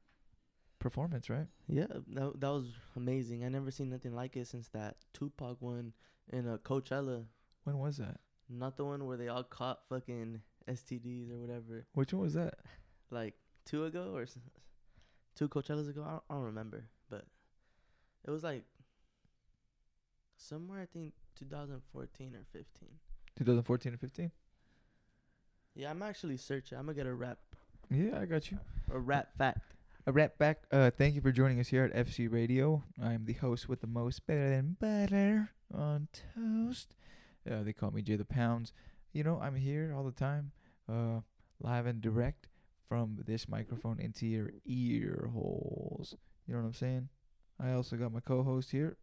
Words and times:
performance, 0.79 1.29
right? 1.31 1.47
Yeah, 1.67 1.87
that 2.15 2.41
that 2.41 2.49
was 2.51 2.67
amazing. 2.97 3.45
I 3.45 3.49
never 3.49 3.71
seen 3.71 3.91
nothing 3.91 4.15
like 4.15 4.37
it 4.37 4.47
since 4.47 4.69
that 4.69 4.97
Tupac 5.13 5.61
one 5.61 5.93
in 6.33 6.47
uh, 6.49 6.59
Coachella. 6.59 7.27
When 7.65 7.79
was 7.79 7.97
that? 7.99 8.21
Not 8.49 8.77
the 8.77 8.85
one 8.85 9.05
where 9.07 9.17
they 9.17 9.29
all 9.29 9.45
caught 9.45 9.81
fucking 9.89 10.41
STDs 10.69 11.31
or 11.33 11.39
whatever. 11.39 11.87
Which 11.95 12.13
one 12.13 12.23
was 12.23 12.35
that? 12.35 12.55
Like 13.11 13.35
two 13.65 13.85
ago 13.85 14.13
or 14.15 14.23
s- 14.23 14.39
two 15.35 15.49
Coachellas 15.49 15.89
ago. 15.89 16.05
I 16.07 16.11
don't, 16.11 16.23
I 16.31 16.35
don't 16.35 16.45
remember, 16.45 16.89
but 17.11 17.25
it 18.25 18.31
was 18.31 18.43
like 18.45 18.65
somewhere 20.37 20.81
I 20.81 20.87
think 20.87 21.15
2014 21.37 22.35
or 22.37 22.45
15. 22.53 22.89
2014 23.37 23.95
or 23.95 23.97
15? 23.97 24.31
Yeah, 25.77 25.91
I'm 25.91 26.03
actually 26.03 26.37
searching. 26.39 26.79
I'm 26.79 26.87
gonna 26.87 26.95
get 26.97 27.07
a 27.07 27.15
rap 27.15 27.39
Yeah, 27.91 28.19
I 28.19 28.25
got 28.25 28.51
you. 28.51 28.59
a 28.93 28.99
rap 28.99 29.29
fact. 29.37 29.61
A 30.07 30.13
wrap 30.13 30.39
back. 30.39 30.63
Uh, 30.71 30.91
thank 30.91 31.15
you 31.15 31.21
for 31.21 31.33
joining 31.33 31.59
us 31.61 31.69
here 31.69 31.85
at 31.85 32.07
FC 32.07 32.33
Radio. 32.33 32.83
I'm 33.03 33.25
the 33.25 33.33
host 33.35 33.69
with 33.69 33.81
the 33.81 33.87
most 33.89 34.27
better 34.27 34.49
than 34.51 34.77
butter 34.81 35.51
on 35.75 36.09
toast. 36.35 36.95
Uh, 37.51 37.63
they 37.63 37.73
call 37.73 37.91
me 37.91 38.03
JTha 38.03 38.25
Poundz. 38.27 38.73
You 39.13 39.25
know, 39.25 39.39
I'm 39.43 39.55
here 39.57 39.93
all 39.97 40.05
the 40.05 40.13
time, 40.13 40.53
uh, 40.89 41.21
live 41.61 41.87
and 41.87 42.01
direct 42.01 42.47
from 42.89 43.19
this 43.27 43.49
microphone 43.49 43.99
into 43.99 44.27
your 44.27 44.51
ear 44.65 45.29
holes. 45.33 46.15
You 46.47 46.55
know 46.55 46.61
what 46.61 46.67
I'm 46.69 46.75
saying? 46.75 47.09
I 47.61 47.73
also 47.73 47.97
got 47.97 48.13
my 48.13 48.21
co-host 48.21 48.71
here, 48.71 48.97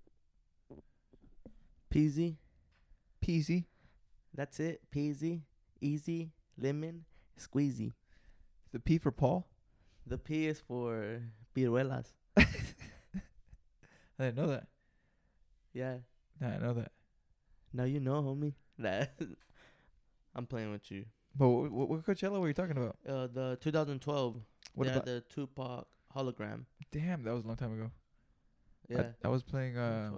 Peezy. 1.94 2.38
Peezy. 3.26 3.66
That's 4.34 4.60
it. 4.60 4.82
Peezy. 4.96 5.42
Easy. 5.82 6.32
Lemon. 6.58 7.06
Squeezy. 7.40 7.94
The 8.72 8.80
P 8.80 8.98
for 8.98 9.12
Paul. 9.12 9.48
The 10.06 10.18
P 10.18 10.48
is 10.48 10.60
for 10.60 11.22
piruelas. 11.56 12.14
I 12.38 12.44
didn't 14.20 14.38
know 14.38 14.48
that. 14.48 14.68
Yeah. 15.74 15.98
Nah, 16.40 16.56
I 16.56 16.58
know 16.58 16.74
that. 16.74 16.92
Now 17.74 17.84
you 17.86 18.00
know, 18.00 18.22
homie. 18.22 18.54
Nah. 18.78 19.06
I'm 20.36 20.46
playing 20.46 20.72
with 20.72 20.90
you. 20.92 21.06
But 21.36 21.50
what, 21.50 21.72
what, 21.72 21.90
what 21.90 22.06
Coachella 22.06 22.40
were 22.40 22.48
you 22.48 22.54
talking 22.54 22.78
about? 22.78 22.98
Uh, 23.08 23.28
the 23.28 23.58
2012. 23.62 24.36
What 24.76 24.84
they 24.84 24.92
about? 24.92 25.08
had 25.08 25.16
the 25.16 25.22
Tupac 25.34 25.88
hologram. 26.16 26.66
Damn, 26.92 27.24
that 27.24 27.34
was 27.34 27.44
a 27.44 27.48
long 27.48 27.58
time 27.58 27.74
ago. 27.74 27.92
Yeah. 28.90 29.04
I, 29.24 29.30
was 29.30 29.44
playing. 29.44 29.78
Uh, 29.78 30.12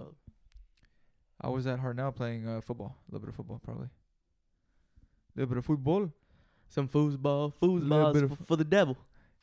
I 1.39 1.49
was 1.49 1.67
at 1.67 1.79
Hartnell 1.79 2.15
playing 2.15 2.47
uh, 2.47 2.61
football. 2.61 2.97
A 2.97 3.11
little 3.11 3.25
bit 3.25 3.29
of 3.29 3.35
football, 3.35 3.61
probably. 3.63 3.87
A 3.87 5.39
little 5.39 5.49
bit 5.49 5.57
of 5.57 5.65
football. 5.65 6.11
Some 6.69 6.87
foosball. 6.87 7.53
Foosballs 7.61 8.13
bit 8.13 8.29
for, 8.29 8.35
for 8.43 8.55
the 8.55 8.63
devil. 8.63 8.97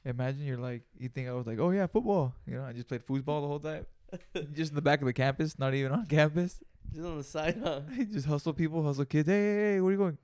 Imagine 0.05 0.43
you're 0.43 0.59
like, 0.59 0.83
you 0.99 1.09
think 1.09 1.29
I 1.29 1.33
was 1.33 1.47
like, 1.47 1.59
oh 1.59 1.71
yeah, 1.71 1.87
football. 1.87 2.35
You 2.47 2.57
know, 2.57 2.65
I 2.65 2.73
just 2.73 2.89
played 2.89 3.05
football 3.05 3.41
the 3.43 3.47
whole 3.49 3.61
time. 3.61 3.87
just 4.53 4.73
in 4.73 4.75
the 4.75 4.83
back 4.83 5.01
of 5.01 5.07
the 5.07 5.13
campus, 5.13 5.59
not 5.59 5.75
even 5.75 5.93
on 5.93 6.07
campus. 6.19 6.61
Just 6.93 7.07
on 7.07 7.17
the 7.19 7.25
side, 7.25 7.61
huh? 7.63 7.81
just 8.13 8.27
hustle 8.27 8.53
people, 8.53 8.83
hustle 8.85 9.05
kids. 9.05 9.29
Hey, 9.29 9.35
hey, 9.35 9.73
hey, 9.75 9.81
where 9.81 9.93
you 9.93 9.99
going? 9.99 10.19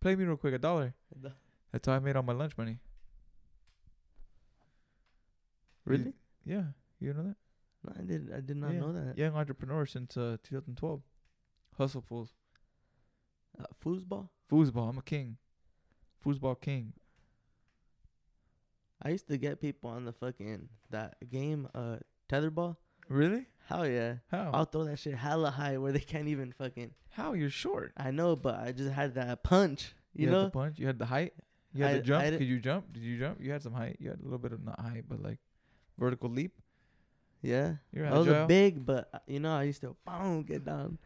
Play 0.00 0.14
me 0.16 0.24
real 0.24 0.36
quick, 0.36 0.54
a 0.54 0.58
dollar. 0.58 0.94
That's 1.72 1.86
how 1.86 1.92
I 1.94 1.98
made 1.98 2.16
all 2.16 2.22
my 2.22 2.32
lunch 2.32 2.56
money. 2.56 2.78
Really? 5.84 6.12
Yeah, 6.44 6.64
you 7.00 7.12
know 7.12 7.22
that? 7.22 7.36
No, 7.84 7.92
I 7.98 8.02
did. 8.02 8.32
I 8.34 8.40
did 8.40 8.56
not 8.56 8.72
Yeah. 8.72 8.80
know 8.80 8.92
that. 8.92 9.18
Young 9.18 9.34
entrepreneur 9.34 9.86
since 9.86 10.16
uh, 10.16 10.36
2012. 10.42 11.02
Hustle 11.76 12.02
fools. 12.02 12.30
Uh, 13.58 13.64
foosball. 13.84 14.28
Foosball. 14.50 14.90
I'm 14.90 14.98
a 14.98 15.02
king. 15.02 15.36
Foosball 16.24 16.60
king. 16.60 16.92
I 19.02 19.10
used 19.10 19.28
to 19.28 19.38
get 19.38 19.60
people 19.60 19.90
on 19.90 20.04
the 20.04 20.12
fucking 20.12 20.68
that 20.90 21.16
game, 21.30 21.68
uh, 21.74 21.96
tetherball. 22.28 22.76
Really? 23.08 23.46
Hell 23.66 23.86
yeah! 23.88 24.14
How? 24.30 24.50
I'll 24.52 24.64
throw 24.64 24.84
that 24.84 24.98
shit 24.98 25.14
hella 25.14 25.50
high 25.50 25.78
where 25.78 25.92
they 25.92 26.00
can't 26.00 26.28
even 26.28 26.52
fucking. 26.52 26.92
How? 27.10 27.32
You're 27.32 27.50
short. 27.50 27.92
I 27.96 28.10
know, 28.10 28.36
but 28.36 28.56
I 28.60 28.72
just 28.72 28.90
had 28.92 29.14
that 29.14 29.42
punch. 29.42 29.94
You, 30.14 30.26
had 30.26 30.32
know, 30.32 30.44
the 30.44 30.50
punch. 30.50 30.78
You 30.78 30.86
had 30.86 30.98
the 30.98 31.06
height. 31.06 31.32
You 31.72 31.84
had 31.84 31.92
I- 31.92 31.96
the 31.98 32.02
jump. 32.02 32.24
Could 32.24 32.42
you 32.42 32.58
jump? 32.60 32.92
Did 32.92 33.02
you 33.02 33.18
jump? 33.18 33.38
You 33.40 33.50
had 33.52 33.62
some 33.62 33.72
height. 33.72 33.96
You 34.00 34.10
had 34.10 34.20
a 34.20 34.24
little 34.24 34.38
bit 34.38 34.52
of 34.52 34.64
not 34.64 34.78
height, 34.80 35.04
but 35.08 35.22
like 35.22 35.38
vertical 35.98 36.28
leap. 36.30 36.52
yeah. 37.42 37.74
You're 37.92 38.06
I 38.06 38.18
was 38.18 38.28
a 38.28 38.44
big, 38.46 38.84
but 38.84 39.08
uh, 39.14 39.18
you 39.26 39.40
know, 39.40 39.54
I 39.54 39.62
used 39.64 39.80
to 39.82 39.96
boom 40.04 40.42
get 40.42 40.64
down. 40.64 40.98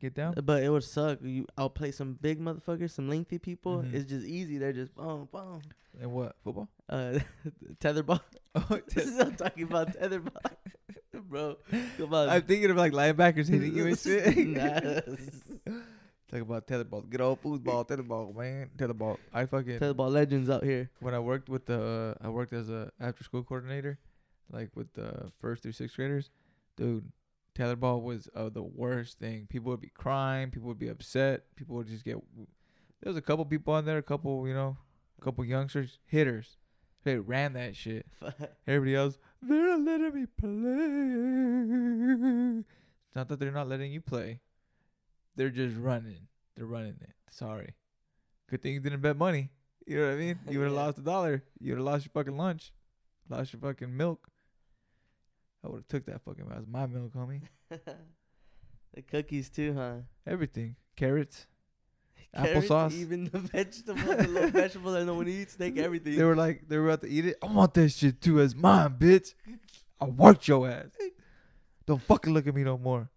Get 0.00 0.14
down. 0.14 0.34
But 0.44 0.62
it 0.62 0.68
would 0.70 0.84
suck. 0.84 1.18
You, 1.22 1.46
I'll 1.56 1.70
play 1.70 1.90
some 1.90 2.12
big 2.20 2.40
motherfuckers, 2.40 2.90
some 2.92 3.08
lengthy 3.08 3.38
people. 3.38 3.82
Mhm. 3.82 3.94
It's 3.94 4.08
just 4.08 4.26
easy. 4.26 4.56
They're 4.58 4.72
just 4.72 4.94
boom, 4.94 5.28
boom. 5.32 5.60
And 6.00 6.12
what? 6.12 6.36
Football? 6.44 6.68
Uh, 6.88 7.18
tetherball. 7.80 8.20
Oh, 8.54 8.64
I'm 9.20 9.36
talking 9.36 9.64
about 9.64 9.92
tetherball, 9.96 10.56
bro. 11.28 11.56
Come 11.96 12.14
on. 12.14 12.28
I'm 12.28 12.42
thinking 12.42 12.70
of 12.70 12.76
like 12.76 12.92
linebackers 12.92 13.46
hitting 13.48 13.72
you 13.76 13.86
and 13.86 13.96
shit. 13.98 14.24
Talk 16.30 16.40
about 16.42 16.66
tetherball. 16.66 17.08
Good 17.08 17.20
old 17.20 17.40
football, 17.40 17.84
tetherball, 17.84 18.34
man. 18.36 18.70
Tetherball. 18.76 19.16
I 19.32 19.46
fucking 19.46 19.78
tetherball 19.78 20.10
legends 20.10 20.50
out 20.50 20.64
here. 20.64 20.90
when 21.00 21.14
I 21.14 21.20
worked 21.20 21.48
with 21.48 21.66
the 21.66 22.16
uh, 22.20 22.26
I 22.26 22.28
worked 22.30 22.52
as 22.52 22.68
a 22.68 22.90
after 23.00 23.22
school 23.22 23.42
coordinator, 23.44 23.98
like 24.50 24.70
with 24.74 24.92
the 24.94 25.30
first 25.40 25.62
through 25.62 25.72
sixth 25.72 25.96
graders. 25.96 26.30
Dude, 26.76 27.10
tetherball 27.58 28.02
was 28.02 28.28
uh, 28.34 28.48
the 28.48 28.62
worst 28.62 29.18
thing. 29.18 29.46
People 29.48 29.70
would 29.70 29.80
be 29.80 29.90
crying. 29.94 30.50
People 30.50 30.68
would 30.68 30.78
be 30.78 30.88
upset. 30.88 31.44
People 31.56 31.76
would 31.76 31.88
just 31.88 32.04
get. 32.04 32.16
There 33.00 33.10
was 33.10 33.16
a 33.16 33.22
couple 33.22 33.44
people 33.44 33.74
on 33.74 33.84
there. 33.84 33.98
A 33.98 34.02
couple, 34.02 34.46
you 34.46 34.54
know, 34.54 34.76
a 35.20 35.24
couple 35.24 35.44
youngsters, 35.44 35.98
hitters. 36.06 36.56
They 37.04 37.16
ran 37.18 37.52
that 37.54 37.76
shit. 37.76 38.06
Everybody 38.66 38.96
else, 38.96 39.18
they're 39.42 39.78
not 39.78 39.80
letting 39.80 40.14
me 40.14 40.26
play. 40.26 40.48
It's 43.06 43.16
not 43.16 43.28
that 43.28 43.38
they're 43.40 43.50
not 43.52 43.68
letting 43.68 43.92
you 43.92 44.00
play. 44.00 44.40
They're 45.36 45.50
just 45.50 45.76
running. 45.76 46.26
They're 46.56 46.66
running 46.66 46.96
it. 47.00 47.12
Sorry. 47.30 47.74
Good 48.50 48.62
thing 48.62 48.74
you 48.74 48.80
didn't 48.80 49.00
bet 49.00 49.16
money. 49.16 49.50
You 49.86 49.98
know 50.00 50.06
what 50.06 50.12
I 50.14 50.16
mean? 50.16 50.38
You 50.50 50.58
would 50.58 50.66
have 50.66 50.74
Yeah. 50.76 50.82
lost 50.84 50.98
a 50.98 51.02
dollar. 51.02 51.44
You 51.60 51.72
would 51.72 51.78
have 51.78 51.86
lost 51.86 52.04
your 52.06 52.10
fucking 52.12 52.36
lunch. 52.36 52.72
Lost 53.28 53.52
your 53.52 53.60
fucking 53.60 53.96
milk. 53.96 54.28
I 55.64 55.68
would 55.68 55.78
have 55.78 55.88
took 55.88 56.06
that 56.06 56.22
fucking. 56.24 56.46
That 56.48 56.58
was 56.58 56.66
my 56.66 56.86
milk, 56.86 57.12
homie. 57.14 57.42
the 58.94 59.02
cookies 59.02 59.50
too, 59.50 59.74
huh? 59.74 59.94
Everything. 60.26 60.76
Carrots. 60.96 61.46
Carrots, 62.36 62.68
Applesauce. 62.68 62.92
even 62.92 63.24
the 63.24 63.38
vegetables, 63.38 64.16
the 64.16 64.28
little 64.28 64.50
vegetables 64.50 64.94
that 64.94 65.04
no 65.06 65.14
one 65.14 65.28
eats, 65.28 65.56
take 65.56 65.78
everything. 65.78 66.16
They 66.16 66.24
were 66.24 66.36
like, 66.36 66.68
they 66.68 66.76
were 66.76 66.88
about 66.88 67.02
to 67.02 67.08
eat 67.08 67.24
it. 67.24 67.36
I 67.42 67.46
want 67.46 67.74
that 67.74 67.88
shit 67.90 68.20
too 68.20 68.40
as 68.40 68.54
mine, 68.54 68.96
bitch. 68.98 69.34
I 70.00 70.04
worked 70.04 70.46
your 70.46 70.68
ass. 70.68 70.90
Don't 71.86 72.02
fucking 72.02 72.32
look 72.32 72.46
at 72.46 72.54
me 72.54 72.64
no 72.64 72.76
more. 72.76 73.08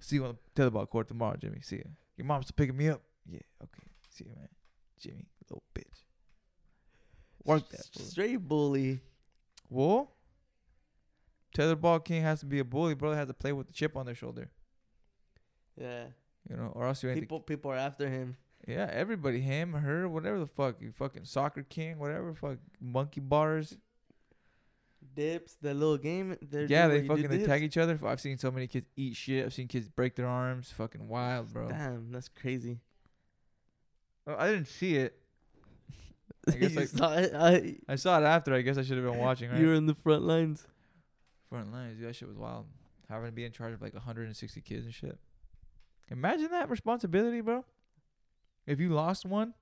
See 0.00 0.16
you 0.16 0.26
on 0.26 0.36
the 0.54 0.62
tetherball 0.62 0.88
court 0.88 1.08
tomorrow, 1.08 1.36
Jimmy. 1.36 1.60
See 1.62 1.76
ya. 1.76 1.84
Your 2.16 2.26
mom's 2.26 2.46
still 2.46 2.56
picking 2.56 2.76
me 2.76 2.88
up. 2.88 3.00
Yeah, 3.26 3.40
okay. 3.62 3.88
See 4.10 4.24
you, 4.24 4.32
man. 4.36 4.48
Jimmy, 5.00 5.26
little 5.48 5.62
bitch. 5.74 6.04
Work 7.44 7.70
that. 7.70 7.86
fool. 7.92 8.06
straight 8.06 8.36
bully. 8.36 9.00
Well, 9.70 10.12
tetherball 11.56 12.04
king 12.04 12.22
has 12.22 12.40
to 12.40 12.46
be 12.46 12.58
a 12.58 12.64
bully. 12.64 12.94
Brother 12.94 13.16
has 13.16 13.28
to 13.28 13.34
play 13.34 13.52
with 13.52 13.66
the 13.66 13.72
chip 13.72 13.96
on 13.96 14.06
their 14.06 14.14
shoulder. 14.14 14.50
Yeah, 15.80 16.06
You 16.50 16.56
know, 16.56 16.72
or 16.74 16.86
else 16.86 17.02
you 17.02 17.08
ain't. 17.10 17.16
the- 17.16 17.20
people 17.20 17.40
people 17.40 17.70
are 17.70 17.76
after 17.76 18.08
him. 18.08 18.36
yeah, 18.66 18.88
everybody, 18.92 19.40
him, 19.40 19.72
her, 19.72 20.08
whatever 20.08 20.38
the 20.40 20.46
fuck. 20.46 20.80
You 20.80 20.90
fucking 20.92 21.24
soccer 21.24 21.62
king, 21.62 21.98
whatever. 21.98 22.34
Fuck 22.34 22.58
monkey 22.80 23.20
bars. 23.20 23.76
Dips, 25.14 25.54
the 25.62 25.74
little 25.74 25.96
game. 25.96 26.36
they're 26.42 26.66
Yeah, 26.66 26.88
they 26.88 27.06
fucking 27.06 27.28
dips. 27.28 27.44
attack 27.44 27.62
each 27.62 27.76
other. 27.76 27.98
I've 28.04 28.20
seen 28.20 28.36
so 28.38 28.50
many 28.50 28.66
kids 28.66 28.86
eat 28.96 29.14
shit. 29.16 29.44
I've 29.46 29.54
seen 29.54 29.68
kids 29.68 29.88
break 29.88 30.16
their 30.16 30.26
arms. 30.26 30.70
Fucking 30.76 31.06
wild, 31.08 31.52
bro. 31.52 31.68
Damn, 31.68 32.10
that's 32.12 32.28
crazy. 32.28 32.80
Oh, 34.26 34.34
I 34.36 34.50
didn't 34.50 34.66
see 34.68 34.96
it. 34.96 35.16
I 36.48 36.52
guess 36.52 36.76
I- 36.76 36.84
saw 36.86 37.14
it. 37.14 37.32
I, 37.34 37.76
I 37.88 37.94
saw 37.96 38.18
it 38.20 38.24
after. 38.24 38.52
I 38.54 38.62
guess 38.62 38.76
I 38.78 38.82
should 38.82 38.96
have 38.98 39.06
been 39.06 39.18
watching. 39.18 39.50
Right? 39.50 39.60
you 39.60 39.68
were 39.68 39.74
in 39.74 39.86
the 39.86 39.94
front 39.94 40.22
lines. 40.22 40.66
Front 41.48 41.72
lines. 41.72 41.98
Dude, 41.98 42.08
that 42.08 42.16
shit 42.16 42.28
was 42.28 42.36
wild. 42.36 42.66
Having 43.08 43.26
to 43.28 43.32
be 43.32 43.44
in 43.44 43.52
charge 43.52 43.72
of 43.74 43.80
like 43.82 43.94
160 43.94 44.60
kids 44.60 44.84
and 44.84 44.94
shit. 44.94 45.18
Imagine 46.10 46.50
that 46.50 46.68
responsibility, 46.70 47.40
bro. 47.40 47.64
If 48.66 48.80
you 48.80 48.90
lost 48.90 49.24
one, 49.24 49.54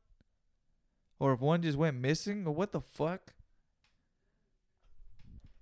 or 1.19 1.33
if 1.33 1.41
one 1.41 1.63
just 1.63 1.79
went 1.79 1.97
missing, 1.97 2.45
or 2.47 2.53
what 2.53 2.73
the 2.73 2.81
fuck? 2.81 3.33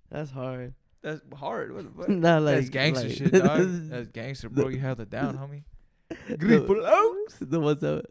That's 0.09 0.31
hard. 0.31 0.73
That's 1.01 1.21
hard. 1.35 1.73
What 1.73 1.83
the 1.95 2.01
fuck? 2.01 2.09
Not 2.09 2.41
like 2.41 2.55
That's 2.55 2.69
gangster 2.69 3.07
like- 3.07 3.17
shit, 3.17 3.31
dog. 3.33 3.59
That's 3.89 4.07
gangster, 4.09 4.49
bro. 4.49 4.69
You 4.69 4.79
held 4.79 4.99
it 4.99 5.09
down, 5.09 5.37
homie. 5.37 5.63
Green 6.37 6.65
the, 6.67 7.25
the 7.41 7.59
ones 7.59 7.81
that, 7.81 8.05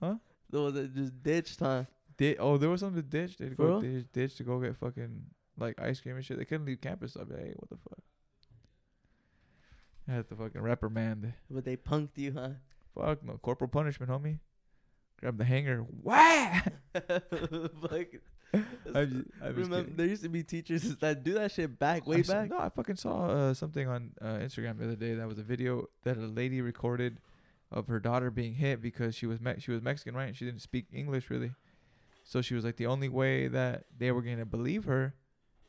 Huh? 0.00 0.16
The 0.50 0.62
ones 0.62 0.74
that 0.74 0.94
just 0.94 1.22
ditched, 1.22 1.60
huh? 1.60 1.84
Did 2.16 2.36
oh 2.38 2.56
there 2.56 2.70
was 2.70 2.80
some 2.80 2.94
to 2.94 3.02
ditch. 3.02 3.36
They'd 3.36 3.56
For 3.56 3.66
go 3.66 3.80
ditch, 3.80 4.06
ditch 4.12 4.36
to 4.36 4.42
go 4.44 4.58
get 4.60 4.76
fucking 4.76 5.22
like 5.58 5.80
ice 5.80 6.00
cream 6.00 6.16
and 6.16 6.24
shit. 6.24 6.38
They 6.38 6.44
couldn't 6.44 6.66
leave 6.66 6.80
campus. 6.80 7.16
I'd 7.16 7.28
be 7.28 7.34
like, 7.34 7.44
hey, 7.44 7.54
what 7.56 7.70
the 7.70 7.76
fuck? 7.88 7.98
I 10.08 10.12
had 10.12 10.28
to 10.28 10.34
fucking 10.36 10.60
reprimand. 10.60 11.32
But 11.50 11.64
they 11.64 11.76
punked 11.76 12.16
you, 12.16 12.32
huh? 12.34 12.48
Fuck 12.94 13.24
no, 13.24 13.38
corporal 13.42 13.68
punishment, 13.68 14.10
homie. 14.12 14.38
grab 15.20 15.38
the 15.38 15.44
hanger. 15.44 15.84
Wah! 16.02 16.60
Fuck. 16.94 18.06
I'm 18.94 19.10
just, 19.10 19.24
I'm 19.42 19.54
Remember, 19.56 19.90
there 19.96 20.06
used 20.06 20.22
to 20.22 20.28
be 20.28 20.44
teachers 20.44 20.94
that 21.00 21.24
do 21.24 21.34
that 21.34 21.50
shit 21.50 21.76
back, 21.76 22.06
way 22.06 22.18
I 22.18 22.22
saw- 22.22 22.32
back. 22.34 22.50
no, 22.50 22.58
I 22.58 22.68
fucking 22.68 22.96
saw 22.96 23.26
uh, 23.26 23.54
something 23.54 23.88
on 23.88 24.12
uh, 24.22 24.34
Instagram 24.36 24.78
the 24.78 24.84
other 24.84 24.94
day 24.96 25.14
that 25.14 25.26
was 25.26 25.38
a 25.38 25.42
video 25.42 25.86
that 26.04 26.16
a 26.18 26.20
lady 26.20 26.60
recorded 26.60 27.18
of 27.72 27.88
her 27.88 27.98
daughter 27.98 28.30
being 28.30 28.54
hit 28.54 28.80
because 28.80 29.16
she 29.16 29.26
was 29.26 29.40
Me- 29.40 29.56
she 29.58 29.72
was 29.72 29.82
Mexican, 29.82 30.14
right? 30.14 30.26
And 30.28 30.36
she 30.36 30.44
didn't 30.44 30.60
speak 30.62 30.86
English 30.92 31.30
really, 31.30 31.50
so 32.22 32.40
she 32.42 32.54
was 32.54 32.64
like 32.64 32.76
the 32.76 32.86
only 32.86 33.08
way 33.08 33.48
that 33.48 33.86
they 33.98 34.12
were 34.12 34.22
gonna 34.22 34.44
believe 34.46 34.84
her 34.84 35.14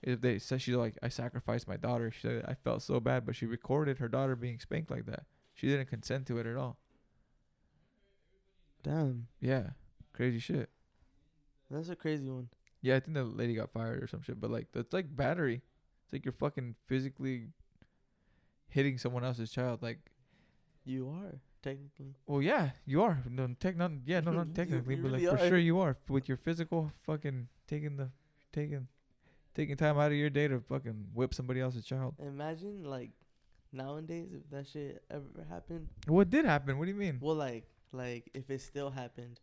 if 0.05 0.21
they 0.21 0.39
said 0.39 0.61
she's 0.61 0.75
like 0.75 0.97
I 1.03 1.09
sacrificed 1.09 1.67
my 1.67 1.75
daughter. 1.77 2.11
She 2.11 2.21
said 2.21 2.45
I 2.47 2.53
felt 2.53 2.81
so 2.83 2.99
bad, 3.01 3.25
but 3.25 3.35
she 3.35 3.45
recorded 3.45 3.97
her 3.97 4.07
daughter 4.07 4.35
being 4.37 4.59
spanked 4.59 4.89
like 4.91 5.05
that. 5.07 5.23
She 5.53 5.67
didn't 5.67 5.87
consent 5.89 6.25
to 6.27 6.37
it 6.37 6.45
at 6.45 6.55
all. 6.55 6.77
Damn, 8.83 9.27
Yeah, 9.41 9.69
crazy 10.13 10.39
shit. 10.39 10.69
that's 11.71 11.89
a 11.89 11.95
crazy 11.95 12.29
one. 12.29 12.49
Yeah, 12.81 12.97
I 12.97 12.99
think 12.99 13.15
the 13.15 13.23
lady 13.23 13.55
got 13.55 13.71
fired 13.71 14.03
or 14.03 14.07
some 14.07 14.21
shit, 14.21 14.39
but 14.39 14.51
like 14.51 14.67
that's 14.71 14.93
like 14.93 15.13
battery. 15.15 15.61
It's 16.03 16.13
like 16.13 16.23
you're 16.23 16.33
fucking 16.33 16.75
physically 16.85 17.47
hitting 18.69 18.97
someone 18.99 19.23
else's 19.23 19.49
child. 19.49 19.81
Like, 19.81 19.97
You 20.83 21.09
are 21.09 21.39
technically. 21.63 22.13
well, 22.27 22.43
yeah, 22.43 22.71
you 22.85 23.01
are. 23.01 23.23
No, 23.27 23.47
tech, 23.59 23.75
not 23.75 23.91
yeah, 24.05 24.19
no, 24.19 24.31
not 24.33 24.53
technically, 24.55 24.95
but 24.97 25.11
like 25.13 25.21
really 25.21 25.35
for 25.35 25.43
are. 25.43 25.49
sure 25.49 25.57
you 25.57 25.79
are 25.79 25.97
with 26.07 26.27
your 26.27 26.37
physical 26.37 26.91
fucking 27.07 27.47
taking 27.67 27.97
the 27.97 28.11
taking 28.53 28.87
taking 29.55 29.75
time 29.75 29.97
out 29.97 30.11
of 30.11 30.17
your 30.17 30.29
day 30.29 30.47
to 30.47 30.59
fucking 30.59 31.07
whip 31.13 31.33
somebody 31.33 31.61
else's 31.61 31.85
child. 31.85 32.15
Imagine 32.19 32.83
like 32.83 33.11
nowadays 33.71 34.29
if 34.33 34.49
that 34.51 34.67
shit 34.67 35.03
ever 35.09 35.45
happened. 35.49 35.87
What 36.07 36.29
did 36.29 36.45
happen? 36.45 36.77
What 36.77 36.85
do 36.85 36.91
you 36.91 36.97
mean? 36.97 37.19
Well, 37.21 37.35
like 37.35 37.65
like 37.91 38.29
if 38.33 38.49
it 38.49 38.61
still 38.61 38.89
happened. 38.89 39.39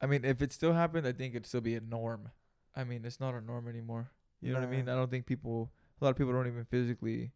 I 0.00 0.06
mean, 0.06 0.24
if 0.24 0.42
it 0.42 0.52
still 0.52 0.72
happened, 0.72 1.06
I 1.06 1.12
think 1.12 1.34
it'd 1.34 1.46
still 1.46 1.60
be 1.60 1.74
a 1.74 1.80
norm. 1.80 2.30
I 2.74 2.84
mean, 2.84 3.04
it's 3.04 3.18
not 3.20 3.34
a 3.34 3.40
norm 3.40 3.66
anymore. 3.66 4.10
You 4.42 4.52
know 4.52 4.60
what 4.60 4.68
I 4.68 4.70
mean? 4.70 4.88
I 4.88 4.94
don't 4.94 5.10
think 5.10 5.24
people, 5.24 5.72
a 6.00 6.04
lot 6.04 6.10
of 6.10 6.16
people 6.16 6.34
don't 6.34 6.46
even 6.46 6.66
physically, 6.66 7.32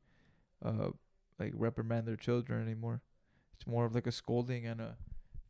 uh, 0.63 0.91
like 1.39 1.53
reprimand 1.55 2.07
their 2.07 2.17
children 2.17 2.63
anymore. 2.63 3.01
It's 3.57 3.67
more 3.67 3.87
of 3.87 3.95
like 3.95 4.07
a 4.07 4.13
scolding 4.13 4.67
and 4.67 4.81
a 4.81 4.97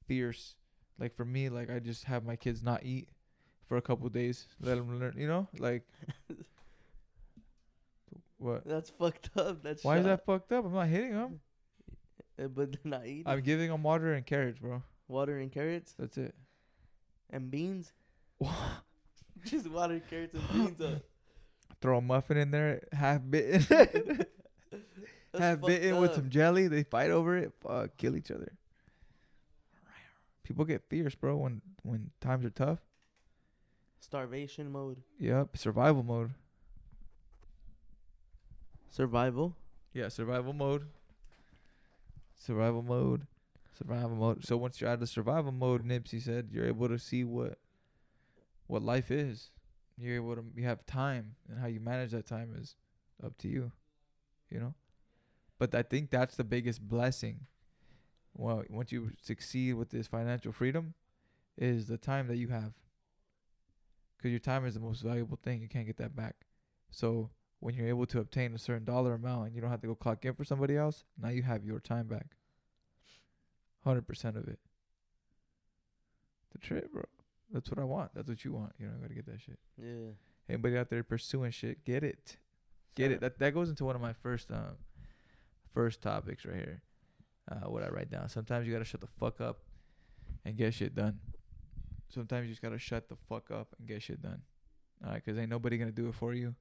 fierce. 0.07 0.55
Like 1.01 1.17
for 1.17 1.25
me, 1.25 1.49
like 1.49 1.69
I 1.69 1.81
just 1.81 2.05
have 2.05 2.25
my 2.25 2.37
kids 2.37 2.63
not 2.63 2.85
eat 2.85 3.09
for 3.67 3.77
a 3.77 3.83
couple 3.83 4.09
days, 4.09 4.47
let 4.61 4.77
them 4.77 5.01
learn. 5.01 5.15
You 5.19 5.27
know, 5.27 5.49
like 5.59 5.83
what? 8.41 8.67
That's 8.67 8.91
fucked 8.91 9.31
up. 9.37 9.63
That's 9.63 9.85
Why 9.85 9.99
is 9.99 10.05
that 10.05 10.25
fucked 10.27 10.51
up? 10.53 10.65
I'm 10.65 10.73
not 10.75 10.89
hitting 10.89 11.13
them. 11.13 11.41
Uh, 12.43 12.49
But 12.49 12.73
they're 12.73 12.81
not 12.91 13.07
eating. 13.07 13.25
I'm 13.27 13.41
giving 13.43 13.69
them 13.71 13.83
water 13.83 14.13
and 14.15 14.25
carrots, 14.27 14.59
bro. 14.59 14.83
water 15.09 15.39
and 15.39 15.53
carrots 15.53 15.95
That's 15.99 16.17
it. 16.19 16.35
and 17.31 17.51
beans. 17.51 17.93
Just 19.45 19.69
water, 19.71 20.01
carrots, 20.11 20.35
and 20.35 20.49
beans. 20.53 20.81
Up. 20.81 21.03
Throw 21.81 21.99
a 21.99 22.01
muffin 22.01 22.37
in 22.37 22.51
there, 22.51 22.83
half 22.93 23.21
bitten. 23.29 23.65
That's 25.33 25.61
fucked 25.61 25.67
bitten 25.67 25.99
with 26.01 26.11
up. 26.11 26.17
some 26.17 26.29
jelly. 26.31 26.67
They 26.69 26.83
fight 26.83 27.11
over 27.11 27.37
it. 27.39 27.53
Fuck, 27.61 27.97
kill 27.97 28.17
each 28.17 28.31
other. 28.31 28.53
People 30.43 30.65
get 30.65 30.83
fierce, 30.89 31.15
bro, 31.15 31.37
when 31.37 31.63
when 31.83 32.11
times 32.21 32.45
are 32.45 32.51
tough. 32.51 32.81
starvation 34.01 34.71
mode. 34.73 35.03
Yep, 35.19 35.57
survival 35.57 36.03
mode. 36.03 36.31
Survival. 38.91 39.57
Yeah, 39.95 40.09
survival 40.09 40.53
mode. 40.53 40.87
Survival 42.37 42.83
mode. 42.83 43.27
Survival 43.79 44.17
mode. 44.17 44.45
So 44.45 44.57
once 44.57 44.81
you're 44.81 44.91
out 44.91 45.01
of 45.01 45.09
survival 45.09 45.53
mode, 45.53 45.87
Nipsey 45.87 46.21
said, 46.21 46.49
you're 46.53 46.67
able 46.67 46.89
to 46.89 46.99
see 46.99 47.25
what 47.25 47.59
what 48.67 48.83
life 48.83 49.11
is. 49.11 49.51
You're 49.97 50.17
able 50.17 50.37
to 50.37 50.45
you 50.57 50.65
have 50.65 50.85
time 50.87 51.37
and 51.49 51.59
how 51.59 51.69
you 51.69 51.81
manage 51.81 52.11
that 52.11 52.27
time 52.27 52.55
is 52.59 52.75
up 53.25 53.39
to 53.39 53.49
you. 53.49 53.71
You 54.51 54.59
know? 54.59 54.75
But 55.59 55.75
I 55.75 55.83
think 55.83 56.11
that's 56.11 56.37
the 56.37 56.45
biggest 56.45 56.87
blessing. 56.87 57.47
Well, 58.35 58.65
once 58.71 58.91
you 58.91 59.13
succeed 59.23 59.75
with 59.75 59.91
this 59.91 60.09
financial 60.09 60.53
freedom 60.53 60.95
is 61.57 61.87
the 61.87 61.99
time 61.99 62.27
that 62.27 62.37
you 62.37 62.49
have. 62.49 62.73
Cuz 64.21 64.31
your 64.31 64.41
time 64.41 64.67
is 64.67 64.75
the 64.75 64.81
most 64.81 65.03
valuable 65.03 65.39
thing. 65.43 65.63
You 65.63 65.69
can't 65.69 65.87
get 65.87 65.99
that 65.99 66.17
back. 66.17 66.47
So 66.91 67.31
when 67.61 67.75
you're 67.75 67.89
able 67.89 68.07
to 68.07 68.19
obtain 68.21 68.55
a 68.55 68.59
certain 68.59 68.85
dollar 68.85 69.15
amount 69.15 69.47
and 69.47 69.55
you 69.55 69.61
don't 69.61 69.71
have 69.71 69.83
to 69.83 69.87
go 69.87 69.95
clock 69.95 70.25
in 70.25 70.35
for 70.35 70.45
somebody 70.45 70.77
else, 70.77 71.05
now 71.23 71.29
you 71.29 71.43
have 71.43 71.65
your 71.65 71.79
time 71.79 72.07
back. 72.07 72.27
Hundred 73.85 74.07
percent 74.07 74.37
of 74.37 74.49
it. 74.49 74.59
The 76.53 76.59
trip, 76.59 76.93
bro. 76.93 77.05
That's 77.53 77.71
what 77.71 77.79
I 77.79 77.85
want. 77.85 78.15
That's 78.15 78.29
what 78.29 78.45
you 78.45 78.53
want. 78.53 78.73
You 78.79 78.87
know, 78.87 78.93
I 78.99 79.03
gotta 79.03 79.15
get 79.15 79.27
that 79.27 79.41
shit. 79.41 79.59
Yeah. 79.79 80.13
Anybody 80.49 80.79
out 80.79 80.91
there 80.91 81.03
pursuing 81.03 81.51
shit, 81.51 81.85
get 81.85 82.03
it. 82.03 82.37
Get 82.95 83.13
it. 83.13 83.21
That 83.21 83.39
that 83.39 83.55
goes 83.55 83.69
into 83.69 83.85
one 83.85 83.95
of 83.95 84.03
my 84.03 84.13
first 84.13 84.51
um 84.51 84.77
first 85.73 86.03
topics 86.03 86.45
right 86.45 86.57
here. 86.57 86.83
Uh 87.51 87.71
what 87.71 87.83
I 87.83 87.89
write 87.89 88.11
down. 88.11 88.29
Sometimes 88.29 88.67
you 88.67 88.73
gotta 88.73 88.85
shut 88.85 89.01
the 89.01 89.07
fuck 89.07 89.41
up 89.41 89.61
and 90.45 90.57
get 90.57 90.75
shit 90.75 90.95
done. 90.95 91.19
Sometimes 92.09 92.47
you 92.47 92.53
just 92.53 92.63
gotta 92.63 92.79
shut 92.79 93.09
the 93.09 93.17
fuck 93.29 93.51
up 93.51 93.75
and 93.79 93.87
get 93.87 94.03
shit 94.03 94.23
done. 94.23 94.43
Alright, 95.05 95.25
cause 95.25 95.39
ain't 95.39 95.51
nobody 95.51 95.79
gonna 95.79 95.93
do 95.93 96.09
it 96.09 96.15
for 96.15 96.35
you. 96.35 96.55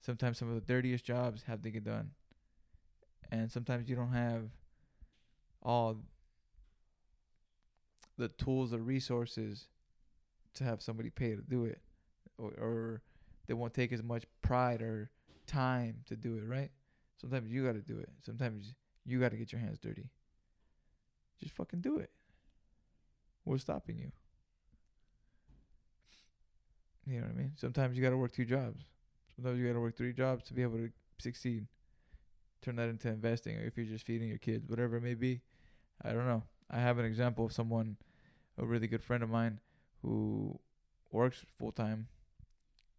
Sometimes 0.00 0.38
some 0.38 0.48
of 0.48 0.54
the 0.54 0.60
dirtiest 0.72 1.04
jobs 1.04 1.42
have 1.44 1.62
to 1.62 1.70
get 1.70 1.84
done. 1.84 2.10
And 3.30 3.50
sometimes 3.50 3.88
you 3.88 3.96
don't 3.96 4.12
have 4.12 4.42
all 5.62 5.96
the 8.16 8.28
tools 8.28 8.72
or 8.72 8.78
resources 8.78 9.66
to 10.54 10.64
have 10.64 10.80
somebody 10.80 11.10
pay 11.10 11.34
to 11.34 11.42
do 11.42 11.64
it. 11.64 11.80
Or, 12.38 12.50
or 12.50 13.02
they 13.46 13.54
won't 13.54 13.74
take 13.74 13.92
as 13.92 14.02
much 14.02 14.24
pride 14.42 14.82
or 14.82 15.10
time 15.46 15.96
to 16.06 16.16
do 16.16 16.36
it, 16.36 16.44
right? 16.46 16.70
Sometimes 17.20 17.50
you 17.50 17.64
got 17.64 17.72
to 17.72 17.80
do 17.80 17.98
it. 17.98 18.10
Sometimes 18.22 18.74
you 19.04 19.20
got 19.20 19.30
to 19.30 19.36
get 19.36 19.52
your 19.52 19.60
hands 19.60 19.78
dirty. 19.78 20.10
Just 21.40 21.54
fucking 21.54 21.80
do 21.80 21.98
it. 21.98 22.10
What's 23.44 23.62
stopping 23.62 23.98
you? 23.98 24.12
You 27.06 27.20
know 27.20 27.26
what 27.26 27.36
I 27.36 27.38
mean? 27.38 27.52
Sometimes 27.56 27.96
you 27.96 28.02
got 28.02 28.10
to 28.10 28.16
work 28.16 28.32
two 28.32 28.44
jobs. 28.44 28.84
Sometimes 29.36 29.58
you 29.58 29.66
got 29.66 29.74
to 29.74 29.80
work 29.80 29.96
three 29.96 30.12
jobs 30.12 30.44
to 30.44 30.54
be 30.54 30.62
able 30.62 30.78
to 30.78 30.90
succeed. 31.18 31.66
Turn 32.62 32.76
that 32.76 32.88
into 32.88 33.08
investing, 33.08 33.56
or 33.56 33.64
if 33.64 33.76
you're 33.76 33.86
just 33.86 34.06
feeding 34.06 34.28
your 34.28 34.38
kids, 34.38 34.68
whatever 34.68 34.96
it 34.96 35.02
may 35.02 35.14
be. 35.14 35.42
I 36.02 36.12
don't 36.12 36.26
know. 36.26 36.42
I 36.70 36.80
have 36.80 36.98
an 36.98 37.04
example 37.04 37.44
of 37.44 37.52
someone, 37.52 37.96
a 38.58 38.64
really 38.64 38.86
good 38.86 39.04
friend 39.04 39.22
of 39.22 39.30
mine, 39.30 39.60
who 40.02 40.58
works 41.12 41.44
full 41.58 41.72
time, 41.72 42.08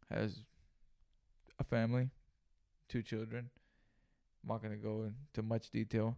has 0.09 0.39
a 1.59 1.63
family, 1.63 2.09
two 2.87 3.01
children. 3.01 3.49
I'm 4.43 4.49
not 4.49 4.61
gonna 4.61 4.77
go 4.77 5.11
into 5.33 5.41
much 5.41 5.71
detail, 5.71 6.17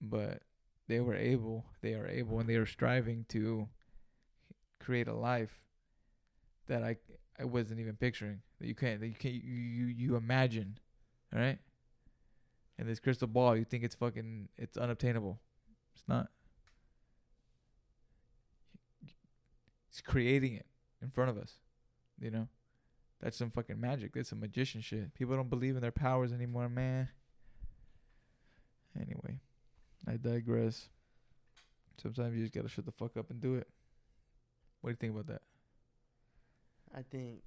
but 0.00 0.42
they 0.88 1.00
were 1.00 1.16
able, 1.16 1.64
they 1.80 1.94
are 1.94 2.06
able, 2.06 2.40
and 2.40 2.48
they 2.48 2.56
are 2.56 2.66
striving 2.66 3.24
to 3.30 3.68
create 4.80 5.08
a 5.08 5.14
life 5.14 5.60
that 6.66 6.82
I 6.82 6.96
I 7.38 7.44
wasn't 7.44 7.80
even 7.80 7.96
picturing. 7.96 8.40
That 8.60 8.66
you 8.66 8.74
can't, 8.74 9.00
that 9.00 9.08
you 9.08 9.14
can't, 9.14 9.34
you 9.34 9.40
you, 9.40 9.86
you 9.86 10.16
imagine, 10.16 10.78
all 11.34 11.40
right? 11.40 11.58
And 12.78 12.88
this 12.88 13.00
crystal 13.00 13.28
ball, 13.28 13.56
you 13.56 13.64
think 13.64 13.84
it's 13.84 13.94
fucking, 13.94 14.48
it's 14.56 14.76
unobtainable. 14.76 15.38
It's 15.94 16.04
not. 16.06 16.28
It's 19.88 20.00
creating 20.02 20.54
it 20.54 20.66
in 21.02 21.10
front 21.10 21.30
of 21.30 21.38
us, 21.38 21.54
you 22.20 22.30
know. 22.30 22.48
That's 23.20 23.36
some 23.36 23.50
fucking 23.50 23.80
magic. 23.80 24.12
That's 24.14 24.28
some 24.28 24.40
magician 24.40 24.82
shit. 24.82 25.14
People 25.14 25.36
don't 25.36 25.48
believe 25.48 25.74
in 25.74 25.80
their 25.80 25.90
powers 25.90 26.32
anymore, 26.32 26.68
man. 26.68 27.08
Anyway, 28.94 29.40
I 30.06 30.16
digress. 30.16 30.88
Sometimes 32.00 32.36
you 32.36 32.42
just 32.42 32.54
gotta 32.54 32.68
shut 32.68 32.84
the 32.84 32.92
fuck 32.92 33.16
up 33.16 33.30
and 33.30 33.40
do 33.40 33.54
it. 33.54 33.68
What 34.80 34.90
do 34.90 34.92
you 34.92 34.96
think 34.96 35.12
about 35.14 35.28
that? 35.28 35.42
I 36.96 37.02
think 37.02 37.42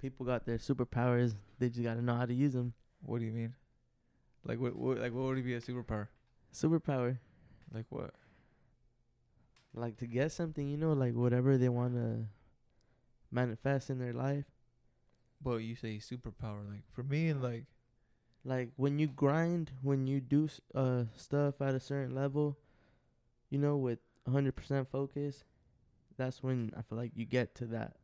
people 0.00 0.24
got 0.26 0.46
their 0.46 0.58
superpowers. 0.58 1.34
They 1.58 1.68
just 1.68 1.82
gotta 1.82 2.02
know 2.02 2.14
how 2.14 2.26
to 2.26 2.34
use 2.34 2.54
them. 2.54 2.72
What 3.02 3.20
do 3.20 3.26
you 3.26 3.32
mean? 3.32 3.54
Like 4.44 4.58
what? 4.60 4.76
what 4.76 4.98
like 4.98 5.12
what 5.12 5.24
would 5.24 5.44
be 5.44 5.54
a 5.54 5.60
superpower? 5.60 6.08
Superpower, 6.52 7.18
Like 7.72 7.86
what? 7.90 8.14
like 9.74 9.96
to 9.98 10.06
get 10.06 10.32
something, 10.32 10.66
you 10.68 10.76
know, 10.76 10.92
like 10.92 11.14
whatever 11.14 11.58
they 11.58 11.68
wanna 11.68 12.26
manifest 13.30 13.90
in 13.90 13.98
their 13.98 14.14
life. 14.14 14.46
But 15.40 15.58
you 15.58 15.76
say 15.76 15.98
superpower. 15.98 16.68
Like 16.68 16.84
for 16.92 17.02
me, 17.02 17.32
like 17.32 17.66
Like 18.44 18.70
when 18.76 18.98
you 18.98 19.06
grind, 19.08 19.72
when 19.82 20.06
you 20.06 20.20
do 20.20 20.48
uh 20.74 21.04
stuff 21.14 21.60
at 21.60 21.74
a 21.74 21.80
certain 21.80 22.14
level, 22.14 22.58
you 23.50 23.58
know, 23.58 23.76
with 23.76 23.98
100% 24.26 24.88
focus, 24.90 25.44
that's 26.16 26.42
when 26.42 26.72
I 26.76 26.82
feel 26.82 26.98
like 26.98 27.12
you 27.14 27.24
get 27.26 27.54
to 27.56 27.66
that 27.66 27.96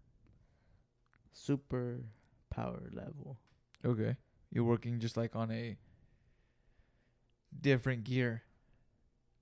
super 1.35 2.01
power 2.49 2.89
level. 2.93 3.37
okay, 3.85 4.17
you're 4.51 4.65
working 4.65 4.99
just 5.01 5.17
like 5.17 5.35
on 5.37 5.51
a 5.51 5.77
different 7.61 8.05
gear, 8.05 8.43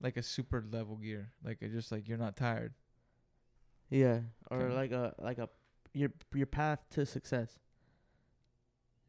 like 0.01 0.17
a 0.17 0.23
super 0.23 0.65
level 0.71 0.97
gear. 0.97 1.31
Like 1.43 1.59
it's 1.61 1.73
just 1.73 1.91
like 1.91 2.07
you're 2.07 2.17
not 2.17 2.35
tired. 2.35 2.73
Yeah, 3.89 4.21
or 4.49 4.57
Okay. 4.63 4.73
like 4.75 4.91
a 4.91 5.13
like 5.19 5.37
a 5.37 5.47
your 5.93 6.09
your 6.33 6.47
path 6.47 6.79
to 6.91 7.05
success. 7.05 7.59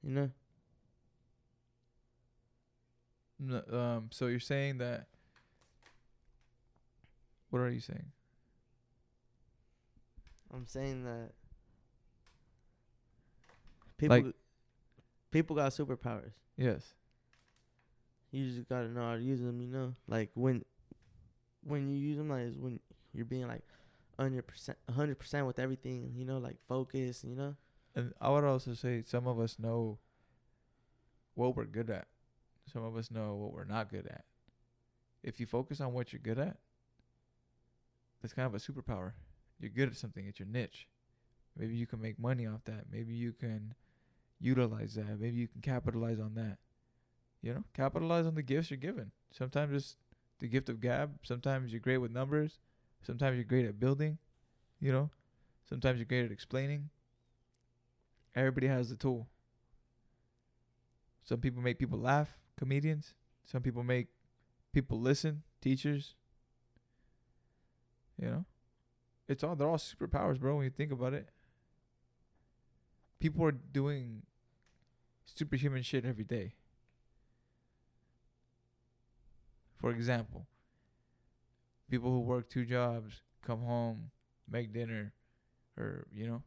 You 0.03 0.11
know? 0.11 0.31
N- 3.41 3.75
Um, 3.75 4.09
so 4.13 4.27
you're 4.27 4.41
saying 4.41 4.79
that. 4.79 5.09
What 7.51 7.61
are 7.61 7.71
you 7.71 7.81
saying? 7.81 8.13
I'm 10.53 10.67
saying 10.67 11.05
that 11.05 11.31
people 13.97 14.17
Like- 14.23 14.35
people 15.31 15.57
got 15.57 15.73
superpowers. 15.73 16.33
Yes. 16.57 16.95
You 18.31 18.51
just 18.51 18.69
gotta 18.69 18.89
know 18.89 19.03
how 19.03 19.17
to 19.17 19.23
use 19.23 19.41
them. 19.41 19.61
You 19.61 19.69
know, 19.69 19.95
like 20.09 20.31
when 20.35 20.65
when 21.63 21.89
you 21.89 21.97
use 21.97 22.17
them, 22.17 22.29
like 22.29 22.43
is 22.43 22.59
when 22.59 22.81
you're 23.13 23.25
being 23.25 23.47
like 23.47 23.63
hundred 24.19 24.47
percent, 24.47 24.79
hundred 24.93 25.19
percent 25.19 25.47
with 25.47 25.59
everything. 25.59 26.13
You 26.17 26.25
know, 26.25 26.39
like 26.39 26.57
focus. 26.69 27.25
You 27.25 27.37
know. 27.37 27.57
And 27.95 28.13
I 28.21 28.31
would 28.31 28.45
also 28.45 28.75
say 28.75 29.03
some 29.07 29.29
of 29.29 29.39
us 29.39 29.59
know 29.59 29.99
what 31.35 31.55
we're 31.57 31.65
good 31.65 31.91
at. 31.91 32.09
Some 32.73 32.83
of 32.85 32.97
us 32.97 33.11
know 33.11 33.35
what 33.37 33.53
we're 33.53 33.65
not 33.65 33.89
good 33.91 34.07
at. 34.07 34.25
If 35.23 35.39
you 35.39 35.47
focus 35.47 35.81
on 35.81 35.93
what 35.93 36.13
you're 36.13 36.21
good 36.21 36.39
at, 36.39 36.57
that's 38.21 38.35
kind 38.35 38.47
of 38.47 38.55
a 38.55 38.59
superpower. 38.59 39.13
You're 39.61 39.71
good 39.71 39.89
at 39.91 39.97
something, 39.97 40.27
it's 40.27 40.41
your 40.41 40.49
niche. 40.49 40.89
Maybe 41.57 41.77
you 41.77 41.87
can 41.87 42.01
make 42.01 42.19
money 42.19 42.47
off 42.47 42.65
that. 42.65 42.87
Maybe 42.91 43.15
you 43.15 43.33
can 43.33 43.75
utilize 44.45 44.95
that. 44.95 45.19
Maybe 45.19 45.39
you 45.39 45.49
can 45.49 45.61
capitalize 45.61 46.21
on 46.21 46.35
that. 46.35 46.59
You 47.43 47.55
know, 47.55 47.65
capitalize 47.75 48.27
on 48.27 48.35
the 48.35 48.43
gifts 48.43 48.71
you're 48.71 48.79
given. 48.79 49.11
Sometimes 49.31 49.75
it's 49.75 49.97
the 50.39 50.49
gift 50.49 50.69
of 50.69 50.81
gab. 50.81 51.19
Sometimes 51.23 51.73
you're 51.73 51.81
great 51.81 51.99
with 51.99 52.11
numbers. 52.11 52.59
Sometimes 53.03 53.37
you're 53.37 53.45
great 53.45 53.67
at 53.67 53.81
building. 53.81 54.19
You 54.81 54.93
know, 54.93 55.11
sometimes 55.69 55.99
you're 55.99 56.07
great 56.07 56.25
at 56.25 56.33
explaining. 56.33 56.91
Everybody 58.35 58.67
has 58.67 58.89
the 58.89 58.97
tool. 58.97 59.29
Some 61.25 61.39
people 61.39 61.63
make 61.63 61.79
people 61.79 61.99
laugh, 61.99 62.37
comedians. 62.59 63.15
Some 63.45 63.63
people 63.63 63.83
make 63.83 64.09
people 64.73 65.01
listen, 65.01 65.43
teachers. 65.61 66.15
You 68.21 68.29
know? 68.29 68.45
It's 69.29 69.43
all 69.43 69.57
they're 69.57 69.69
all 69.69 69.79
superpowers, 69.79 70.39
bro, 70.39 70.57
when 70.57 70.65
you 70.65 70.71
think 70.71 70.93
about 70.93 71.15
it. 71.15 71.29
People 73.21 73.45
are 73.45 73.53
doing 73.53 74.23
superhuman 75.25 75.83
shit 75.83 76.05
every 76.05 76.25
day. 76.25 76.55
For 79.79 79.91
example, 79.91 80.47
people 81.91 82.11
who 82.11 82.21
work 82.21 82.49
two 82.49 82.65
jobs, 82.65 83.23
come 83.45 83.63
home, 83.63 84.11
make 84.51 84.73
dinner, 84.73 85.13
or, 85.77 86.07
you 86.13 86.27
know, 86.27 86.43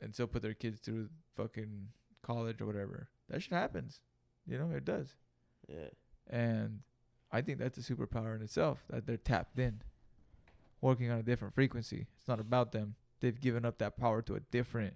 and 0.00 0.14
still 0.14 0.26
put 0.26 0.42
their 0.42 0.54
kids 0.54 0.80
through 0.80 1.08
fucking 1.36 1.88
college 2.22 2.60
or 2.60 2.66
whatever. 2.66 3.08
That 3.28 3.42
shit 3.42 3.52
happens. 3.52 4.00
You 4.46 4.58
know, 4.58 4.70
it 4.74 4.84
does. 4.84 5.14
Yeah. 5.68 5.90
And 6.30 6.80
I 7.30 7.42
think 7.42 7.58
that's 7.58 7.76
a 7.78 7.82
superpower 7.82 8.34
in 8.36 8.42
itself 8.42 8.78
that 8.88 9.06
they're 9.06 9.16
tapped 9.16 9.58
in, 9.58 9.82
working 10.80 11.10
on 11.10 11.18
a 11.18 11.22
different 11.22 11.54
frequency. 11.54 12.06
It's 12.18 12.28
not 12.28 12.40
about 12.40 12.72
them. 12.72 12.94
They've 13.20 13.38
given 13.38 13.64
up 13.64 13.78
that 13.78 13.98
power 13.98 14.22
to 14.22 14.36
a 14.36 14.40
different. 14.40 14.94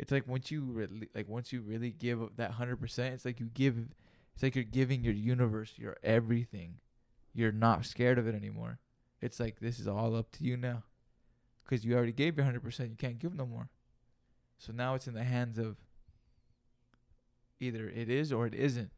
It's 0.00 0.10
like 0.10 0.26
once 0.26 0.50
you 0.50 0.62
really, 0.62 1.08
like 1.14 1.28
once 1.28 1.52
you 1.52 1.60
really 1.60 1.90
give 1.90 2.20
that 2.36 2.52
hundred 2.52 2.80
percent, 2.80 3.12
it's 3.12 3.26
like 3.26 3.38
you 3.38 3.50
give. 3.52 3.76
It's 4.32 4.42
like 4.42 4.54
you're 4.54 4.64
giving 4.64 5.04
your 5.04 5.12
universe 5.12 5.74
your 5.76 5.98
everything. 6.02 6.76
You're 7.34 7.52
not 7.52 7.84
scared 7.84 8.18
of 8.18 8.26
it 8.26 8.34
anymore. 8.34 8.78
It's 9.20 9.38
like 9.38 9.60
this 9.60 9.78
is 9.78 9.86
all 9.86 10.16
up 10.16 10.32
to 10.32 10.44
you 10.44 10.56
now, 10.56 10.84
because 11.62 11.84
you 11.84 11.94
already 11.94 12.12
gave 12.12 12.38
your 12.38 12.46
hundred 12.46 12.62
percent. 12.62 12.88
You 12.88 12.96
can't 12.96 13.18
give 13.18 13.34
no 13.34 13.44
more. 13.44 13.68
So 14.56 14.72
now 14.72 14.94
it's 14.94 15.06
in 15.06 15.12
the 15.14 15.24
hands 15.24 15.58
of. 15.58 15.76
Either 17.62 17.90
it 17.90 18.08
is 18.08 18.32
or 18.32 18.46
it 18.46 18.54
isn't. 18.54 18.90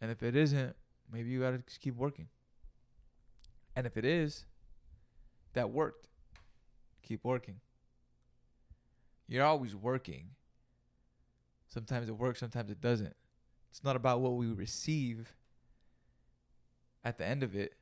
And 0.00 0.10
if 0.10 0.24
it 0.24 0.34
isn't, 0.34 0.74
maybe 1.12 1.30
you 1.30 1.38
gotta 1.38 1.58
just 1.58 1.80
keep 1.80 1.94
working. 1.94 2.26
And 3.76 3.86
if 3.86 3.96
it 3.96 4.04
is, 4.04 4.44
that 5.52 5.70
worked. 5.70 6.08
Keep 7.04 7.22
working. 7.22 7.60
You're 9.28 9.44
always 9.44 9.74
working. 9.74 10.30
Sometimes 11.68 12.08
it 12.08 12.16
works, 12.16 12.40
sometimes 12.40 12.70
it 12.70 12.80
doesn't. 12.80 13.14
It's 13.70 13.84
not 13.84 13.96
about 13.96 14.20
what 14.20 14.34
we 14.34 14.46
receive 14.46 15.34
at 17.04 17.18
the 17.18 17.26
end 17.26 17.42
of 17.42 17.54
it. 17.54 17.74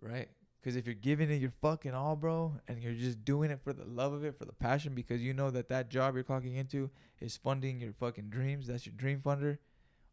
Right? 0.00 0.28
Because 0.60 0.76
if 0.76 0.86
you're 0.86 0.94
giving 0.94 1.30
it 1.30 1.40
your 1.40 1.52
fucking 1.60 1.94
all, 1.94 2.16
bro, 2.16 2.54
and 2.66 2.82
you're 2.82 2.92
just 2.92 3.24
doing 3.24 3.50
it 3.50 3.60
for 3.62 3.72
the 3.72 3.84
love 3.84 4.12
of 4.12 4.24
it, 4.24 4.38
for 4.38 4.44
the 4.44 4.52
passion, 4.52 4.94
because 4.94 5.20
you 5.20 5.32
know 5.32 5.50
that 5.50 5.68
that 5.68 5.88
job 5.88 6.14
you're 6.14 6.24
clocking 6.24 6.56
into 6.56 6.90
is 7.20 7.36
funding 7.36 7.80
your 7.80 7.92
fucking 7.92 8.30
dreams, 8.30 8.66
that's 8.66 8.86
your 8.86 8.94
dream 8.96 9.20
funder 9.24 9.58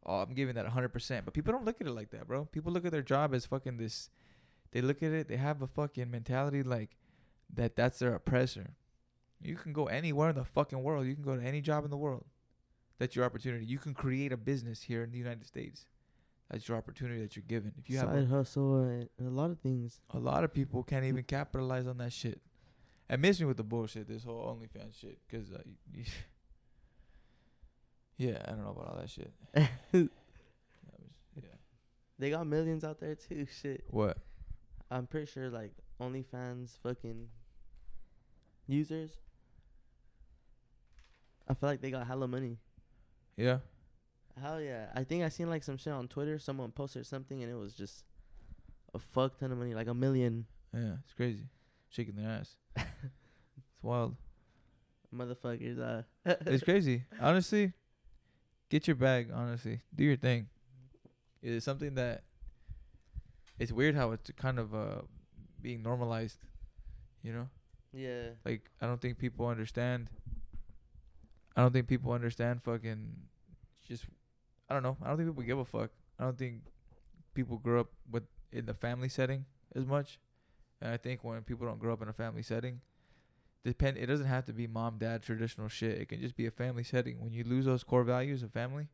oh, 0.06 0.22
I'm 0.22 0.34
giving 0.34 0.56
that 0.56 0.66
100%. 0.66 1.26
But 1.26 1.34
people 1.34 1.52
don't 1.52 1.66
look 1.66 1.82
at 1.82 1.88
it 1.88 1.94
like 1.94 2.12
that, 2.12 2.28
bro. 2.28 2.46
People 2.46 2.72
look 2.72 2.86
at 2.86 2.92
their 2.92 3.02
job 3.02 3.34
as 3.34 3.46
fucking 3.46 3.78
this. 3.78 4.10
They 4.72 4.82
look 4.82 5.02
at 5.04 5.12
it, 5.12 5.28
they 5.28 5.38
have 5.38 5.62
a 5.62 5.68
fucking 5.68 6.12
mentality 6.12 6.64
like 6.64 6.98
that 7.54 7.76
that's 7.76 8.00
their 8.00 8.14
oppressor. 8.14 8.72
You 9.46 9.56
can 9.56 9.74
go 9.74 9.86
anywhere 9.88 10.30
in 10.30 10.36
the 10.36 10.44
fucking 10.46 10.82
world. 10.82 11.06
You 11.06 11.14
can 11.14 11.24
go 11.24 11.36
to 11.36 11.42
any 11.44 11.62
job 11.62 11.84
in 11.86 11.92
the 11.92 11.98
world. 11.98 12.26
That's 12.98 13.16
your 13.16 13.26
opportunity. 13.26 13.66
You 13.66 13.78
can 13.78 13.94
create 13.94 14.32
a 14.32 14.38
business 14.38 14.82
here 14.82 15.04
in 15.04 15.12
the 15.12 15.18
United 15.18 15.46
States. 15.46 15.86
That's 16.50 16.68
your 16.68 16.78
opportunity 16.78 17.22
that 17.22 17.36
you're 17.36 17.44
given. 17.48 17.74
If 17.78 17.90
you 17.90 17.98
have 17.98 18.10
Side 18.10 18.28
hustle 18.28 18.84
and 18.84 19.10
a 19.20 19.24
lot 19.24 19.50
of 19.52 19.60
things. 19.60 20.00
a 20.12 20.20
lot 20.20 20.44
of 20.44 20.54
people 20.54 20.84
can't 20.84 21.06
even 21.06 21.24
capitalize 21.24 21.88
on 21.88 21.98
that 21.98 22.14
shit. 22.14 22.40
And 23.10 23.22
miss 23.22 23.40
me 23.40 23.46
with 23.46 23.58
the 23.58 23.64
bullshit, 23.64 24.08
this 24.08 24.24
whole 24.24 24.56
OnlyFans 24.56 25.00
shit, 25.00 25.20
because 25.28 25.52
uh, 25.52 25.60
yeah, 28.18 28.42
I 28.46 28.52
don't 28.52 28.64
know 28.64 28.72
about 28.72 28.88
all 28.88 28.98
that 29.00 29.10
shit. 29.10 29.32
That 29.54 29.70
was- 29.92 30.10
yeah. 31.36 31.50
They 32.18 32.30
got 32.30 32.48
millions 32.48 32.84
out 32.84 33.00
there 33.00 33.16
too. 33.16 33.46
Shit. 33.62 33.84
What? 33.90 34.18
I'm 34.90 35.06
pretty 35.08 35.30
sure 35.32 35.50
like 35.50 35.74
OnlyFans 36.02 36.78
fucking 36.82 37.28
users. 38.68 39.12
I 41.48 41.54
feel 41.54 41.70
like 41.70 41.82
they 41.82 41.92
got 41.92 42.08
hella 42.08 42.28
money. 42.28 42.58
Yeah. 43.38 43.60
Hell 44.42 44.60
yeah. 44.62 44.88
I 44.96 45.04
think 45.04 45.24
I 45.24 45.30
seen 45.30 45.50
like 45.50 45.64
some 45.64 45.78
shit 45.78 45.94
on 45.94 46.08
Twitter. 46.08 46.40
Someone 46.40 46.72
posted 46.72 47.06
something 47.06 47.42
and 47.44 47.52
it 47.52 47.56
was 47.56 47.74
just 47.74 48.04
a 48.94 49.00
fuck 49.00 49.38
ton 49.40 49.52
of 49.52 49.58
money, 49.58 49.74
like 49.74 49.88
a 49.88 49.94
million 49.94 50.46
Yeah, 50.74 50.96
it's 51.04 51.14
crazy. 51.14 51.44
Shaking 51.90 52.16
their 52.16 52.30
ass. 52.30 52.56
it's 52.76 53.84
wild. 53.84 54.16
motherfuckers. 55.14 55.80
Uh, 55.80 56.02
It's 56.46 56.64
crazy. 56.64 57.04
Honestly, 57.22 57.74
get 58.70 58.88
your 58.88 58.96
bag, 58.96 59.30
honestly. 59.34 59.82
Do 59.94 60.04
your 60.04 60.18
thing. 60.18 60.48
It 61.42 61.52
is 61.52 61.64
something 61.64 61.96
that 61.96 62.24
it's 63.60 63.72
weird 63.72 63.96
how 63.96 64.12
it's 64.12 64.32
kind 64.36 64.60
of 64.60 64.74
uh 64.74 65.02
being 65.62 65.82
normalized, 65.84 66.40
you 67.24 67.32
know? 67.34 67.48
yeah. 67.94 68.30
Like 68.44 68.70
I 68.82 68.88
don't 68.88 69.00
think 69.00 69.18
people 69.18 69.48
understand 69.48 70.10
I 71.56 71.62
don't 71.62 71.72
think 71.72 71.88
people 71.88 72.12
understand 72.12 72.64
fucking 72.64 73.12
just 73.88 74.06
I 74.70 74.74
don't 74.74 74.84
know. 74.84 74.98
I 75.04 75.08
don't 75.08 75.18
think 75.18 75.30
people 75.30 75.44
give 75.44 75.60
a 75.60 75.66
fuck. 75.66 75.92
I 76.20 76.24
don't 76.24 76.38
think 76.38 76.62
people 77.34 77.58
grow 77.58 77.82
up 77.82 77.92
with 78.10 78.24
in 78.52 78.66
the 78.66 78.74
family 78.74 79.10
setting 79.10 79.46
as 79.76 79.86
much. 79.86 80.20
And 80.82 80.92
I 80.92 80.98
think 80.98 81.24
when 81.24 81.42
people 81.44 81.66
don't 81.68 81.80
grow 81.80 81.94
up 81.94 82.02
in 82.02 82.10
a 82.10 82.14
family 82.14 82.44
setting, 82.44 82.82
depend 83.64 83.98
it 83.98 84.08
doesn't 84.08 84.28
have 84.28 84.46
to 84.46 84.54
be 84.54 84.68
mom 84.68 84.98
dad 84.98 85.24
traditional 85.24 85.68
shit. 85.68 86.00
It 86.00 86.10
can 86.10 86.22
just 86.22 86.36
be 86.36 86.46
a 86.46 86.52
family 86.52 86.84
setting. 86.84 87.20
When 87.20 87.32
you 87.32 87.44
lose 87.44 87.66
those 87.66 87.84
core 87.84 88.04
values 88.04 88.44
of 88.44 88.52
family, 88.52 88.88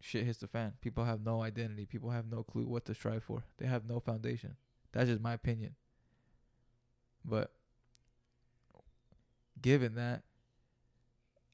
shit 0.00 0.24
hits 0.24 0.38
the 0.38 0.48
fan. 0.48 0.74
People 0.80 1.04
have 1.04 1.24
no 1.24 1.42
identity. 1.42 1.84
People 1.84 2.10
have 2.10 2.30
no 2.30 2.42
clue 2.42 2.66
what 2.66 2.84
to 2.86 2.94
strive 2.94 3.24
for. 3.24 3.44
They 3.58 3.66
have 3.66 3.88
no 3.88 4.00
foundation. 4.00 4.56
That's 4.92 5.08
just 5.08 5.20
my 5.20 5.34
opinion. 5.34 5.74
But 7.24 7.52
given 9.60 9.94
that, 9.96 10.22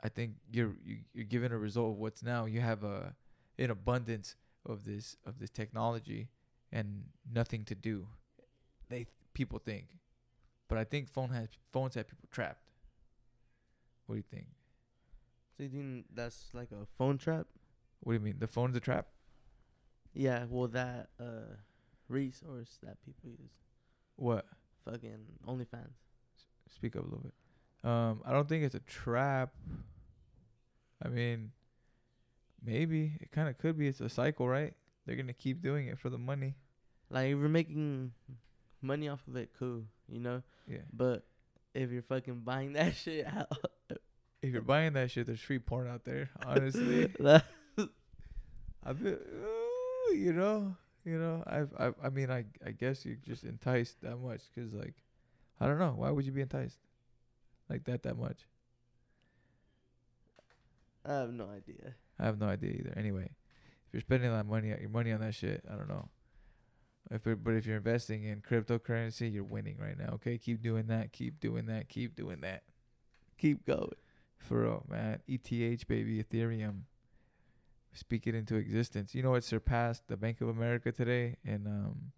I 0.05 0.09
think 0.09 0.35
you're 0.53 0.75
you, 0.85 0.99
you're 1.15 1.25
given 1.25 1.51
a 1.53 1.59
result 1.59 1.93
of 1.93 1.99
what's 1.99 2.23
now. 2.23 2.45
You 2.45 2.61
have 2.61 2.85
a 2.85 3.15
an 3.59 3.71
abundance 3.71 4.37
of 4.67 4.85
this 4.85 5.17
of 5.25 5.39
this 5.39 5.51
technology 5.51 6.29
and 6.71 7.05
nothing 7.33 7.65
to 7.65 7.75
do. 7.75 8.07
They 8.91 9.07
people 9.33 9.59
think, 9.59 9.87
but 10.69 10.77
I 10.79 10.85
think 10.85 11.09
phone 11.09 11.31
has 11.31 11.49
phones 11.73 11.95
have 11.95 12.07
people 12.09 12.29
trapped. 12.31 12.69
What 14.07 14.17
do 14.17 14.19
you 14.19 14.25
think? 14.31 14.47
So 15.57 15.63
you 15.63 15.69
think 15.71 16.07
that's 16.15 16.49
like 16.53 16.69
a 16.73 16.85
phone 16.99 17.17
trap? 17.17 17.47
What 18.01 18.13
do 18.13 18.19
you 18.19 18.25
mean? 18.25 18.37
The 18.39 18.47
phone's 18.47 18.77
a 18.77 18.81
trap? 18.81 19.07
Yeah. 20.13 20.45
Well, 20.51 20.69
that 20.69 21.09
uh 21.19 21.57
resource 22.09 22.79
that 22.83 22.99
people 23.07 23.31
use, 23.31 23.53
What? 24.17 24.45
fucking 24.85 25.25
OnlyFans. 25.49 25.95
Speak 26.69 26.95
up 26.97 27.03
a 27.03 27.07
little 27.07 27.21
bit. 27.25 27.33
Um, 27.91 28.21
I 28.27 28.33
don't 28.33 28.47
think 28.49 28.65
it's 28.65 28.75
a 28.75 28.81
trap. 28.81 29.55
I 31.05 31.09
mean, 31.09 31.51
maybe 32.65 33.19
it 33.21 33.31
kind 33.31 33.49
of 33.49 33.59
could 33.59 33.79
be. 33.79 33.89
It's 33.89 34.01
a 34.01 34.09
cycle, 34.09 34.49
right? 34.49 34.75
They're 35.07 35.17
gonna 35.17 35.33
keep 35.33 35.63
doing 35.63 35.89
it 35.89 35.99
for 35.99 36.11
the 36.11 36.19
money. 36.19 36.55
Like 37.11 37.27
if 37.27 37.39
you're 37.39 37.49
making 37.49 38.13
money 38.81 39.09
off 39.09 39.21
of 39.29 39.37
it, 39.37 39.51
cool, 39.59 39.83
you 40.09 40.21
know. 40.21 40.43
Yeah. 40.67 40.79
But 40.93 41.25
if 41.75 41.91
you're 41.91 42.03
fucking 42.03 42.41
buying 42.41 42.73
that 42.75 42.95
shit, 42.97 43.27
how, 43.27 43.47
If 44.43 44.53
you're 44.53 44.63
buying 44.63 44.95
that 44.95 45.11
shit, 45.11 45.27
there's 45.27 45.41
free 45.41 45.59
porn 45.59 45.89
out 45.89 46.05
there. 46.05 46.31
Honestly, 46.47 47.13
ooh, 49.07 50.15
you 50.15 50.33
know, 50.33 50.77
you 51.05 51.19
know, 51.19 51.43
I've, 51.47 51.71
I've, 51.79 51.95
I 52.03 52.09
mean, 52.11 52.31
I, 52.31 52.45
I 52.65 52.71
guess 52.71 53.05
you're 53.05 53.17
just 53.17 53.45
enticed 53.45 54.01
that 54.03 54.17
much 54.17 54.43
because, 54.55 54.73
like, 54.73 54.95
I 55.61 55.67
don't 55.67 55.79
know, 55.79 55.95
why 55.97 56.11
would 56.11 56.25
you 56.25 56.33
be 56.33 56.43
enticed 56.43 56.79
like 57.69 57.85
that 57.85 58.03
that 58.03 58.19
much? 58.19 58.47
I 61.05 61.13
have 61.13 61.33
no 61.33 61.49
idea. 61.49 61.95
I 62.19 62.25
have 62.25 62.39
no 62.39 62.47
idea 62.47 62.71
either. 62.71 62.95
Anyway, 62.97 63.31
if 63.87 63.93
you're 63.93 64.01
spending 64.01 64.31
that 64.31 64.47
money, 64.47 64.69
your 64.69 64.89
money 64.89 65.13
on 65.13 65.21
that 65.21 65.35
shit, 65.35 65.65
I 65.71 65.77
don't 65.77 65.89
know. 65.89 66.09
If 67.11 67.27
it, 67.27 67.45
but 67.45 67.55
if 67.55 67.67
you're 67.67 67.77
investing 67.77 68.25
in 68.25 68.41
cryptocurrency, 68.41 69.33
you're 69.33 69.45
winning 69.45 69.77
right 69.79 69.99
now. 69.99 70.15
Okay, 70.15 70.39
keep 70.39 70.63
doing 70.63 70.87
that. 70.87 71.13
Keep 71.13 71.41
doing 71.41 71.67
that. 71.67 71.89
Keep 71.89 72.17
doing 72.17 72.41
that. 72.41 72.63
Keep 73.37 73.67
going. 73.67 73.91
For 74.39 74.63
real, 74.63 74.87
man. 74.89 75.21
ETH 75.29 75.89
baby, 75.89 76.23
Ethereum. 76.23 76.83
Speak 77.93 78.27
it 78.27 78.35
into 78.35 78.57
existence. 78.57 79.15
You 79.15 79.23
know 79.23 79.35
it 79.35 79.45
surpassed 79.45 80.09
the 80.09 80.17
Bank 80.17 80.41
of 80.41 80.49
America 80.49 80.91
today 80.91 81.37
in 81.45 81.67
um 81.67 82.13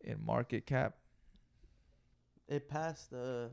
in 0.00 0.24
market 0.24 0.66
cap. 0.66 0.94
It 2.48 2.68
passed 2.68 3.10
the 3.10 3.50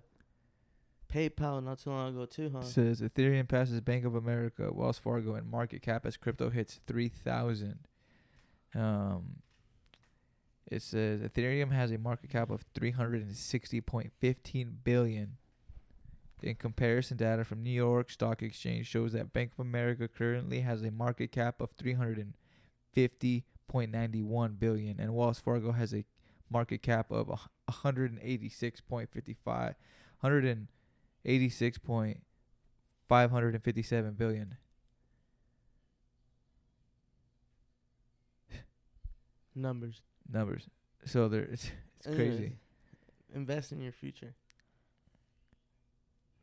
PayPal 1.14 1.64
not 1.64 1.80
too 1.80 1.90
long 1.90 2.16
ago 2.16 2.26
too, 2.26 2.52
huh? 2.54 2.62
Says 2.62 3.02
Ethereum 3.02 3.48
passes 3.48 3.82
Bank 3.82 4.06
of 4.06 4.16
America, 4.16 4.70
Wells 4.72 5.00
Fargo, 5.00 5.36
and 5.36 5.50
market 5.50 5.82
cap 5.82 6.06
as 6.06 6.18
crypto 6.18 6.50
hits 6.50 6.80
three 6.86 7.10
thousand. 7.10 7.80
Um, 8.76 9.38
it 10.72 10.84
says 10.84 11.22
Ethereum 11.22 11.72
has 11.72 11.92
a 11.92 11.98
market 11.98 12.30
cap 12.30 12.52
of 12.52 12.64
three 12.76 12.92
hundred 12.92 13.24
and 13.24 13.36
sixty 13.36 13.82
point 13.82 14.12
fifteen 14.20 14.78
billion. 14.84 15.38
In 16.42 16.56
comparison, 16.56 17.18
data 17.18 17.44
from 17.44 17.64
New 17.64 17.72
York 17.72 18.10
Stock 18.10 18.42
Exchange 18.44 18.88
shows 18.88 19.12
that 19.12 19.34
Bank 19.34 19.52
of 19.58 19.66
America 19.66 20.08
currently 20.08 20.62
has 20.62 20.84
a 20.84 20.92
market 20.92 21.32
cap 21.32 21.60
of 21.60 21.72
three 21.72 21.94
hundred 21.94 22.18
and 22.18 22.34
fifty 22.94 23.44
point 23.68 23.92
ninety 23.92 24.22
one 24.22 24.54
billion, 24.60 25.00
and 25.00 25.14
Wells 25.14 25.40
Fargo 25.40 25.72
has 25.72 25.94
a 25.94 26.06
market 26.50 26.82
cap 26.82 27.12
of 27.12 27.28
one 27.28 27.40
hundred 27.70 28.12
and 28.12 28.22
eighty 28.22 28.48
six 28.48 28.80
point 28.80 29.10
fifty 29.12 29.36
five, 29.44 29.74
hundred 30.20 30.46
and 30.46 30.68
eighty 31.26 31.50
six 31.50 31.78
point 31.78 32.22
five 33.08 33.32
hundred 33.32 33.56
and 33.56 33.64
fifty 33.64 33.84
seven 33.84 34.14
billion. 34.14 34.56
Numbers. 39.56 40.02
numbers. 40.32 40.70
So 41.06 41.28
there, 41.28 41.42
it's 41.42 41.70
it's 41.98 42.08
Anyways, 42.08 42.38
crazy. 42.38 42.54
Invest 43.36 43.72
in 43.72 43.82
your 43.82 43.92
future. 43.92 44.34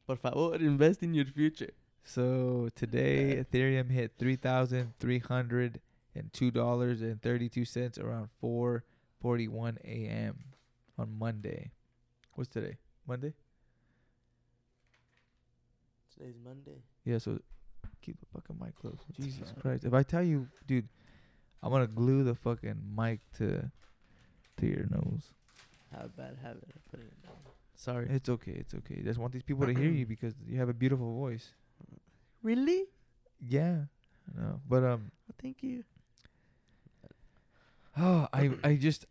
Por 0.07 0.17
favor, 0.17 0.55
invest 0.57 1.03
in 1.03 1.15
your 1.15 1.25
future. 1.25 1.71
So 2.05 2.69
today, 2.75 3.43
Ethereum 3.43 3.91
hit 3.91 4.13
three 4.19 4.37
thousand 4.37 4.93
three 5.01 5.19
hundred 5.19 5.81
and 6.15 6.33
two 6.33 6.51
dollars 6.51 7.01
and 7.01 7.21
thirty 7.23 7.49
two 7.49 7.65
cents 7.65 7.99
around 7.99 8.29
four 8.41 8.85
forty 9.21 9.49
one 9.49 9.79
a.m. 9.85 10.39
on 10.99 11.19
Monday. 11.19 11.71
What's 12.35 12.51
today? 12.51 12.77
Monday. 13.07 13.33
Today's 16.19 16.37
Monday. 16.43 16.83
Yeah. 17.05 17.19
So 17.19 17.39
keep 18.03 18.19
the 18.21 18.27
fucking 18.33 18.57
mic 18.61 18.75
close. 18.77 18.99
Jesus 19.21 19.53
Christ! 19.61 19.85
If 19.85 19.95
I 19.95 20.03
tell 20.03 20.23
you, 20.23 20.49
dude, 20.67 20.89
I'm 21.63 21.71
gonna 21.71 21.87
glue 21.87 22.25
the 22.25 22.35
fucking 22.35 22.77
mic 22.97 23.21
to 23.39 23.71
to 24.59 24.67
your 24.67 24.87
nose. 24.91 25.33
Have 25.93 26.07
a 26.07 26.09
bad 26.09 26.37
habit 26.43 26.65
of 26.75 26.91
putting 26.91 27.07
it 27.07 27.23
down. 27.23 27.35
Sorry. 27.75 28.07
It's 28.11 28.29
okay. 28.29 28.53
It's 28.53 28.75
okay. 28.75 29.03
Just 29.03 29.19
want 29.19 29.33
these 29.33 29.43
people 29.43 29.67
to 29.67 29.75
hear 29.75 29.91
you 29.91 30.07
because 30.15 30.35
you 30.47 30.59
have 30.59 30.69
a 30.69 30.75
beautiful 30.75 31.15
voice. 31.15 31.51
Really? 32.43 32.85
Yeah. 33.41 33.83
No, 34.35 34.61
but 34.69 34.85
um. 34.85 35.11
Oh, 35.31 35.35
thank 35.41 35.63
you. 35.63 35.85
Oh, 37.99 38.29
I 38.31 38.51
I 38.63 38.77
just 38.77 39.07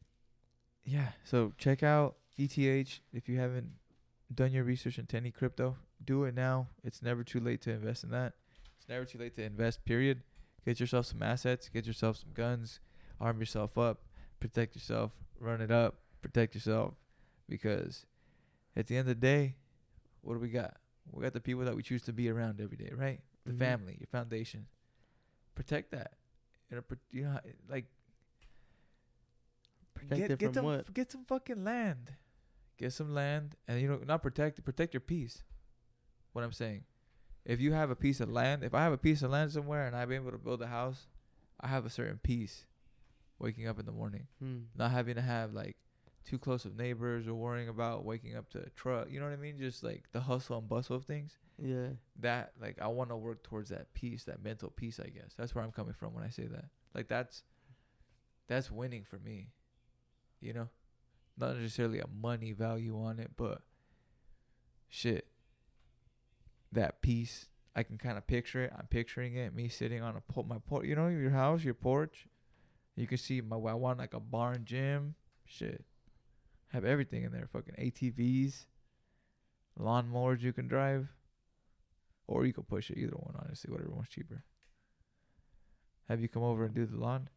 yeah. 0.83 1.07
So 1.23 1.53
check 1.57 1.81
out 1.81 2.17
ETH 2.37 2.55
if 2.55 3.27
you 3.27 3.39
haven't 3.39 3.71
done 4.33 4.51
your 4.51 4.63
research 4.63 4.99
into 4.99 5.17
any 5.17 5.31
crypto. 5.31 5.75
Do 6.05 6.23
it 6.25 6.35
now. 6.35 6.67
It's 6.83 7.01
never 7.01 7.23
too 7.23 7.39
late 7.39 7.61
to 7.63 7.71
invest 7.71 8.03
in 8.03 8.11
that. 8.11 8.33
It's 8.77 8.87
never 8.87 9.05
too 9.05 9.17
late 9.17 9.35
to 9.35 9.43
invest. 9.43 9.83
Period. 9.85 10.21
Get 10.65 10.79
yourself 10.79 11.05
some 11.07 11.23
assets. 11.23 11.69
Get 11.69 11.85
yourself 11.85 12.17
some 12.17 12.29
guns. 12.33 12.79
Arm 13.19 13.39
yourself 13.39 13.77
up. 13.77 14.01
Protect 14.39 14.75
yourself. 14.75 15.11
Run 15.39 15.61
it 15.61 15.71
up. 15.71 15.95
Protect 16.21 16.53
yourself. 16.55 16.93
Because 17.47 18.05
at 18.75 18.87
the 18.87 18.97
end 18.97 19.01
of 19.09 19.15
the 19.19 19.21
day, 19.27 19.55
what 20.21 20.33
do 20.33 20.39
we 20.39 20.49
got? 20.49 20.77
We 21.11 21.21
got 21.23 21.33
the 21.33 21.39
people 21.41 21.63
that 21.65 21.75
we 21.75 21.83
choose 21.83 22.01
to 22.03 22.13
be 22.13 22.29
around 22.29 22.59
every 22.59 22.77
day, 22.77 22.91
right? 22.95 23.21
The 23.45 23.53
Mhm. 23.53 23.59
family, 23.59 23.97
your 23.99 24.07
foundation. 24.07 24.67
Protect 25.53 25.91
that. 25.91 26.13
You 26.69 26.77
know, 26.77 26.83
you 27.11 27.23
know, 27.23 27.31
how- 27.31 27.41
like 27.69 27.85
Protect 29.93 30.19
get, 30.19 30.31
it 30.31 30.39
get 30.39 30.45
from 30.47 30.53
some, 30.55 30.65
what? 30.65 30.93
Get 30.93 31.11
some 31.11 31.25
fucking 31.25 31.63
land. 31.63 32.15
Get 32.77 32.91
some 32.91 33.13
land, 33.13 33.55
and 33.67 33.79
you 33.79 33.87
know, 33.87 33.97
not 33.99 34.21
protect 34.21 34.63
protect 34.65 34.93
your 34.93 35.01
peace. 35.01 35.43
What 36.35 36.43
I'm 36.43 36.51
saying, 36.51 36.83
if 37.45 37.61
you 37.61 37.71
have 37.71 37.91
a 37.91 37.95
piece 37.95 38.19
of 38.19 38.29
land, 38.29 38.61
if 38.61 38.73
I 38.73 38.83
have 38.83 38.91
a 38.91 38.97
piece 38.97 39.21
of 39.21 39.31
land 39.31 39.53
somewhere 39.53 39.87
and 39.87 39.95
I've 39.95 40.09
been 40.09 40.21
able 40.21 40.31
to 40.31 40.37
build 40.37 40.61
a 40.61 40.67
house, 40.67 41.07
I 41.61 41.67
have 41.67 41.85
a 41.85 41.89
certain 41.89 42.19
peace. 42.21 42.65
Waking 43.39 43.67
up 43.67 43.79
in 43.79 43.85
the 43.85 43.91
morning, 43.93 44.27
Hmm. 44.39 44.63
not 44.75 44.91
having 44.91 45.15
to 45.15 45.21
have 45.21 45.53
like 45.53 45.77
too 46.25 46.37
close 46.37 46.65
of 46.65 46.75
neighbors 46.75 47.25
or 47.25 47.35
worrying 47.35 47.69
about 47.69 48.03
waking 48.03 48.35
up 48.35 48.49
to 48.49 48.59
a 48.59 48.69
truck. 48.71 49.09
You 49.09 49.19
know 49.21 49.27
what 49.27 49.33
I 49.33 49.37
mean? 49.37 49.57
Just 49.59 49.81
like 49.81 50.03
the 50.11 50.19
hustle 50.21 50.57
and 50.57 50.67
bustle 50.67 50.97
of 50.97 51.05
things. 51.05 51.37
Yeah. 51.57 51.89
That 52.19 52.51
like 52.59 52.81
I 52.81 52.87
want 52.87 53.11
to 53.11 53.15
work 53.15 53.43
towards 53.43 53.69
that 53.69 53.93
peace, 53.93 54.25
that 54.25 54.43
mental 54.43 54.69
peace. 54.71 54.99
I 54.99 55.07
guess 55.07 55.33
that's 55.37 55.55
where 55.55 55.63
I'm 55.63 55.71
coming 55.71 55.93
from 55.93 56.13
when 56.13 56.23
I 56.25 56.29
say 56.29 56.47
that. 56.47 56.65
Like 56.93 57.07
that's 57.07 57.43
that's 58.47 58.69
winning 58.69 59.03
for 59.03 59.19
me. 59.19 59.51
You 60.41 60.51
know, 60.53 60.69
not 61.37 61.55
necessarily 61.57 61.99
a 61.99 62.07
money 62.07 62.51
value 62.51 62.97
on 62.99 63.19
it, 63.19 63.31
but 63.37 63.61
shit, 64.89 65.27
that 66.75 67.01
peace. 67.01 67.47
I 67.75 67.83
can 67.83 67.97
kind 67.97 68.17
of 68.17 68.25
picture 68.25 68.63
it. 68.63 68.73
I'm 68.77 68.87
picturing 68.87 69.35
it. 69.35 69.53
Me 69.53 69.67
sitting 69.67 70.01
on 70.01 70.15
a 70.15 70.21
po- 70.21 70.43
my 70.43 70.57
porch. 70.59 70.85
You 70.85 70.95
know, 70.95 71.07
your 71.07 71.31
house, 71.31 71.63
your 71.63 71.73
porch. 71.73 72.27
You 72.95 73.07
can 73.07 73.17
see 73.17 73.41
my. 73.41 73.57
I 73.57 73.73
want 73.73 73.99
like 73.99 74.13
a 74.13 74.19
barn 74.19 74.63
gym. 74.63 75.15
Shit, 75.45 75.83
have 76.69 76.85
everything 76.85 77.23
in 77.23 77.31
there. 77.31 77.49
Fucking 77.51 77.75
ATVs, 77.75 78.65
lawnmowers 79.79 80.41
you 80.41 80.53
can 80.53 80.67
drive, 80.67 81.07
or 82.27 82.45
you 82.45 82.53
can 82.53 82.63
push 82.63 82.89
it. 82.89 82.97
Either 82.97 83.15
one, 83.17 83.35
honestly, 83.37 83.71
whatever 83.71 83.91
one's 83.91 84.09
cheaper. 84.09 84.43
Have 86.07 86.21
you 86.21 86.29
come 86.29 86.43
over 86.43 86.65
and 86.65 86.73
do 86.73 86.85
the 86.85 86.97
lawn? 86.97 87.29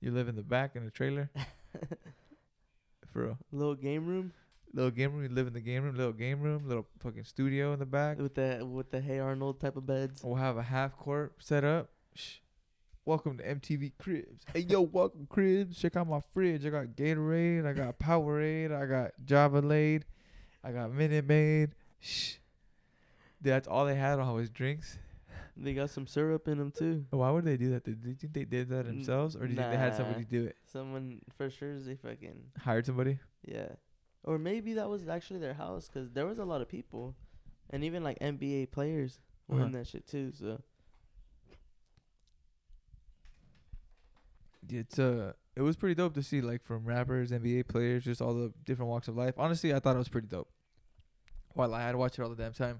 You 0.00 0.12
live 0.12 0.28
in 0.28 0.36
the 0.36 0.42
back 0.42 0.76
in 0.76 0.84
the 0.84 0.90
trailer, 0.90 1.30
for 3.12 3.24
real. 3.24 3.38
Little 3.52 3.74
game 3.74 4.06
room 4.06 4.32
Little 4.72 4.90
game 4.90 5.12
room. 5.12 5.22
You 5.24 5.28
live 5.30 5.46
in 5.48 5.52
the 5.52 5.60
game 5.60 5.82
room. 5.82 5.96
Little 5.96 6.12
game 6.12 6.40
room. 6.40 6.68
Little 6.68 6.86
fucking 7.00 7.24
studio 7.24 7.72
in 7.72 7.80
the 7.80 7.86
back. 7.86 8.18
with 8.18 8.34
the 8.34 8.64
with 8.64 8.90
the 8.90 9.00
Hey 9.00 9.18
Arnold 9.18 9.60
type 9.60 9.76
of 9.76 9.86
beds. 9.86 10.22
We'll 10.22 10.36
have 10.36 10.56
a 10.56 10.62
half 10.62 10.96
court 10.96 11.34
set 11.40 11.64
up. 11.64 11.90
Shh. 12.14 12.36
Welcome 13.04 13.38
to 13.38 13.44
MTV 13.44 13.92
Cribs. 13.98 14.44
Hey 14.52 14.60
yo, 14.60 14.80
welcome 14.92 15.26
Cribs. 15.28 15.76
Check 15.78 15.96
out 15.96 16.06
my 16.08 16.20
fridge. 16.32 16.64
I 16.64 16.70
got 16.70 16.86
Gatorade. 16.88 17.66
I 17.66 17.72
got 17.72 17.98
Powerade. 17.98 18.70
I 18.72 18.86
got 18.86 19.10
Java 19.24 19.60
Lade. 19.60 20.04
I 20.62 20.70
got 20.70 20.92
Minute 20.92 21.26
Maid. 21.26 21.70
Shh. 21.98 22.34
That's 23.40 23.66
all 23.66 23.86
they 23.86 23.96
had 23.96 24.20
on 24.20 24.34
was 24.34 24.50
drinks. 24.50 24.98
They 25.56 25.74
got 25.74 25.90
some 25.90 26.06
syrup 26.06 26.46
in 26.46 26.58
them 26.58 26.70
too. 26.70 27.04
Why 27.10 27.30
would 27.30 27.44
they 27.44 27.56
do 27.56 27.70
that? 27.70 27.84
Did 27.84 27.98
you 28.04 28.14
think 28.14 28.32
they 28.32 28.44
did 28.44 28.68
that 28.68 28.86
themselves, 28.86 29.34
or 29.34 29.40
do 29.40 29.48
you 29.48 29.56
think 29.56 29.70
they 29.70 29.76
had 29.76 29.96
somebody 29.96 30.24
do 30.24 30.44
it? 30.44 30.56
Someone 30.72 31.20
for 31.36 31.50
sure 31.50 31.76
they 31.78 31.96
fucking 31.96 32.44
Hired 32.58 32.86
somebody? 32.86 33.18
yeah, 33.44 33.68
or 34.24 34.38
maybe 34.38 34.74
that 34.74 34.88
was 34.88 35.08
actually 35.08 35.40
their 35.40 35.54
house 35.54 35.88
because 35.88 36.10
there 36.12 36.26
was 36.26 36.38
a 36.38 36.44
lot 36.44 36.60
of 36.60 36.68
people, 36.68 37.14
and 37.70 37.82
even 37.84 38.02
like 38.04 38.18
NBA 38.20 38.70
players 38.70 39.18
were 39.48 39.60
Uh-huh. 39.62 39.70
that 39.72 39.86
shit 39.86 40.06
too. 40.06 40.32
So 40.32 40.60
It's 44.68 44.98
uh, 44.98 45.32
it 45.56 45.62
was 45.62 45.76
pretty 45.76 45.94
dope 45.94 46.14
to 46.14 46.22
see 46.22 46.40
like 46.40 46.62
from 46.62 46.84
rappers, 46.84 47.32
NBA 47.32 47.66
players, 47.66 48.04
just 48.04 48.20
all 48.22 48.34
the 48.34 48.52
different 48.64 48.88
walks 48.90 49.08
of 49.08 49.16
life. 49.16 49.34
Honestly, 49.36 49.74
I 49.74 49.80
thought 49.80 49.96
it 49.96 49.98
was 49.98 50.08
pretty 50.08 50.28
dope. 50.28 50.48
While 51.54 51.74
I 51.74 51.82
had 51.82 51.92
to 51.92 51.98
watch 51.98 52.18
it 52.18 52.22
all 52.22 52.28
the 52.30 52.36
damn 52.36 52.52
time, 52.52 52.78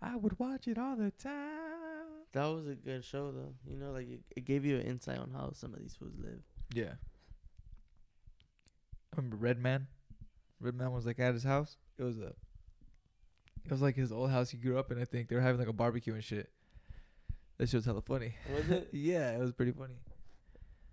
I 0.00 0.16
would 0.16 0.38
watch 0.38 0.66
it 0.68 0.78
all 0.78 0.96
the 0.96 1.10
time. 1.10 2.22
that 2.32 2.46
was 2.46 2.66
a 2.66 2.74
good 2.74 3.04
show 3.04 3.30
though. 3.30 3.52
You 3.66 3.76
know, 3.76 3.90
like 3.92 4.08
it, 4.08 4.20
it 4.34 4.44
gave 4.46 4.64
you 4.64 4.76
an 4.76 4.82
insight 4.86 5.18
on 5.18 5.30
how 5.32 5.50
some 5.52 5.74
of 5.74 5.80
these 5.80 5.94
foods 5.94 6.18
live. 6.18 6.40
Yeah. 6.72 6.94
I 9.12 9.16
remember 9.16 9.36
Redman. 9.36 9.88
Redman 10.62 10.92
was 10.92 11.04
like 11.04 11.18
at 11.18 11.34
his 11.34 11.42
house. 11.44 11.76
It 11.98 12.04
was 12.04 12.18
a. 12.18 12.32
It 13.64 13.70
was 13.70 13.82
like 13.82 13.96
his 13.96 14.10
old 14.12 14.30
house 14.30 14.50
he 14.50 14.56
grew 14.56 14.78
up 14.78 14.90
in. 14.90 15.00
I 15.00 15.04
think 15.04 15.28
they 15.28 15.34
were 15.36 15.42
having 15.42 15.58
like 15.58 15.68
a 15.68 15.72
barbecue 15.72 16.14
and 16.14 16.24
shit. 16.24 16.50
That 17.58 17.68
shit 17.68 17.78
was 17.78 17.84
hella 17.84 18.00
funny. 18.00 18.34
Was 18.54 18.68
it? 18.70 18.88
yeah, 18.92 19.32
it 19.32 19.38
was 19.40 19.52
pretty 19.52 19.72
funny. 19.72 19.94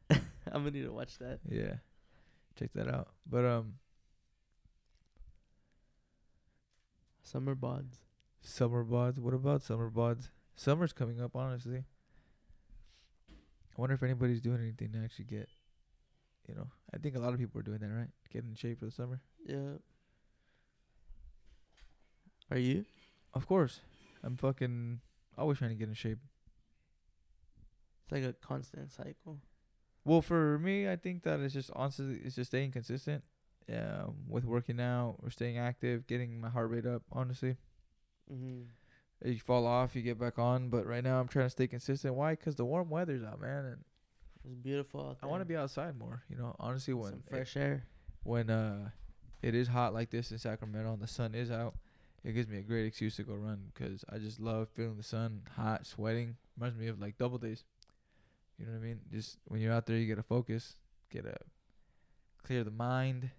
I'm 0.11 0.63
gonna 0.63 0.71
need 0.71 0.83
to 0.83 0.91
watch 0.91 1.17
that. 1.19 1.39
Yeah, 1.47 1.75
check 2.57 2.71
that 2.73 2.87
out. 2.87 3.09
But 3.29 3.45
um, 3.45 3.73
Summer 7.23 7.55
bods. 7.55 7.99
summer 8.41 8.83
bods. 8.83 9.19
What 9.19 9.33
about 9.35 9.61
summer 9.61 9.89
bods? 9.91 10.29
Summer's 10.55 10.93
coming 10.93 11.21
up. 11.21 11.35
Honestly, 11.35 11.83
I 13.29 13.81
wonder 13.81 13.93
if 13.95 14.01
anybody's 14.03 14.41
doing 14.41 14.59
anything 14.61 14.91
to 14.93 15.03
actually 15.03 15.25
get. 15.25 15.47
You 16.49 16.55
know, 16.55 16.67
I 16.93 16.97
think 16.97 17.15
a 17.15 17.19
lot 17.19 17.33
of 17.33 17.39
people 17.39 17.59
are 17.59 17.63
doing 17.63 17.79
that, 17.79 17.89
right? 17.89 18.09
Getting 18.33 18.49
in 18.51 18.55
shape 18.55 18.79
for 18.79 18.85
the 18.87 18.91
summer. 18.91 19.21
Yeah. 19.45 19.77
Are 22.51 22.57
you? 22.57 22.85
Of 23.33 23.47
course, 23.47 23.81
I'm 24.23 24.37
fucking 24.37 25.01
always 25.37 25.57
trying 25.59 25.71
to 25.71 25.75
get 25.75 25.87
in 25.87 25.93
shape. 25.95 26.19
It's 28.03 28.11
like 28.11 28.23
a 28.23 28.33
constant 28.33 28.91
cycle. 28.91 29.39
Well, 30.05 30.21
for 30.21 30.59
me, 30.59 30.89
I 30.89 30.95
think 30.97 31.23
that 31.23 31.39
it's 31.41 31.53
just 31.53 31.71
honestly, 31.75 32.19
it's 32.23 32.35
just 32.35 32.51
staying 32.51 32.71
consistent. 32.71 33.23
um, 33.71 34.25
with 34.27 34.45
working 34.45 34.79
out 34.81 35.17
or 35.23 35.29
staying 35.29 35.57
active, 35.59 36.07
getting 36.07 36.41
my 36.41 36.49
heart 36.49 36.69
rate 36.71 36.85
up. 36.87 37.03
Honestly, 37.11 37.57
Mm-hmm. 38.31 38.61
You 39.25 39.39
fall 39.39 39.65
off, 39.67 39.95
you 39.95 40.01
get 40.01 40.17
back 40.19 40.39
on. 40.39 40.69
But 40.69 40.85
right 40.85 41.03
now, 41.03 41.19
I'm 41.19 41.27
trying 41.27 41.45
to 41.47 41.49
stay 41.49 41.67
consistent. 41.67 42.15
Why? 42.15 42.33
Because 42.33 42.55
the 42.55 42.65
warm 42.65 42.89
weather's 42.89 43.23
out, 43.23 43.41
man, 43.41 43.65
and 43.65 43.83
It's 44.45 44.55
beautiful 44.55 45.01
out 45.09 45.17
I 45.21 45.25
want 45.27 45.41
to 45.41 45.45
be 45.45 45.55
outside 45.55 45.97
more. 45.97 46.23
You 46.29 46.37
know, 46.37 46.55
honestly, 46.59 46.93
when 46.93 47.11
some 47.11 47.23
it- 47.27 47.29
fresh 47.29 47.57
air. 47.57 47.85
when 48.23 48.49
uh 48.49 48.89
it 49.41 49.55
is 49.55 49.67
hot 49.67 49.93
like 49.93 50.09
this 50.09 50.31
in 50.31 50.37
Sacramento 50.37 50.91
and 50.93 51.01
the 51.01 51.07
sun 51.07 51.33
is 51.35 51.49
out, 51.51 51.75
it 52.23 52.33
gives 52.33 52.47
me 52.49 52.57
a 52.57 52.61
great 52.61 52.85
excuse 52.85 53.15
to 53.17 53.23
go 53.23 53.33
run 53.35 53.71
because 53.73 54.03
I 54.11 54.17
just 54.17 54.39
love 54.39 54.67
feeling 54.69 54.97
the 54.97 55.03
sun, 55.03 55.41
hot, 55.55 55.85
sweating. 55.85 56.35
Reminds 56.57 56.77
me 56.77 56.87
of 56.87 56.99
like 56.99 57.17
double 57.17 57.37
days. 57.37 57.63
You 58.57 58.65
know 58.65 58.73
what 58.73 58.79
I 58.79 58.81
mean? 58.81 58.99
Just 59.11 59.37
when 59.45 59.61
you're 59.61 59.71
out 59.71 59.85
there, 59.85 59.95
you 59.97 60.05
get 60.05 60.15
to 60.17 60.23
focus, 60.23 60.75
get 61.09 61.25
a 61.25 61.37
clear 62.43 62.63
the 62.65 62.71
mind, 62.71 63.29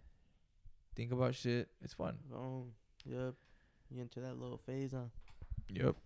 think 0.96 1.12
about 1.12 1.34
shit. 1.34 1.68
It's 1.82 1.92
fun. 1.92 2.16
Oh, 2.34 2.64
yep. 3.04 3.34
You 3.90 4.00
into 4.02 4.20
that 4.20 4.38
little 4.38 4.56
phase, 4.58 4.92
huh? 4.92 5.08
Yep. 5.74 5.96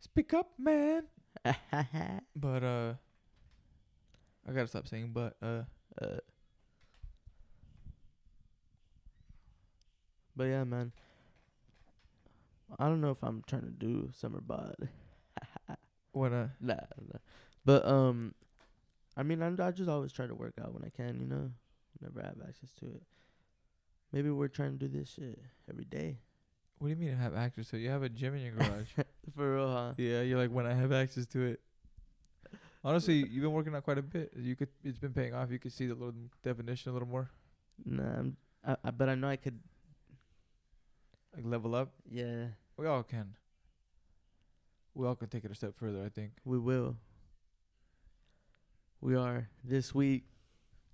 Speak 0.00 0.32
up, 0.34 0.52
man. 0.58 1.04
But 2.36 2.62
uh, 2.62 2.94
I 4.48 4.52
gotta 4.52 4.66
stop 4.68 4.88
saying 4.88 5.10
but. 5.12 5.36
Uh, 5.42 5.62
Uh, 6.00 6.16
but 10.36 10.44
yeah, 10.44 10.64
man. 10.64 10.92
I 12.78 12.86
don't 12.88 13.00
know 13.00 13.10
if 13.10 13.22
I'm 13.22 13.42
trying 13.46 13.62
to 13.62 13.70
do 13.70 14.10
summer 14.14 14.40
bod. 14.40 14.88
what 16.12 16.32
uh, 16.32 16.48
nah, 16.60 16.74
nah. 16.74 17.18
But 17.64 17.86
um, 17.86 18.34
I 19.16 19.22
mean, 19.22 19.42
I'm, 19.42 19.60
I 19.60 19.70
just 19.72 19.90
always 19.90 20.12
try 20.12 20.26
to 20.26 20.34
work 20.34 20.54
out 20.62 20.74
when 20.74 20.84
I 20.84 20.90
can. 20.90 21.20
You 21.20 21.26
know, 21.26 21.50
Never 22.00 22.20
have 22.22 22.38
access 22.48 22.70
to 22.80 22.86
it. 22.86 23.02
Maybe 24.12 24.30
we're 24.30 24.48
trying 24.48 24.78
to 24.78 24.88
do 24.88 24.98
this 24.98 25.08
shit 25.08 25.38
every 25.68 25.84
day. 25.84 26.18
What 26.82 26.88
do 26.88 26.94
you 26.94 26.96
mean 26.96 27.16
have 27.16 27.36
access 27.36 27.68
to? 27.68 27.76
it? 27.76 27.80
You 27.82 27.90
have 27.90 28.02
a 28.02 28.08
gym 28.08 28.34
in 28.34 28.42
your 28.42 28.54
garage. 28.54 28.88
For 29.36 29.54
real, 29.54 29.70
huh? 29.70 29.92
Yeah, 29.96 30.22
you're 30.22 30.36
like 30.38 30.50
when 30.50 30.66
I 30.66 30.74
have 30.74 30.90
access 30.90 31.26
to 31.26 31.42
it. 31.42 31.60
Honestly, 32.82 33.14
you've 33.14 33.42
been 33.42 33.52
working 33.52 33.72
out 33.72 33.84
quite 33.84 33.98
a 33.98 34.02
bit. 34.02 34.32
You 34.36 34.56
could, 34.56 34.66
it's 34.82 34.98
been 34.98 35.12
paying 35.12 35.32
off. 35.32 35.52
You 35.52 35.60
could 35.60 35.72
see 35.72 35.86
the 35.86 35.94
little 35.94 36.12
definition 36.42 36.90
a 36.90 36.92
little 36.92 37.06
more, 37.06 37.30
Nah, 37.84 38.02
I'm, 38.02 38.36
I, 38.66 38.76
I, 38.82 38.90
but 38.90 39.08
I 39.08 39.14
know 39.14 39.28
I 39.28 39.36
could. 39.36 39.60
like 41.36 41.44
level 41.46 41.76
up. 41.76 41.92
Yeah, 42.10 42.46
We 42.76 42.88
all 42.88 43.04
can. 43.04 43.36
We 44.92 45.06
all 45.06 45.14
can 45.14 45.28
take 45.28 45.44
it 45.44 45.52
a 45.52 45.54
step 45.54 45.74
further. 45.76 46.02
I 46.04 46.08
think. 46.08 46.32
we 46.44 46.58
will. 46.58 46.96
We 49.00 49.14
are 49.14 49.48
this 49.62 49.94
week. 49.94 50.24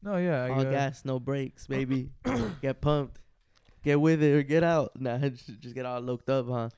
No, 0.02 0.18
yeah, 0.18 0.44
I, 0.44 0.50
All 0.50 0.60
uh, 0.60 0.64
gas, 0.64 1.06
no 1.06 1.18
brakes, 1.18 1.66
baby. 1.66 2.10
get 2.60 2.82
pumped. 2.82 3.20
Get 3.88 4.02
with 4.02 4.22
it 4.22 4.34
or 4.34 4.42
get 4.42 4.62
out. 4.62 4.92
Nah, 5.00 5.16
just 5.30 5.46
just 5.60 5.74
get 5.74 5.86
all 5.86 5.98
locked 6.02 6.28
up, 6.28 6.46
huh? 6.46 6.68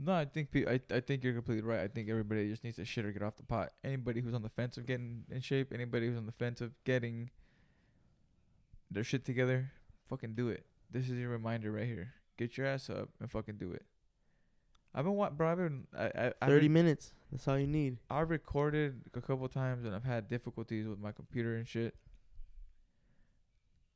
No, 0.00 0.12
I 0.12 0.26
think 0.26 0.52
pe- 0.52 0.64
I 0.64 0.80
I 0.94 1.00
think 1.00 1.24
you're 1.24 1.34
completely 1.34 1.64
right. 1.64 1.80
I 1.80 1.88
think 1.88 2.08
everybody 2.08 2.48
just 2.48 2.62
needs 2.62 2.76
to 2.76 2.84
shit 2.84 3.04
or 3.04 3.10
get 3.10 3.22
off 3.24 3.36
the 3.36 3.42
pot. 3.42 3.72
Anybody 3.82 4.20
who's 4.20 4.32
on 4.34 4.42
the 4.42 4.48
fence 4.48 4.76
of 4.76 4.86
getting 4.86 5.24
in 5.28 5.40
shape, 5.40 5.72
anybody 5.74 6.06
who's 6.06 6.16
on 6.16 6.26
the 6.26 6.32
fence 6.44 6.60
of 6.60 6.70
getting 6.84 7.30
their 8.92 9.02
shit 9.02 9.24
together, 9.24 9.72
fucking 10.08 10.34
do 10.36 10.48
it. 10.50 10.66
This 10.88 11.10
is 11.10 11.18
your 11.18 11.30
reminder 11.30 11.72
right 11.72 11.86
here. 11.86 12.12
Get 12.38 12.56
your 12.56 12.68
ass 12.68 12.88
up 12.88 13.08
and 13.20 13.28
fucking 13.28 13.56
do 13.56 13.72
it. 13.72 13.84
I've 14.94 15.04
been 15.04 15.14
wa- 15.14 15.30
bro. 15.30 15.50
I've 15.50 15.58
been 15.58 15.88
I 15.98 16.04
I 16.04 16.26
I've 16.42 16.48
Thirty 16.48 16.68
been- 16.68 16.74
minutes. 16.74 17.12
That's 17.32 17.48
all 17.48 17.58
you 17.58 17.66
need. 17.66 17.98
I've 18.08 18.30
recorded 18.30 19.02
a 19.14 19.20
couple 19.20 19.48
times 19.48 19.84
and 19.84 19.96
I've 19.96 20.04
had 20.04 20.28
difficulties 20.28 20.86
with 20.86 21.00
my 21.00 21.10
computer 21.10 21.56
and 21.56 21.66
shit. 21.66 21.96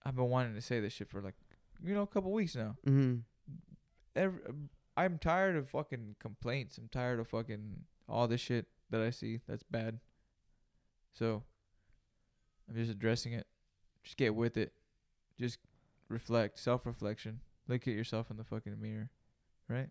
I've 0.04 0.16
been 0.16 0.28
wanting 0.30 0.54
to 0.56 0.60
say 0.60 0.80
this 0.80 0.92
shit 0.92 1.08
for 1.08 1.22
like, 1.22 1.34
you 1.84 1.94
know, 1.94 2.02
a 2.02 2.06
couple 2.06 2.32
weeks 2.32 2.56
now. 2.56 2.76
Mm-hmm. 2.86 3.16
Every, 4.16 4.40
I'm 4.96 5.18
tired 5.18 5.56
of 5.56 5.68
fucking 5.70 6.16
complaints. 6.20 6.78
I'm 6.78 6.88
tired 6.88 7.20
of 7.20 7.28
fucking 7.28 7.84
all 8.08 8.28
this 8.28 8.40
shit 8.40 8.66
that 8.90 9.00
I 9.00 9.10
see 9.10 9.40
that's 9.48 9.62
bad. 9.62 9.98
So, 11.12 11.42
I'm 12.68 12.76
just 12.76 12.90
addressing 12.90 13.32
it. 13.32 13.46
Just 14.02 14.16
get 14.16 14.34
with 14.34 14.56
it. 14.56 14.72
Just 15.38 15.58
reflect, 16.08 16.58
self-reflection. 16.58 17.40
Look 17.68 17.88
at 17.88 17.94
yourself 17.94 18.30
in 18.30 18.36
the 18.36 18.44
fucking 18.44 18.80
mirror, 18.80 19.10
right? 19.68 19.88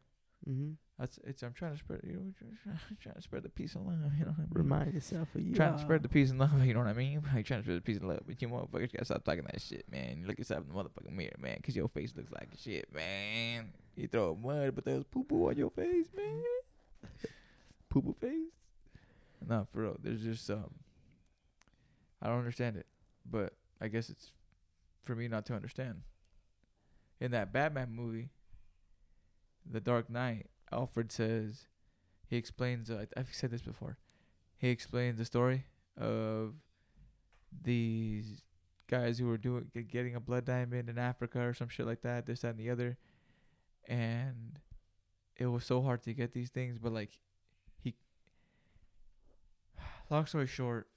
Mm-hmm. 0.50 0.72
That's 1.00 1.20
it's. 1.26 1.42
I'm 1.42 1.54
trying 1.54 1.72
to 1.74 1.78
spread. 1.80 2.02
You 2.04 2.14
know, 2.14 2.74
trying 3.02 3.16
to 3.16 3.22
spread 3.22 3.44
the 3.44 3.50
peace 3.50 3.76
and 3.76 3.86
love. 3.88 3.96
You 4.18 4.26
know 4.26 4.32
what 4.32 4.38
I 4.40 4.42
mean? 4.42 4.50
Remind 4.52 4.94
yourself 4.94 5.28
of 5.36 5.42
you. 5.42 5.56
trying 5.56 5.74
to 5.76 5.82
spread 5.82 6.04
the 6.04 6.10
peace 6.10 6.30
and 6.30 6.40
love. 6.40 6.52
You 6.66 6.74
know 6.74 6.80
what 6.82 6.90
I 6.90 6.94
mean? 6.94 7.22
Like 7.34 7.46
trying 7.46 7.62
to 7.62 7.64
spread 7.66 7.78
the 7.78 7.82
peace 7.82 7.98
and 7.98 8.08
love. 8.08 8.22
But 8.28 8.42
you 8.42 8.48
motherfuckers 8.50 8.94
gotta 8.94 9.06
stop 9.06 9.24
talking 9.24 9.44
that 9.52 9.62
shit, 9.62 9.86
man. 9.92 10.20
You 10.22 10.28
look 10.28 10.38
yourself 10.38 10.64
in 10.68 10.76
the 10.76 10.84
motherfucking 10.84 11.12
mirror, 11.16 11.36
man, 11.40 11.60
'cause 11.64 11.76
your 11.76 11.88
face 11.90 12.14
looks 12.16 12.32
like 12.32 12.50
shit, 12.60 12.94
man. 12.94 13.72
You 13.96 14.08
throw 14.08 14.36
mud, 14.36 14.76
but 14.76 14.86
there's 14.86 15.04
poo 15.06 15.24
poo 15.24 15.50
on 15.50 15.58
your 15.58 15.72
face, 15.72 16.08
man. 16.16 16.44
poo 17.90 18.02
poo 18.02 18.14
face. 18.14 18.52
No, 19.48 19.68
for 19.74 19.82
real. 19.82 19.98
There's 20.02 20.22
just 20.22 20.50
um. 20.50 20.74
I 22.22 22.28
don't 22.28 22.40
understand 22.40 22.78
it, 22.78 22.86
but 23.30 23.54
I 23.82 23.88
guess 23.90 24.10
it's 24.10 24.32
for 25.04 25.16
me 25.16 25.28
not 25.28 25.46
to 25.48 25.54
understand. 25.56 26.02
In 27.20 27.32
that 27.32 27.52
Batman 27.52 27.92
movie, 27.92 28.30
The 29.70 29.80
Dark 29.80 30.10
Knight, 30.10 30.48
Alfred 30.72 31.12
says, 31.12 31.68
he 32.34 32.38
explains. 32.38 32.90
Uh, 32.90 33.06
I've 33.16 33.32
said 33.32 33.52
this 33.52 33.62
before. 33.62 33.98
He 34.58 34.70
explains 34.70 35.20
the 35.20 35.26
story 35.26 35.66
of 35.98 36.56
these 37.62 38.42
guys 38.88 39.20
who 39.20 39.28
were 39.28 39.38
doing 39.38 39.70
getting 39.88 40.16
a 40.16 40.20
blood 40.20 40.46
diamond 40.46 40.90
in 40.90 40.98
Africa 40.98 41.42
or 41.42 41.54
some 41.54 41.70
shit 41.70 41.86
like 41.86 42.02
that. 42.02 42.26
This 42.26 42.42
that, 42.42 42.56
and 42.56 42.60
the 42.60 42.70
other, 42.70 42.98
and 43.88 44.60
it 45.38 45.46
was 45.46 45.66
so 45.66 45.82
hard 45.82 46.02
to 46.04 46.14
get 46.14 46.34
these 46.34 46.50
things. 46.50 46.78
But 46.80 46.92
like, 46.92 47.20
he. 47.84 47.94
Long 50.10 50.26
story 50.26 50.48
short, 50.48 50.88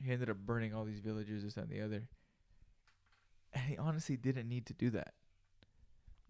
he 0.00 0.12
ended 0.12 0.30
up 0.30 0.36
burning 0.36 0.74
all 0.74 0.84
these 0.84 1.00
villages, 1.00 1.42
this 1.42 1.54
that, 1.54 1.62
and 1.62 1.70
the 1.70 1.80
other. 1.80 2.08
And 3.52 3.64
he 3.64 3.76
honestly 3.78 4.16
didn't 4.16 4.48
need 4.48 4.66
to 4.66 4.74
do 4.74 4.90
that. 4.90 5.14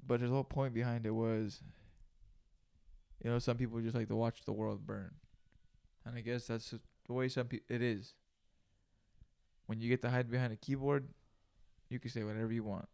But 0.07 0.21
his 0.21 0.31
whole 0.31 0.45
point 0.45 0.73
behind 0.73 1.07
it 1.07 1.11
was 1.11 1.63
you 3.23 3.31
know, 3.31 3.39
some 3.39 3.57
people 3.57 3.81
just 3.81 3.97
like 3.97 4.09
to 4.09 4.17
watch 4.17 4.45
the 4.45 4.53
world 4.53 4.87
burn, 4.87 5.11
and 6.05 6.17
I 6.17 6.21
guess 6.21 6.47
that's 6.47 6.75
the 7.07 7.13
way 7.13 7.29
some 7.29 7.47
people 7.47 7.75
it 7.75 7.83
is. 7.83 8.15
When 9.67 9.81
you 9.81 9.89
get 9.89 10.03
to 10.03 10.11
hide 10.11 10.31
behind 10.31 10.53
a 10.53 10.57
keyboard, 10.57 11.09
you 11.91 11.99
can 11.99 12.11
say 12.11 12.23
whatever 12.23 12.53
you 12.53 12.63
want. 12.63 12.89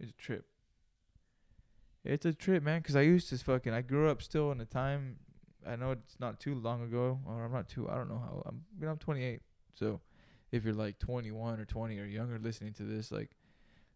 It's 0.00 0.10
a 0.10 0.14
trip. 0.14 0.46
It's 2.04 2.26
a 2.26 2.32
trip, 2.32 2.62
man. 2.62 2.82
Cause 2.82 2.96
I 2.96 3.02
used 3.02 3.28
to 3.30 3.38
fucking. 3.38 3.72
I 3.72 3.82
grew 3.82 4.10
up 4.10 4.20
still 4.20 4.50
in 4.52 4.60
a 4.60 4.66
time. 4.66 5.16
I 5.66 5.76
know 5.76 5.92
it's 5.92 6.18
not 6.18 6.40
too 6.40 6.54
long 6.54 6.82
ago, 6.82 7.18
or 7.26 7.44
I'm 7.44 7.52
not 7.52 7.68
too. 7.68 7.88
I 7.88 7.94
don't 7.94 8.08
know 8.08 8.18
how. 8.18 8.42
I'm. 8.46 8.62
You 8.78 8.86
know, 8.86 8.92
I'm 8.92 8.98
28. 8.98 9.40
So, 9.74 10.00
if 10.50 10.64
you're 10.64 10.74
like 10.74 10.98
21 10.98 11.60
or 11.60 11.64
20 11.64 11.98
or 11.98 12.04
younger 12.04 12.38
listening 12.38 12.72
to 12.74 12.82
this, 12.82 13.12
like, 13.12 13.30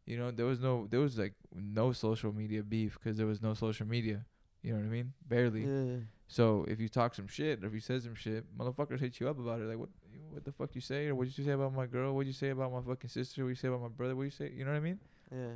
you 0.07 0.17
know, 0.19 0.31
there 0.31 0.47
was 0.47 0.61
no, 0.61 0.87
there 0.91 1.01
was 1.01 1.19
like 1.19 1.35
no 1.55 1.93
social 1.93 2.33
media 2.33 2.63
beef 2.63 2.99
because 2.99 3.17
there 3.17 3.27
was 3.27 3.41
no 3.43 3.55
social 3.55 3.87
media. 3.87 4.25
You 4.63 4.73
know 4.73 4.79
what 4.79 4.87
I 4.87 4.91
mean? 4.91 5.13
Barely. 5.29 5.65
Yeah. 5.65 5.97
So 6.29 6.65
if 6.69 6.81
you 6.81 6.89
talk 6.89 7.15
some 7.15 7.27
shit 7.29 7.63
or 7.63 7.67
if 7.67 7.75
you 7.75 7.81
say 7.81 7.99
some 7.99 8.15
shit, 8.15 8.45
motherfuckers 8.57 9.01
hit 9.01 9.19
you 9.21 9.29
up 9.29 9.39
about 9.39 9.61
it. 9.61 9.65
Like 9.65 9.79
what? 9.79 9.89
What 10.31 10.45
the 10.45 10.53
fuck 10.53 10.75
you 10.75 10.81
say? 10.81 11.09
Or 11.09 11.15
what 11.15 11.27
did 11.29 11.37
you 11.37 11.45
say 11.45 11.51
about 11.51 11.75
my 11.75 11.85
girl? 11.87 12.15
What 12.15 12.23
did 12.23 12.29
you 12.29 12.33
say 12.35 12.51
about 12.51 12.73
my 12.73 12.81
fucking 12.81 13.11
sister? 13.11 13.43
What 13.43 13.51
you 13.51 13.55
say 13.55 13.69
about 13.69 13.83
my 13.83 13.89
brother? 13.89 14.17
What 14.17 14.23
you 14.23 14.31
say? 14.31 14.51
You 14.57 14.65
know 14.65 14.71
what 14.71 14.79
I 14.79 14.81
mean? 14.81 14.99
Yeah. 15.31 15.55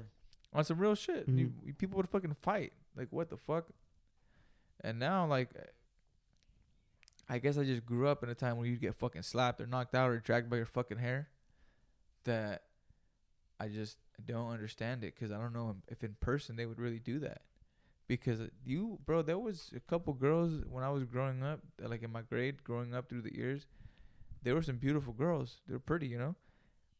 On 0.52 0.64
some 0.64 0.78
real 0.78 0.94
shit. 0.94 1.26
You, 1.28 1.46
Mhm. 1.46 1.52
you- 1.66 1.74
people 1.74 1.96
would 1.96 2.08
fucking 2.08 2.34
fight. 2.42 2.72
Like 2.94 3.08
what 3.10 3.30
the 3.30 3.36
fuck? 3.38 3.66
And 4.82 4.98
now 4.98 5.26
like, 5.26 5.50
I 7.28 7.38
guess 7.38 7.56
I 7.58 7.64
just 7.64 7.84
grew 7.86 8.06
up 8.06 8.22
in 8.22 8.28
a 8.28 8.34
time 8.34 8.56
where 8.58 8.66
you 8.66 8.76
get 8.76 8.94
fucking 8.94 9.22
slapped 9.22 9.60
or 9.60 9.66
knocked 9.66 9.94
out 9.94 10.10
or 10.10 10.18
dragged 10.18 10.48
by 10.50 10.56
your 10.56 10.66
fucking 10.66 10.98
hair. 10.98 11.28
That 12.24 12.62
I 13.58 13.68
just 13.68 13.96
don't 14.24 14.50
understand 14.50 15.04
it 15.04 15.14
because 15.14 15.32
I 15.32 15.38
don't 15.38 15.52
know 15.52 15.76
if 15.88 16.02
in 16.04 16.16
person 16.20 16.56
they 16.56 16.66
would 16.66 16.78
really 16.78 16.98
do 17.00 17.18
that. 17.20 17.42
because 18.08 18.40
you, 18.64 18.98
bro, 19.06 19.22
there 19.22 19.38
was 19.38 19.72
a 19.76 19.80
couple 19.80 20.14
girls 20.14 20.64
when 20.70 20.84
I 20.84 20.90
was 20.90 21.04
growing 21.04 21.42
up, 21.42 21.60
uh, 21.84 21.88
like 21.88 22.02
in 22.02 22.12
my 22.12 22.22
grade, 22.22 22.64
growing 22.64 22.94
up 22.94 23.08
through 23.08 23.22
the 23.22 23.34
years. 23.34 23.66
There 24.42 24.54
were 24.54 24.62
some 24.62 24.76
beautiful 24.78 25.12
girls. 25.12 25.60
They 25.66 25.74
were 25.74 25.80
pretty, 25.80 26.06
you 26.08 26.18
know, 26.18 26.36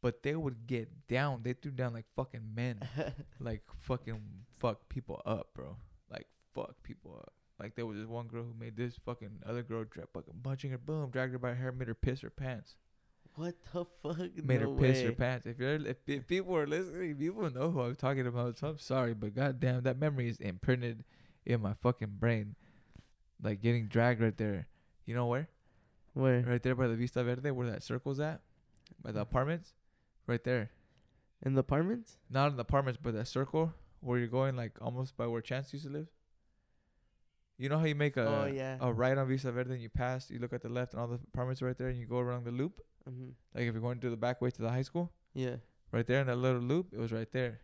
but 0.03 0.23
they 0.23 0.37
would 0.37 0.67
get 0.67 1.09
down. 1.09 1.43
They 1.43 1.55
threw 1.55 1.73
down 1.73 1.95
like 1.95 2.07
fucking 2.17 2.55
men, 2.55 2.81
like 3.41 3.63
fucking 3.81 4.21
fuck 4.59 4.89
people 4.89 5.23
up, 5.27 5.49
bro. 5.55 5.77
Like 6.11 6.27
fuck 6.55 6.83
people 6.83 7.17
up. 7.19 7.33
Like 7.61 7.75
there 7.77 7.87
was 7.87 7.99
this 7.99 8.07
one 8.09 8.29
girl 8.29 8.45
who 8.45 8.55
made 8.59 8.77
this 8.77 8.97
fucking 9.05 9.43
other 9.47 9.63
girl 9.63 9.85
dra- 9.85 10.07
fucking 10.13 10.41
punching 10.43 10.71
her, 10.73 10.79
boom, 10.79 11.11
dragged 11.11 11.33
her 11.33 11.39
by 11.39 11.51
her 11.51 11.55
hair, 11.57 11.73
made 11.73 11.89
her 11.89 11.95
piss 11.95 12.21
her 12.23 12.31
pants. 12.31 12.77
What 13.37 13.55
the 13.73 13.85
fuck? 14.03 14.45
made 14.45 14.63
no 14.63 14.73
her 14.73 14.81
piss 14.81 15.03
her 15.03 15.13
pants. 15.13 15.47
If 15.47 15.59
you're 15.59 15.75
if, 15.75 15.97
if 16.07 16.27
people 16.27 16.57
are 16.57 16.67
listening, 16.67 17.15
people 17.17 17.49
know 17.51 17.71
who 17.71 17.81
I'm 17.81 17.95
talking 17.95 18.27
about. 18.27 18.59
So 18.59 18.69
I'm 18.69 18.79
sorry, 18.79 19.15
but 19.15 19.35
goddamn, 19.35 19.83
that 19.83 19.99
memory 19.99 20.29
is 20.29 20.39
imprinted 20.39 21.05
in 21.45 21.61
my 21.61 21.75
fucking 21.75 22.17
brain. 22.19 22.57
Like 23.43 23.61
getting 23.61 23.87
dragged 23.87 24.21
right 24.21 24.37
there. 24.37 24.67
You 25.05 25.15
know 25.15 25.27
where? 25.27 25.49
Where? 26.15 26.41
Right 26.41 26.63
there 26.63 26.75
by 26.75 26.87
the 26.87 26.97
Vista 26.97 27.23
Verde, 27.23 27.51
where 27.51 27.71
that 27.71 27.83
circle's 27.83 28.21
at, 28.21 28.41
by 29.03 29.13
the 29.13 29.21
apartments. 29.21 29.75
Right 30.27 30.43
there. 30.43 30.71
In 31.45 31.55
the 31.55 31.61
apartments? 31.61 32.17
Not 32.31 32.51
in 32.51 32.57
the 32.57 32.63
apartments, 32.63 32.99
but 33.03 33.15
that 33.15 33.29
circle 33.29 33.73
where 34.01 34.19
you're 34.19 34.29
going, 34.29 34.57
like 34.57 34.73
almost 34.81 35.17
by 35.17 35.27
where 35.27 35.43
Chance 35.43 35.73
used 35.75 35.85
to 35.85 35.93
live. 35.93 36.07
You 37.59 37.69
know 37.69 37.79
how 37.79 37.85
you 37.85 37.95
make 37.95 38.17
a 38.17 38.27
oh 38.27 38.47
yeah. 38.47 38.77
a 38.81 38.93
right 38.93 39.17
on 39.17 39.29
Vista 39.29 39.51
Verde 39.53 39.73
and 39.73 39.83
you 39.83 39.89
pass, 39.89 40.31
you 40.31 40.39
look 40.39 40.53
at 40.53 40.63
the 40.63 40.69
left 40.69 40.93
and 40.93 41.01
all 41.01 41.09
the 41.09 41.19
apartments 41.33 41.63
are 41.63 41.67
right 41.67 41.79
there, 41.79 41.89
and 41.89 41.99
you 41.99 42.07
go 42.07 42.19
around 42.19 42.45
the 42.45 42.51
loop. 42.51 42.81
Hmm 43.07 43.31
Like 43.55 43.65
if 43.65 43.73
you're 43.73 43.81
going 43.83 44.01
to 44.01 44.11
the 44.11 44.17
back 44.17 44.41
way 44.41 44.51
to 44.51 44.63
the 44.63 44.71
high 44.71 44.83
school. 44.83 45.13
Yeah. 45.35 45.57
Right 45.93 46.07
there 46.07 46.21
in 46.21 46.27
that 46.27 46.37
little 46.37 46.61
loop, 46.61 46.89
it 46.93 46.99
was 46.99 47.13
right 47.13 47.31
there. 47.33 47.61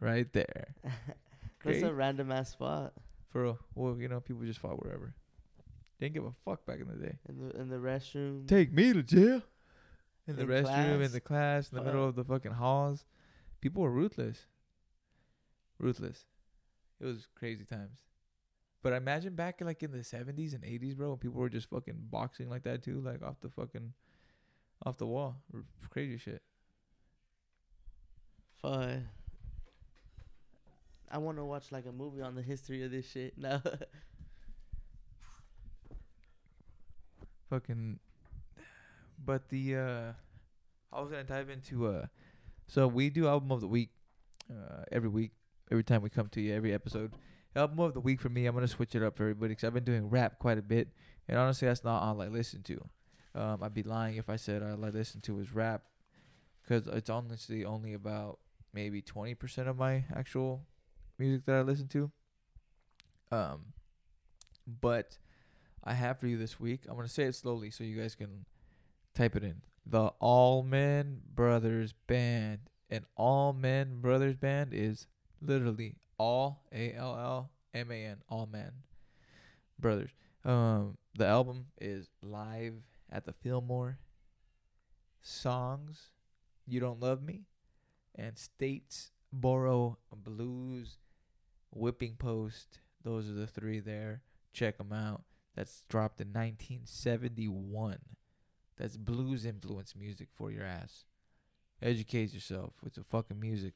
Right 0.00 0.32
there. 0.32 0.74
That's 1.64 1.82
a 1.82 1.92
random 1.92 2.30
ass 2.30 2.50
spot. 2.50 2.92
For 3.30 3.42
real. 3.42 3.58
Well, 3.74 3.96
you 3.98 4.08
know, 4.08 4.20
people 4.20 4.44
just 4.44 4.60
fought 4.60 4.82
wherever. 4.82 5.14
Didn't 6.00 6.14
give 6.14 6.24
a 6.24 6.32
fuck 6.44 6.64
back 6.64 6.78
in 6.80 6.88
the 6.88 6.94
day. 6.94 7.18
In 7.28 7.38
the 7.38 7.60
in 7.60 7.68
the 7.68 7.76
restroom. 7.76 8.46
Take 8.46 8.72
me 8.72 8.92
to 8.92 9.02
jail. 9.02 9.42
In 10.26 10.36
the 10.36 10.42
In 10.42 10.48
restroom, 10.48 11.04
in 11.04 11.12
the 11.12 11.20
class, 11.20 11.70
in 11.70 11.76
the 11.76 11.82
middle 11.82 12.06
of 12.06 12.14
the 12.14 12.24
fucking 12.24 12.52
halls. 12.52 13.04
People 13.60 13.82
were 13.82 13.90
ruthless. 13.90 14.46
Ruthless. 15.78 16.26
It 17.00 17.06
was 17.06 17.26
crazy 17.34 17.64
times. 17.64 17.98
But 18.82 18.92
imagine 18.92 19.34
back 19.34 19.60
in 19.60 19.66
like 19.66 19.82
in 19.82 19.90
the 19.90 20.04
seventies 20.04 20.54
and 20.54 20.64
eighties, 20.64 20.94
bro, 20.94 21.10
when 21.10 21.18
people 21.18 21.40
were 21.40 21.48
just 21.48 21.68
fucking 21.68 21.96
boxing 22.10 22.48
like 22.48 22.62
that 22.64 22.82
too, 22.82 23.00
like 23.00 23.22
off 23.22 23.40
the 23.40 23.50
fucking 23.50 23.92
off 24.86 24.98
the 24.98 25.06
wall. 25.06 25.36
Crazy 25.90 26.18
shit. 26.18 26.42
Fuck. 28.62 29.00
I 31.10 31.18
want 31.18 31.38
to 31.38 31.44
watch 31.44 31.72
like 31.72 31.86
a 31.86 31.92
movie 31.92 32.20
on 32.20 32.34
the 32.34 32.42
history 32.42 32.84
of 32.84 32.90
this 32.90 33.10
shit. 33.10 33.36
No. 33.36 33.60
fucking 37.48 37.98
but 39.24 39.48
the 39.48 39.76
uh 39.76 40.12
I 40.92 41.00
was 41.00 41.10
gonna 41.10 41.24
dive 41.24 41.50
into 41.50 41.86
uh 41.86 42.06
so 42.66 42.86
we 42.86 43.10
do 43.10 43.26
album 43.26 43.50
of 43.52 43.60
the 43.60 43.66
week 43.66 43.90
uh 44.50 44.84
every 44.92 45.08
week 45.08 45.32
every 45.70 45.84
time 45.84 46.02
we 46.02 46.10
come 46.10 46.28
to 46.28 46.40
you 46.40 46.54
every 46.54 46.74
episode 46.74 47.12
album 47.56 47.78
of 47.80 47.94
the 47.94 48.00
week 48.00 48.20
for 48.20 48.28
me 48.28 48.46
I'm 48.46 48.54
gonna 48.54 48.68
switch 48.68 48.94
it 48.94 49.02
up 49.02 49.16
for 49.16 49.24
everybody 49.24 49.50
because 49.50 49.64
I've 49.64 49.74
been 49.74 49.84
doing 49.84 50.08
rap 50.08 50.38
quite 50.38 50.58
a 50.58 50.62
bit 50.62 50.88
and 51.28 51.38
honestly 51.38 51.68
that's 51.68 51.84
not 51.84 52.02
all 52.02 52.20
I 52.22 52.28
listen 52.28 52.62
to 52.64 52.88
um 53.34 53.62
I'd 53.62 53.74
be 53.74 53.82
lying 53.82 54.16
if 54.16 54.28
I 54.28 54.36
said 54.36 54.62
all 54.62 54.84
I 54.84 54.88
listen 54.90 55.20
to 55.22 55.38
is 55.40 55.52
rap 55.52 55.82
because 56.62 56.86
it's 56.86 57.10
honestly 57.10 57.64
only 57.64 57.94
about 57.94 58.38
maybe 58.74 59.00
20% 59.00 59.66
of 59.66 59.78
my 59.78 60.04
actual 60.14 60.66
music 61.18 61.46
that 61.46 61.56
I 61.56 61.62
listen 61.62 61.88
to 61.88 62.10
um 63.32 63.72
but 64.80 65.18
I 65.84 65.94
have 65.94 66.18
for 66.18 66.26
you 66.26 66.36
this 66.36 66.60
week. 66.60 66.82
I'm 66.88 66.96
gonna 66.96 67.08
say 67.08 67.24
it 67.24 67.34
slowly 67.34 67.70
so 67.70 67.84
you 67.84 67.98
guys 67.98 68.14
can 68.14 68.44
type 69.14 69.36
it 69.36 69.42
in. 69.42 69.62
The 69.86 70.12
Allman 70.20 71.22
Brothers 71.34 71.94
Band. 72.06 72.58
An 72.90 73.06
Allman 73.16 74.00
Brothers 74.00 74.36
Band 74.36 74.74
is 74.74 75.06
literally 75.40 75.96
all 76.18 76.64
A 76.72 76.92
L 76.94 77.16
L 77.18 77.50
M 77.74 77.90
A 77.90 78.04
N 78.04 78.16
Allman 78.28 78.72
Brothers. 79.78 80.10
Um, 80.44 80.96
the 81.16 81.26
album 81.26 81.66
is 81.80 82.08
live 82.22 82.74
at 83.10 83.24
the 83.24 83.32
Fillmore. 83.32 83.98
Songs, 85.20 86.10
You 86.66 86.80
Don't 86.80 87.00
Love 87.00 87.22
Me, 87.22 87.42
and 88.14 88.34
Statesboro 88.36 89.96
Blues, 90.16 90.98
Whipping 91.70 92.14
Post. 92.16 92.80
Those 93.02 93.28
are 93.28 93.34
the 93.34 93.46
three 93.46 93.80
there. 93.80 94.22
Check 94.52 94.78
them 94.78 94.92
out 94.92 95.22
that's 95.58 95.82
dropped 95.88 96.20
in 96.20 96.28
1971. 96.28 97.98
That's 98.76 98.96
blues 98.96 99.44
influence 99.44 99.94
music 99.96 100.28
for 100.32 100.52
your 100.52 100.64
ass. 100.64 101.04
Educate 101.82 102.32
yourself 102.32 102.74
with 102.82 102.94
some 102.94 103.04
fucking 103.10 103.40
music, 103.40 103.74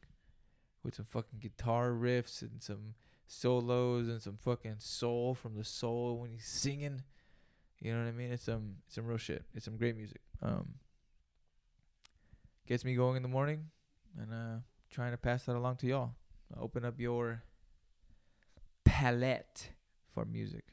with 0.83 0.95
some 0.95 1.07
fucking 1.07 1.38
guitar 1.40 1.90
riffs 1.90 2.42
and 2.42 2.62
some 2.62 2.95
solos 3.27 4.09
and 4.09 4.21
some 4.21 4.37
fucking 4.37 4.77
soul 4.79 5.35
from 5.35 5.57
the 5.57 5.64
soul 5.64 6.18
when 6.18 6.31
he's 6.31 6.47
singing. 6.47 7.03
You 7.81 7.92
know 7.92 8.01
what 8.01 8.09
I 8.09 8.12
mean? 8.12 8.33
It's 8.33 8.45
some 8.45 8.77
it's 8.87 8.95
some 8.95 9.07
real 9.07 9.18
shit. 9.18 9.45
It's 9.55 9.64
some 9.64 9.77
great 9.77 9.97
music. 9.97 10.21
Um, 10.40 10.75
gets 12.66 12.85
me 12.85 12.95
going 12.95 13.16
in 13.16 13.23
the 13.23 13.29
morning, 13.29 13.66
and 14.21 14.33
uh, 14.33 14.61
trying 14.90 15.12
to 15.12 15.18
pass 15.18 15.45
that 15.45 15.57
along 15.57 15.77
to 15.77 15.87
y'all. 15.87 16.12
Open 16.61 16.85
up 16.85 17.01
your 17.01 17.42
palette 18.85 19.71
for 20.14 20.25
music 20.25 20.64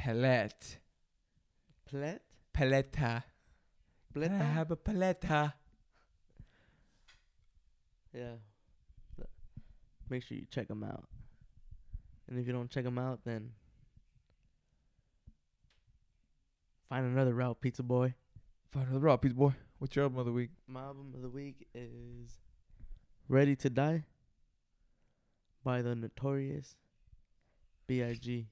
palette. 0.00 0.78
Palette. 1.84 2.22
Paletta. 2.54 3.22
I 3.22 4.18
Pleta? 4.18 4.40
have 4.40 4.70
a 4.70 4.76
paletta. 4.76 5.52
Yeah. 8.14 8.36
Make 10.10 10.24
sure 10.24 10.36
you 10.36 10.46
check 10.50 10.68
them 10.68 10.82
out. 10.82 11.04
And 12.28 12.38
if 12.38 12.46
you 12.46 12.52
don't 12.52 12.70
check 12.70 12.84
them 12.84 12.98
out, 12.98 13.20
then 13.24 13.50
find 16.88 17.06
another 17.06 17.32
route, 17.32 17.60
Pizza 17.60 17.82
Boy. 17.82 18.14
Find 18.72 18.86
another 18.86 19.00
route, 19.00 19.22
pizza 19.22 19.34
boy. 19.34 19.52
What's 19.78 19.96
your 19.96 20.04
album 20.04 20.20
of 20.20 20.26
the 20.26 20.32
week? 20.32 20.50
My 20.68 20.82
album 20.82 21.12
of 21.16 21.22
the 21.22 21.28
week 21.28 21.66
is 21.74 22.38
Ready 23.28 23.56
to 23.56 23.68
Die 23.68 24.04
by 25.64 25.82
the 25.82 25.96
Notorious 25.96 26.76
B.I.G. 27.88 28.46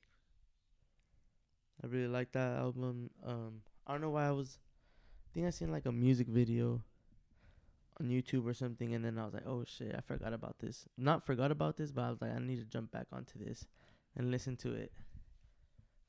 I 1.81 1.87
really 1.87 2.09
like 2.09 2.33
that 2.33 2.59
album. 2.59 3.11
Um, 3.25 3.61
I 3.87 3.93
don't 3.93 4.01
know 4.01 4.11
why 4.11 4.27
I 4.27 4.33
was. 4.33 4.59
I 5.31 5.35
think 5.35 5.47
I 5.47 5.51
seen 5.51 5.71
like 5.71 5.87
a 5.87 5.93
music 5.93 6.27
video 6.27 6.83
on 8.01 8.09
YouTube 8.09 8.47
or 8.47 8.55
something, 8.55 8.95
and 8.95 9.05
then 9.05 9.19
I 9.19 9.25
was 9.25 9.35
like, 9.35 9.47
"Oh 9.47 9.65
shit, 9.65 9.95
I 9.97 10.01
forgot 10.01 10.33
about 10.33 10.59
this." 10.61 10.87
Not 10.97 11.25
forgot 11.25 11.51
about 11.51 11.77
this, 11.77 11.91
but 11.93 12.03
I 12.03 12.11
was 12.11 12.21
like, 12.21 12.35
I 12.35 12.39
need 12.39 12.59
to 12.59 12.65
jump 12.65 12.91
back 12.93 13.07
onto 13.13 13.39
this 13.39 13.67
and 14.17 14.31
listen 14.31 14.57
to 14.59 14.73
it, 14.75 14.93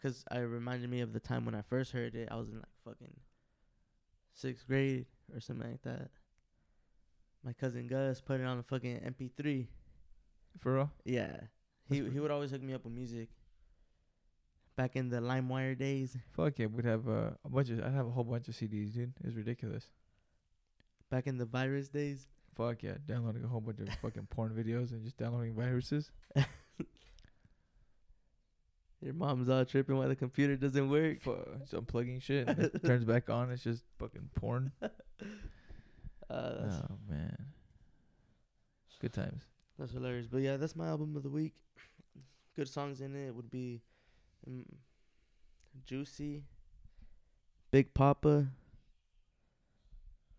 cause 0.02 0.24
it 0.32 0.40
reminded 0.40 0.90
me 0.90 1.02
of 1.02 1.14
the 1.14 1.20
time 1.20 1.46
when 1.46 1.56
I 1.56 1.62
first 1.62 1.92
heard 1.92 2.16
it. 2.16 2.30
I 2.32 2.36
was 2.36 2.50
in 2.50 2.56
like 2.56 2.66
fucking 2.86 3.20
sixth 4.34 4.68
grade 4.68 5.06
or 5.34 5.40
something 5.40 5.70
like 5.70 5.82
that. 5.84 6.10
My 7.44 7.54
cousin 7.54 7.88
Gus 7.88 8.22
put 8.22 8.42
it 8.42 8.46
on 8.46 8.60
a 8.60 8.64
fucking 8.64 9.00
MP3. 9.00 9.68
For 10.60 10.76
real? 10.76 10.92
Yeah, 11.06 11.38
he 11.88 11.98
he 12.10 12.20
would 12.20 12.32
always 12.32 12.52
hook 12.52 12.62
me 12.62 12.74
up 12.74 12.84
with 12.84 12.94
music. 12.94 13.30
Back 14.76 14.96
in 14.96 15.10
the 15.10 15.18
LimeWire 15.18 15.78
days, 15.78 16.18
Fuck 16.32 16.60
yeah, 16.60 16.68
we'd 16.68 16.86
have 16.86 17.08
uh, 17.08 17.32
a 17.44 17.50
bunch 17.50 17.70
of. 17.70 17.80
I'd 17.84 17.92
have 17.92 18.08
a 18.08 18.12
whole 18.12 18.24
bunch 18.24 18.48
of 18.48 18.56
CDs, 18.56 18.94
dude. 18.94 19.14
It's 19.24 19.36
ridiculous. 19.36 19.86
Back 21.10 21.28
in 21.28 21.38
the 21.38 21.46
virus 21.46 21.90
days. 21.90 22.28
Fuck 22.56 22.84
yeah, 22.84 22.96
downloading 23.08 23.44
a 23.44 23.48
whole 23.48 23.62
bunch 23.62 23.80
of 23.80 23.90
fucking 24.02 24.28
porn 24.30 24.52
videos 24.52 24.92
and 24.92 25.04
just 25.04 25.18
downloading 25.18 25.56
viruses. 25.56 26.12
Your 29.02 29.14
mom's 29.14 29.48
all 29.48 29.64
tripping 29.64 29.96
while 29.98 30.10
the 30.10 30.16
computer 30.16 30.58
doesn't 30.58 30.90
work. 30.90 31.22
Fuck, 31.22 31.60
just 31.62 31.74
unplugging 31.74 32.22
shit. 32.22 32.50
And 32.50 32.60
it 32.60 32.84
turns 32.86 33.06
back 33.06 33.30
on. 33.30 33.50
It's 33.50 33.64
just 33.64 33.84
fucking 33.98 34.30
porn. 34.36 34.74
Uh, 34.82 34.90
that's, 36.30 36.76
Oh 36.76 36.98
man. 37.10 37.46
Good 39.00 39.14
times. 39.14 39.44
that's 39.78 39.94
hilarious. 39.94 40.28
But 40.28 40.40
yeah, 40.42 40.58
that's 40.58 40.76
my 40.76 40.88
album 40.88 41.16
of 41.16 41.24
the 41.24 41.30
week. 41.30 41.54
Good 42.58 42.68
songs 42.68 43.00
in 43.00 43.16
it 43.16 43.34
would 43.34 43.50
be 43.50 43.82
um, 44.46 44.66
Juicy, 45.86 46.44
Big 47.72 47.94
Poppa, 47.94 48.48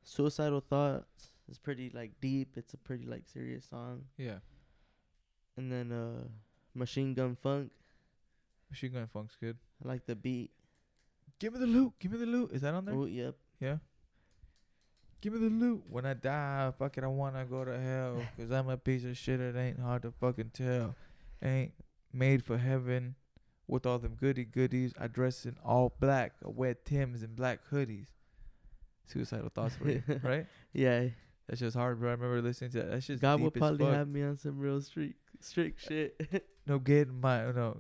Suicidal 0.03 0.61
Thoughts. 0.61 1.33
It's 1.49 1.59
pretty 1.59 1.91
like 1.91 2.13
deep. 2.21 2.57
It's 2.57 2.75
a 2.75 2.77
pretty 2.77 3.07
like 3.07 3.25
serious 3.27 3.67
song. 3.69 4.05
Yeah. 4.17 4.39
And 5.57 5.71
then 5.71 5.93
uh, 5.93 6.29
Machine 6.75 7.15
Gun 7.15 7.37
Funk. 7.37 7.71
Machine 8.71 8.93
Gun 8.93 9.09
Funk's 9.13 9.37
good. 9.41 9.57
I 9.85 9.89
like 9.89 10.07
the 10.07 10.15
beat. 10.15 10.51
Give 11.41 11.53
me 11.53 11.59
the 11.59 11.67
loot. 11.67 11.95
Give 11.99 12.13
me 12.13 12.19
the 12.19 12.27
loot. 12.27 12.53
Is 12.53 12.63
that 12.63 12.75
on 12.75 12.85
there? 12.85 12.95
Oh, 12.95 13.07
yep. 13.07 13.35
Yeah. 13.59 13.79
Give 15.21 15.33
me 15.33 15.41
the 15.41 15.55
loot. 15.55 15.83
When 15.89 16.07
I 16.07 16.15
die, 16.15 16.73
fuck 16.79 16.97
it, 16.97 17.05
I 17.05 17.09
wanna 17.09 17.45
go 17.45 17.65
to 17.65 17.79
hell. 17.79 18.23
Cause 18.39 18.51
I'm 18.51 18.69
a 18.69 18.77
piece 18.77 19.05
of 19.05 19.17
shit. 19.19 19.41
It 19.41 19.57
ain't 19.57 19.81
hard 19.81 20.03
to 20.03 20.13
fucking 20.13 20.51
tell. 20.55 20.95
Ain't 21.43 21.73
made 22.13 22.45
for 22.45 22.59
heaven 22.59 23.17
with 23.67 23.87
all 23.87 23.99
them 23.99 24.17
goody 24.19 24.45
goodies. 24.45 24.93
I 24.99 25.09
dress 25.09 25.47
in 25.47 25.57
all 25.65 25.93
black. 26.01 26.33
I 26.45 26.49
wear 26.49 26.75
Tims 26.75 27.23
and 27.23 27.37
black 27.37 27.61
hoodies. 27.71 28.09
Suicidal 29.11 29.51
thoughts 29.51 29.75
for 29.75 29.89
you, 29.91 30.03
right? 30.23 30.47
Yeah. 30.73 31.07
That's 31.49 31.61
just 31.61 31.77
hard, 31.77 31.99
bro. 31.99 32.11
I 32.11 32.13
remember 32.13 32.41
listening 32.41 32.71
to 32.73 32.79
that. 32.79 32.91
That's 32.91 33.07
just 33.07 33.21
God 33.21 33.41
will 33.41 33.51
probably 33.51 33.87
have 33.87 34.09
me 34.09 34.23
on 34.23 34.37
some 34.37 34.59
real 34.59 34.81
strict 34.81 35.19
strict 35.41 35.81
shit. 35.81 36.45
No 36.67 36.79
getting 36.79 37.21
my 37.21 37.51
no. 37.51 37.79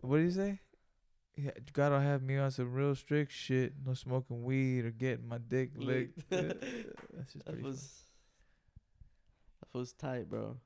What 0.00 0.18
do 0.18 0.22
you 0.22 0.30
say? 0.30 0.60
Yeah, 1.36 1.50
gotta 1.74 2.00
have 2.00 2.22
me 2.22 2.38
on 2.38 2.50
some 2.50 2.72
real 2.72 2.94
strict 2.94 3.32
shit. 3.32 3.74
No 3.84 3.92
smoking 3.92 4.42
weed 4.42 4.86
or 4.86 4.90
getting 4.92 5.28
my 5.28 5.36
dick 5.36 5.72
licked. 5.76 6.30
That's 6.30 6.54
just 7.32 7.44
that 7.44 7.52
pretty. 7.52 7.62
was 7.62 8.04
that 9.60 9.78
was 9.78 9.92
tight, 9.92 10.30
bro. 10.30 10.56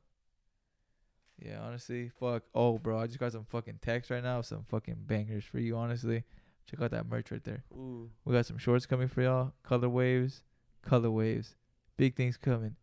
Yeah, 1.44 1.60
honestly, 1.62 2.10
fuck. 2.20 2.42
Oh, 2.54 2.78
bro, 2.78 3.00
I 3.00 3.06
just 3.06 3.18
got 3.18 3.32
some 3.32 3.44
fucking 3.44 3.78
text 3.82 4.10
right 4.10 4.22
now. 4.22 4.42
Some 4.42 4.64
fucking 4.68 4.98
bangers 5.06 5.44
for 5.44 5.58
you. 5.58 5.76
Honestly, 5.76 6.22
check 6.70 6.80
out 6.80 6.90
that 6.92 7.06
merch 7.08 7.30
right 7.30 7.42
there. 7.42 7.64
Ooh. 7.72 8.10
We 8.24 8.32
got 8.34 8.46
some 8.46 8.58
shorts 8.58 8.86
coming 8.86 9.08
for 9.08 9.22
y'all. 9.22 9.52
Color 9.62 9.88
waves, 9.88 10.42
color 10.82 11.10
waves. 11.10 11.56
Big 11.96 12.16
things 12.16 12.36
coming. 12.36 12.76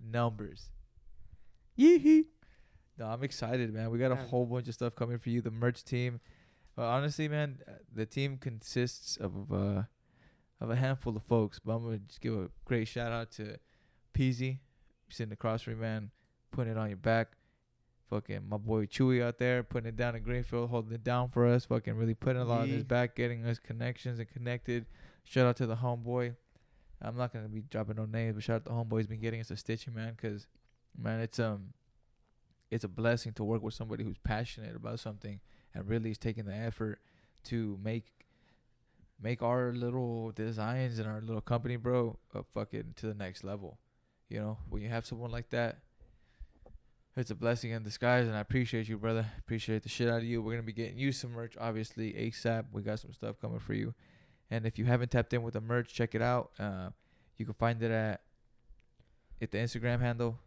Numbers. 0.00 0.70
Yee 1.76 2.24
No, 2.98 3.06
I'm 3.06 3.22
excited, 3.22 3.72
man. 3.72 3.90
We 3.90 3.98
got 3.98 4.12
a 4.12 4.16
Man. 4.16 4.28
whole 4.28 4.46
bunch 4.46 4.68
of 4.68 4.74
stuff 4.74 4.94
coming 4.94 5.18
for 5.18 5.30
you. 5.30 5.40
The 5.40 5.50
merch 5.50 5.84
team. 5.84 6.20
Well, 6.76 6.88
honestly, 6.88 7.28
man, 7.28 7.58
uh, 7.68 7.72
the 7.94 8.06
team 8.06 8.38
consists 8.38 9.16
of 9.16 9.52
uh 9.52 9.82
of 10.60 10.70
a 10.70 10.76
handful 10.76 11.16
of 11.16 11.22
folks. 11.24 11.58
But 11.58 11.72
I'm 11.74 11.84
gonna 11.84 11.98
just 11.98 12.20
give 12.20 12.34
a 12.34 12.48
great 12.64 12.88
shout 12.88 13.12
out 13.12 13.30
to 13.32 13.56
Peezy, 14.14 14.58
sitting 15.08 15.32
across 15.32 15.62
from 15.62 15.74
me, 15.74 15.80
man, 15.80 16.10
putting 16.50 16.72
it 16.72 16.78
on 16.78 16.88
your 16.88 16.96
back. 16.98 17.32
Fucking 18.12 18.46
my 18.46 18.58
boy 18.58 18.84
Chewy 18.84 19.22
out 19.22 19.38
there, 19.38 19.62
putting 19.62 19.88
it 19.88 19.96
down 19.96 20.14
in 20.14 20.22
Greenfield, 20.22 20.68
holding 20.68 20.92
it 20.92 21.02
down 21.02 21.30
for 21.30 21.46
us. 21.46 21.64
Fucking 21.64 21.94
really 21.94 22.12
putting 22.12 22.42
a 22.42 22.44
lot 22.44 22.60
on 22.60 22.68
his 22.68 22.84
back, 22.84 23.16
getting 23.16 23.46
us 23.46 23.58
connections 23.58 24.18
and 24.18 24.28
connected. 24.28 24.84
Shout 25.24 25.46
out 25.46 25.56
to 25.56 25.66
the 25.66 25.76
homeboy. 25.76 26.36
I'm 27.00 27.16
not 27.16 27.32
gonna 27.32 27.48
be 27.48 27.62
dropping 27.62 27.96
no 27.96 28.04
names, 28.04 28.34
but 28.34 28.44
shout 28.44 28.56
out 28.56 28.64
to 28.66 28.68
the 28.68 28.74
homeboy. 28.74 28.98
He's 28.98 29.06
been 29.06 29.20
getting 29.20 29.40
us 29.40 29.50
a 29.50 29.56
stitching, 29.56 29.94
man, 29.94 30.12
because 30.14 30.46
man, 30.94 31.20
it's 31.20 31.38
um, 31.38 31.72
it's 32.70 32.84
a 32.84 32.88
blessing 32.88 33.32
to 33.32 33.44
work 33.44 33.62
with 33.62 33.72
somebody 33.72 34.04
who's 34.04 34.18
passionate 34.18 34.76
about 34.76 35.00
something 35.00 35.40
and 35.74 35.88
really 35.88 36.10
is 36.10 36.18
taking 36.18 36.44
the 36.44 36.54
effort 36.54 36.98
to 37.44 37.78
make 37.82 38.04
make 39.22 39.40
our 39.40 39.72
little 39.72 40.32
designs 40.32 40.98
and 40.98 41.08
our 41.08 41.22
little 41.22 41.40
company, 41.40 41.76
bro, 41.76 42.18
uh, 42.34 42.42
fucking 42.52 42.92
to 42.96 43.06
the 43.06 43.14
next 43.14 43.42
level. 43.42 43.78
You 44.28 44.40
know, 44.40 44.58
when 44.68 44.82
you 44.82 44.90
have 44.90 45.06
someone 45.06 45.30
like 45.30 45.48
that, 45.48 45.78
it's 47.16 47.30
a 47.30 47.34
blessing 47.34 47.72
in 47.72 47.82
disguise, 47.82 48.26
and 48.26 48.34
I 48.34 48.40
appreciate 48.40 48.88
you, 48.88 48.96
brother. 48.96 49.26
Appreciate 49.38 49.82
the 49.82 49.88
shit 49.88 50.08
out 50.08 50.18
of 50.18 50.24
you. 50.24 50.40
We're 50.40 50.52
gonna 50.52 50.62
be 50.62 50.72
getting 50.72 50.98
you 50.98 51.12
some 51.12 51.32
merch, 51.32 51.54
obviously 51.60 52.12
ASAP. 52.14 52.64
We 52.72 52.82
got 52.82 53.00
some 53.00 53.12
stuff 53.12 53.36
coming 53.40 53.58
for 53.58 53.74
you, 53.74 53.94
and 54.50 54.64
if 54.64 54.78
you 54.78 54.86
haven't 54.86 55.10
tapped 55.10 55.32
in 55.34 55.42
with 55.42 55.54
the 55.54 55.60
merch, 55.60 55.92
check 55.92 56.14
it 56.14 56.22
out. 56.22 56.52
Uh, 56.58 56.90
you 57.36 57.44
can 57.44 57.54
find 57.54 57.82
it 57.82 57.90
at 57.90 58.22
at 59.42 59.50
the 59.50 59.58
Instagram 59.58 60.00
handle. 60.00 60.38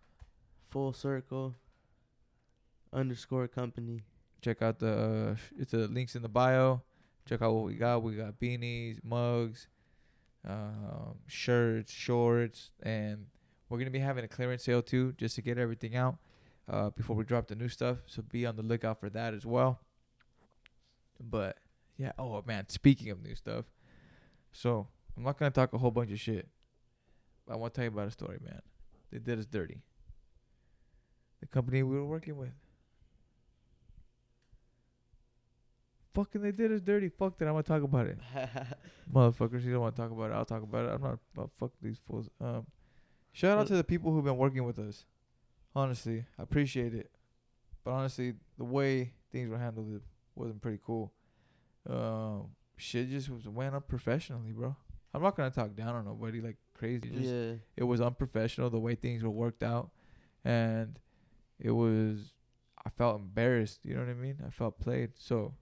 Full 0.69 0.91
circle 0.91 1.53
underscore 2.91 3.47
company. 3.47 4.01
Check 4.41 4.63
out 4.63 4.79
the 4.79 5.33
uh, 5.33 5.35
it's 5.59 5.71
the 5.71 5.87
links 5.87 6.15
in 6.15 6.23
the 6.23 6.29
bio. 6.29 6.81
Check 7.29 7.43
out 7.43 7.53
what 7.53 7.65
we 7.65 7.75
got. 7.75 8.01
We 8.01 8.15
got 8.15 8.39
beanies, 8.39 9.03
mugs, 9.03 9.67
um, 10.47 11.15
shirts, 11.27 11.91
shorts, 11.91 12.71
and 12.81 13.27
we're 13.69 13.77
gonna 13.77 13.91
be 13.91 13.99
having 13.99 14.25
a 14.25 14.27
clearance 14.27 14.63
sale 14.63 14.81
too, 14.81 15.13
just 15.13 15.35
to 15.35 15.43
get 15.43 15.59
everything 15.59 15.95
out 15.95 16.17
uh, 16.69 16.89
before 16.91 17.15
we 17.15 17.23
drop 17.23 17.47
the 17.47 17.55
new 17.55 17.69
stuff. 17.69 17.97
So 18.05 18.21
be 18.21 18.45
on 18.45 18.55
the 18.55 18.63
lookout 18.63 18.99
for 18.99 19.09
that 19.09 19.33
as 19.33 19.45
well. 19.45 19.79
But 21.19 21.57
yeah, 21.97 22.11
oh 22.19 22.43
man, 22.45 22.67
speaking 22.69 23.09
of 23.09 23.21
new 23.23 23.35
stuff, 23.35 23.65
so 24.51 24.87
I'm 25.15 25.23
not 25.23 25.37
gonna 25.37 25.51
talk 25.51 25.73
a 25.73 25.77
whole 25.77 25.91
bunch 25.91 26.11
of 26.11 26.19
shit. 26.19 26.47
But 27.47 27.53
I 27.53 27.57
want 27.57 27.73
to 27.73 27.77
tell 27.77 27.85
you 27.85 27.91
about 27.91 28.07
a 28.07 28.11
story, 28.11 28.39
man. 28.43 28.61
They 29.11 29.19
did 29.19 29.39
us 29.39 29.45
dirty. 29.45 29.81
The 31.41 31.47
company 31.47 31.83
we 31.83 31.95
were 31.95 32.05
working 32.05 32.37
with. 32.37 32.51
Fucking 36.13 36.41
they 36.41 36.51
did 36.51 36.71
us 36.71 36.81
dirty. 36.81 37.09
Fuck 37.09 37.37
that. 37.37 37.45
I'm 37.45 37.53
gonna 37.53 37.63
talk 37.63 37.83
about 37.83 38.07
it. 38.07 38.17
Motherfuckers, 39.13 39.63
you 39.63 39.73
don't 39.73 39.81
want 39.81 39.95
to 39.95 40.01
talk 40.01 40.11
about 40.11 40.31
it. 40.31 40.33
I'll 40.33 40.45
talk 40.45 40.63
about 40.63 40.85
it. 40.85 40.93
I'm 40.93 41.01
not 41.01 41.19
about 41.33 41.51
fuck 41.59 41.71
these 41.81 41.99
fools. 42.07 42.29
Um 42.41 42.65
shout 43.33 43.57
out 43.57 43.67
to 43.67 43.75
the 43.75 43.83
people 43.83 44.11
who've 44.11 44.23
been 44.23 44.37
working 44.37 44.63
with 44.63 44.79
us. 44.79 45.05
Honestly, 45.75 46.25
I 46.39 46.43
appreciate 46.43 46.93
it. 46.93 47.11
But 47.83 47.91
honestly, 47.91 48.33
the 48.57 48.63
way 48.63 49.13
things 49.31 49.49
were 49.49 49.57
handled 49.57 49.93
it 49.95 50.01
wasn't 50.35 50.61
pretty 50.61 50.79
cool. 50.85 51.13
Um 51.89 52.49
shit 52.77 53.09
just 53.09 53.29
was 53.29 53.47
went 53.47 53.75
up 53.75 53.87
professionally, 53.87 54.51
bro. 54.51 54.75
I'm 55.13 55.21
not 55.21 55.35
gonna 55.35 55.51
talk 55.51 55.75
down 55.75 55.95
on 55.95 56.05
nobody 56.05 56.41
like 56.41 56.57
crazy. 56.73 57.09
Just 57.09 57.29
yeah. 57.29 57.53
it 57.77 57.83
was 57.83 58.01
unprofessional 58.01 58.69
the 58.69 58.79
way 58.79 58.95
things 58.95 59.23
were 59.23 59.29
worked 59.29 59.63
out 59.63 59.91
and 60.43 60.99
it 61.59 61.71
was 61.71 62.33
I 62.85 62.89
felt 62.91 63.19
embarrassed, 63.19 63.79
you 63.83 63.95
know 63.95 64.01
what 64.01 64.09
I 64.09 64.13
mean? 64.13 64.37
I 64.45 64.51
felt 64.51 64.79
played. 64.79 65.11
So 65.15 65.55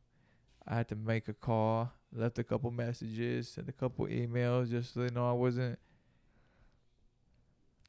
I 0.68 0.76
had 0.76 0.90
to 0.90 0.96
make 0.96 1.28
a 1.28 1.34
call, 1.34 1.92
left 2.14 2.38
a 2.38 2.44
couple 2.44 2.70
messages, 2.72 3.50
sent 3.50 3.70
a 3.70 3.74
couple 3.74 4.06
emails 4.08 4.70
just 4.70 4.94
so 4.94 5.02
they 5.02 5.10
know 5.10 5.30
I 5.30 5.34
wasn't 5.34 5.80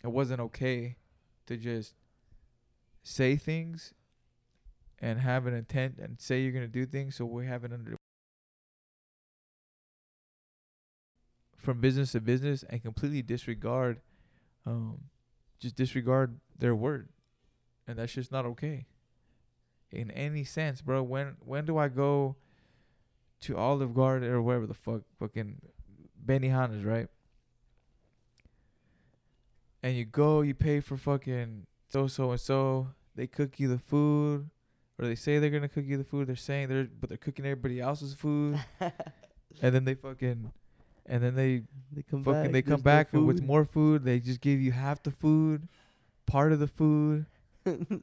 it 0.02 0.08
wasn't 0.08 0.40
okay 0.40 0.96
to 1.46 1.56
just 1.56 1.94
say 3.04 3.36
things 3.36 3.94
and 4.98 5.20
have 5.20 5.46
an 5.46 5.54
intent 5.54 5.98
and 5.98 6.20
say 6.20 6.40
you're 6.40 6.52
gonna 6.52 6.66
do 6.66 6.84
things 6.84 7.14
so 7.14 7.24
we 7.24 7.46
have 7.46 7.62
it 7.64 7.72
under 7.72 7.96
from 11.56 11.80
business 11.80 12.12
to 12.12 12.20
business 12.20 12.64
and 12.68 12.82
completely 12.82 13.22
disregard 13.22 14.00
um 14.66 14.98
just 15.64 15.76
disregard 15.76 16.38
their 16.58 16.74
word. 16.74 17.08
And 17.86 17.98
that's 17.98 18.12
just 18.12 18.30
not 18.30 18.44
okay. 18.44 18.86
In 19.90 20.10
any 20.10 20.44
sense 20.44 20.82
bro 20.82 21.02
when 21.02 21.36
when 21.40 21.64
do 21.64 21.78
i 21.78 21.88
go 21.88 22.36
to 23.42 23.56
olive 23.56 23.94
garden 23.94 24.28
or 24.28 24.42
wherever 24.42 24.66
the 24.66 24.74
fuck 24.74 25.02
fucking 25.18 25.60
benihana's 26.24 26.84
right? 26.84 27.08
And 29.82 29.96
you 29.96 30.04
go 30.04 30.40
you 30.40 30.54
pay 30.54 30.80
for 30.80 30.96
fucking 30.96 31.66
so 31.94 32.08
so 32.08 32.30
and 32.32 32.40
so 32.40 32.88
they 33.14 33.28
cook 33.28 33.60
you 33.60 33.68
the 33.68 33.78
food 33.78 34.50
or 34.98 35.06
they 35.06 35.14
say 35.14 35.38
they're 35.38 35.50
gonna 35.50 35.68
cook 35.68 35.84
you 35.86 35.96
the 35.96 36.02
food 36.02 36.26
they're 36.26 36.34
saying 36.34 36.66
they're 36.68 36.88
but 37.00 37.08
they're 37.08 37.16
cooking 37.16 37.44
everybody 37.46 37.80
else's 37.80 38.14
food 38.14 38.58
and 38.80 39.72
then 39.74 39.84
they 39.84 39.94
fucking 39.94 40.50
and 41.06 41.22
then 41.22 41.36
they 41.36 41.62
They 41.92 42.02
come 42.02 42.24
fucking 42.24 42.42
back. 42.42 42.52
they 42.52 42.62
come 42.62 42.70
there's 42.70 42.80
no 42.80 42.84
back 42.84 43.12
with 43.12 43.42
more 43.42 43.64
food. 43.64 44.04
They 44.04 44.18
just 44.18 44.40
give 44.40 44.58
you 44.58 44.72
half 44.72 45.02
the 45.02 45.10
food, 45.10 45.68
part 46.26 46.50
of 46.52 46.58
the 46.60 46.66
food, 46.66 47.26
and 47.66 48.02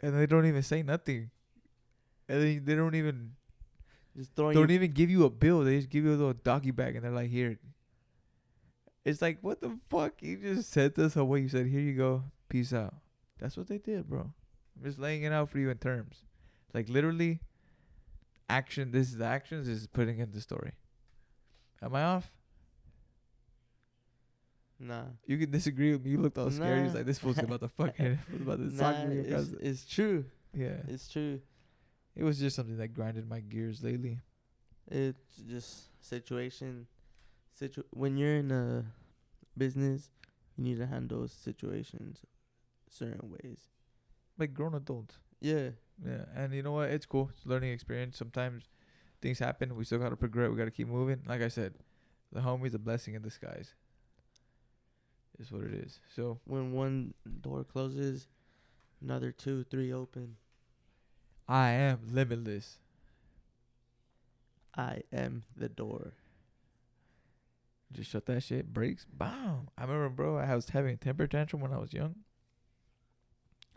they 0.00 0.26
don't 0.26 0.46
even 0.46 0.62
say 0.62 0.82
nothing. 0.82 1.30
And 2.28 2.42
they 2.42 2.58
they 2.58 2.74
don't 2.74 2.94
even 2.94 3.32
Just 4.16 4.34
throwing 4.34 4.54
don't 4.54 4.70
even 4.70 4.92
give 4.92 5.10
you 5.10 5.24
a 5.24 5.30
bill. 5.30 5.62
They 5.62 5.76
just 5.76 5.90
give 5.90 6.04
you 6.04 6.10
a 6.10 6.16
little 6.16 6.32
doggy 6.32 6.70
bag 6.70 6.96
and 6.96 7.04
they're 7.04 7.12
like, 7.12 7.30
"Here." 7.30 7.58
It's 9.04 9.20
like, 9.20 9.38
what 9.42 9.60
the 9.60 9.78
fuck? 9.90 10.22
You 10.22 10.36
just 10.38 10.70
sent 10.70 10.98
us 10.98 11.16
away. 11.16 11.40
You 11.40 11.48
said, 11.48 11.66
"Here 11.66 11.80
you 11.80 11.94
go, 11.94 12.24
peace 12.48 12.72
out." 12.72 12.94
That's 13.38 13.56
what 13.56 13.66
they 13.68 13.78
did, 13.78 14.08
bro. 14.08 14.20
I'm 14.76 14.84
just 14.84 14.98
laying 14.98 15.22
it 15.24 15.32
out 15.32 15.50
for 15.50 15.58
you 15.58 15.70
in 15.70 15.78
terms, 15.78 16.22
like 16.72 16.88
literally. 16.88 17.40
Action. 18.50 18.90
This 18.92 19.08
is 19.08 19.16
the 19.16 19.24
actions. 19.24 19.66
This 19.66 19.78
is 19.78 19.86
putting 19.86 20.18
in 20.18 20.30
the 20.30 20.40
story. 20.40 20.72
Am 21.82 21.94
I 21.94 22.02
off? 22.02 22.30
Nah. 24.78 25.04
You 25.26 25.38
can 25.38 25.50
disagree 25.50 25.92
with 25.92 26.04
me. 26.04 26.10
You 26.12 26.18
looked 26.18 26.36
all 26.36 26.50
scared. 26.50 26.82
He's 26.84 26.92
Nah. 26.92 26.98
like, 26.98 27.06
this 27.06 27.18
fool's 27.18 27.38
about 27.38 27.60
to 27.60 27.68
fucking 27.78 28.18
was 28.32 28.40
about 28.42 28.58
to 28.58 28.64
Nah, 28.64 28.92
sock 28.92 29.08
me 29.08 29.16
it's, 29.18 29.50
it's 29.60 29.86
true. 29.86 30.24
Yeah. 30.52 30.76
It's 30.88 31.08
true. 31.08 31.40
It 32.16 32.22
was 32.22 32.38
just 32.38 32.54
something 32.56 32.76
that 32.76 32.88
grinded 32.88 33.28
my 33.28 33.40
gears 33.40 33.82
lately. 33.82 34.20
It's 34.90 35.36
just 35.48 35.84
situation. 36.04 36.86
Situ- 37.54 37.84
when 37.90 38.16
you're 38.16 38.36
in 38.36 38.50
a 38.50 38.84
business, 39.56 40.10
you 40.56 40.64
need 40.64 40.78
to 40.78 40.86
handle 40.86 41.26
situations 41.28 42.20
certain 42.88 43.30
ways. 43.30 43.68
Like 44.38 44.54
grown 44.54 44.74
adults. 44.74 45.18
Yeah. 45.40 45.70
Yeah. 46.04 46.24
And 46.34 46.52
you 46.52 46.62
know 46.62 46.72
what? 46.72 46.90
It's 46.90 47.06
cool. 47.06 47.30
It's 47.32 47.44
a 47.44 47.48
learning 47.48 47.72
experience. 47.72 48.16
Sometimes 48.16 48.68
things 49.22 49.38
happen. 49.38 49.76
We 49.76 49.84
still 49.84 49.98
gotta 49.98 50.16
progress. 50.16 50.50
We 50.50 50.56
gotta 50.56 50.70
keep 50.70 50.88
moving. 50.88 51.22
Like 51.26 51.42
I 51.42 51.48
said, 51.48 51.74
the 52.32 52.40
homie's 52.40 52.74
a 52.74 52.78
blessing 52.78 53.14
in 53.14 53.22
disguise. 53.22 53.74
Is 55.38 55.50
what 55.50 55.64
it 55.64 55.74
is. 55.74 56.00
So 56.14 56.38
When 56.44 56.72
one 56.72 57.14
door 57.40 57.64
closes, 57.64 58.28
another 59.02 59.32
two, 59.32 59.64
three 59.64 59.92
open. 59.92 60.36
I 61.48 61.70
am 61.70 62.00
limitless. 62.10 62.78
I 64.76 65.02
am 65.12 65.44
the 65.56 65.68
door. 65.68 66.12
Just 67.94 68.10
shut 68.10 68.26
that 68.26 68.42
shit. 68.42 68.72
Brakes. 68.72 69.06
Bam. 69.10 69.68
I 69.78 69.82
remember, 69.82 70.08
bro. 70.08 70.38
I 70.38 70.54
was 70.54 70.68
having 70.68 70.94
a 70.94 70.96
temper 70.96 71.26
tantrum 71.26 71.62
when 71.62 71.72
I 71.72 71.78
was 71.78 71.92
young. 71.92 72.16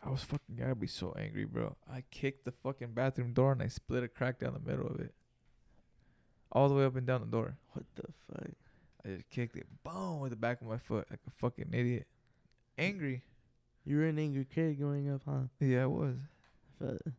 I 0.04 0.10
was 0.10 0.24
fucking. 0.24 0.64
I'd 0.64 0.80
be 0.80 0.88
so 0.88 1.14
angry, 1.18 1.46
bro. 1.46 1.76
I 1.92 2.04
kicked 2.12 2.46
the 2.46 2.52
fucking 2.52 2.94
bathroom 2.94 3.34
door 3.34 3.52
and 3.52 3.62
I 3.62 3.68
split 3.68 4.04
a 4.04 4.08
crack 4.08 4.40
down 4.40 4.54
the 4.54 4.70
middle 4.70 4.88
of 4.88 5.00
it, 5.00 5.14
all 6.52 6.70
the 6.70 6.76
way 6.76 6.86
up 6.86 6.96
and 6.96 7.06
down 7.06 7.22
the 7.22 7.28
door. 7.28 7.58
What 7.74 7.86
the 7.96 8.04
fuck? 8.28 8.52
I 9.06 9.10
just 9.10 9.30
kicked 9.30 9.56
it, 9.56 9.68
boom, 9.84 10.20
with 10.20 10.32
the 10.32 10.36
back 10.36 10.62
of 10.62 10.68
my 10.68 10.78
foot, 10.78 11.08
like 11.10 11.20
a 11.28 11.32
fucking 11.40 11.70
idiot. 11.74 12.08
Angry. 12.78 13.24
You 13.86 13.98
were 13.98 14.06
an 14.06 14.20
angry 14.20 14.46
kid 14.46 14.80
growing 14.80 15.10
up, 15.10 15.22
huh? 15.26 15.48
Yeah, 15.60 15.84
I 15.84 15.88
was. 15.88 16.16
Fuck. 16.80 17.14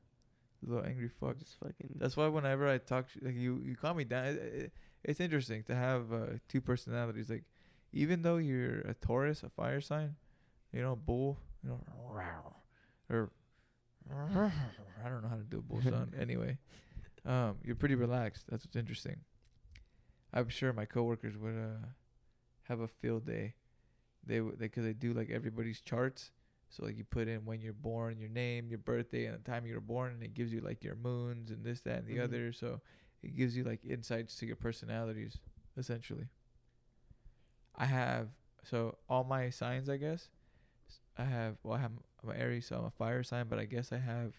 Little 0.63 0.85
angry 0.85 1.09
fuck. 1.21 1.39
Just 1.39 1.59
fucking. 1.59 1.95
That's 1.97 2.17
why 2.17 2.29
whenever 2.29 2.69
I 2.69 2.79
talk, 2.79 3.09
sh- 3.09 3.23
like 3.23 3.37
you, 3.37 3.61
you 3.65 3.75
calm 3.77 3.97
me 3.97 4.05
down. 4.05 4.27
It, 4.27 4.37
it, 4.37 4.73
it's 5.09 5.21
interesting 5.21 5.65
to 5.65 5.75
have 5.77 6.13
uh, 6.13 6.27
two 6.49 6.61
personalities. 6.63 7.31
Like, 7.31 7.45
even 7.93 8.23
though 8.23 8.39
you're 8.39 8.81
a 8.83 8.95
Taurus, 8.95 9.43
a 9.43 9.51
fire 9.51 9.81
sign, 9.81 10.17
you 10.73 10.83
know, 10.83 10.97
bull, 10.97 11.39
you 11.65 11.71
know, 11.71 11.81
or 13.11 13.31
I 15.05 15.09
don't 15.09 15.23
know 15.23 15.29
how 15.29 15.37
to 15.37 15.43
do 15.45 15.59
a 15.59 15.63
bull 15.63 15.83
sound. 15.89 16.15
Anyway, 16.19 16.59
um, 17.27 17.57
you're 17.65 17.77
pretty 17.77 17.97
relaxed. 17.97 18.45
That's 18.51 18.65
what's 18.67 18.77
interesting. 18.77 19.19
I'm 20.33 20.49
sure 20.49 20.73
my 20.73 20.85
coworkers 20.85 21.37
would 21.39 21.57
uh, 21.57 21.87
have 22.65 22.81
a 22.81 22.89
field 22.89 23.27
day. 23.27 23.55
They 24.27 24.41
would 24.41 24.59
because 24.59 24.85
they 24.85 24.93
do 24.93 25.15
like 25.15 25.31
everybody's 25.31 25.81
charts. 25.81 26.33
So 26.71 26.85
like 26.85 26.99
you 26.99 27.05
put 27.05 27.29
in 27.29 27.47
when 27.47 27.61
you're 27.63 27.73
born, 27.73 28.19
your 28.19 28.29
name, 28.31 28.69
your 28.69 28.79
birthday, 28.79 29.27
and 29.27 29.35
the 29.43 29.51
time 29.51 29.67
you 29.67 29.75
were 29.75 29.81
born, 29.81 30.13
and 30.13 30.23
it 30.23 30.35
gives 30.35 30.53
you 30.53 30.61
like 30.61 30.85
your 30.85 30.97
moons 30.97 31.51
and 31.51 31.65
this, 31.65 31.81
that, 31.83 31.99
and 32.01 32.07
the 32.09 32.17
Mhm. 32.17 32.25
other. 32.25 32.53
So 32.53 32.81
it 33.23 33.37
gives 33.37 33.57
you 33.57 33.64
like 33.64 33.85
insights 33.85 34.37
to 34.37 34.47
your 34.47 34.57
personalities, 34.57 35.39
essentially. 35.77 36.27
I 37.77 37.87
have 37.87 38.29
so 38.64 38.99
all 39.09 39.25
my 39.25 39.51
signs, 39.51 39.89
I 39.89 39.97
guess. 39.97 40.29
I 41.16 41.25
have 41.25 41.57
well, 41.62 41.75
I 41.75 41.81
have 41.81 41.93
I'm 42.23 42.31
an 42.31 42.37
Aries, 42.37 42.66
so 42.66 42.77
I'm 42.77 42.85
a 42.85 42.91
fire 42.91 43.23
sign, 43.23 43.47
but 43.49 43.59
I 43.59 43.64
guess 43.64 43.93
I 43.93 43.99
have 43.99 44.33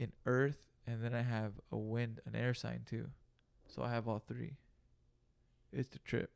an 0.00 0.12
Earth, 0.26 0.66
and 0.86 1.02
then 1.02 1.14
I 1.14 1.22
have 1.22 1.52
a 1.72 1.76
wind, 1.76 2.20
an 2.26 2.34
air 2.34 2.54
sign 2.54 2.82
too. 2.88 3.08
So 3.68 3.82
I 3.82 3.90
have 3.90 4.08
all 4.08 4.22
three. 4.26 4.56
It's 5.72 5.88
the 5.88 5.98
trip. 6.00 6.30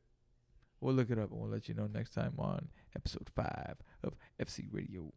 We'll 0.81 0.95
look 0.95 1.11
it 1.11 1.19
up 1.19 1.31
and 1.31 1.41
we'll 1.41 1.51
let 1.51 1.69
you 1.69 1.75
know 1.75 1.89
next 1.93 2.11
time 2.11 2.35
on 2.39 2.69
episode 2.95 3.29
five 3.35 3.77
of 4.03 4.15
FC 4.41 4.67
Radio. 4.71 5.13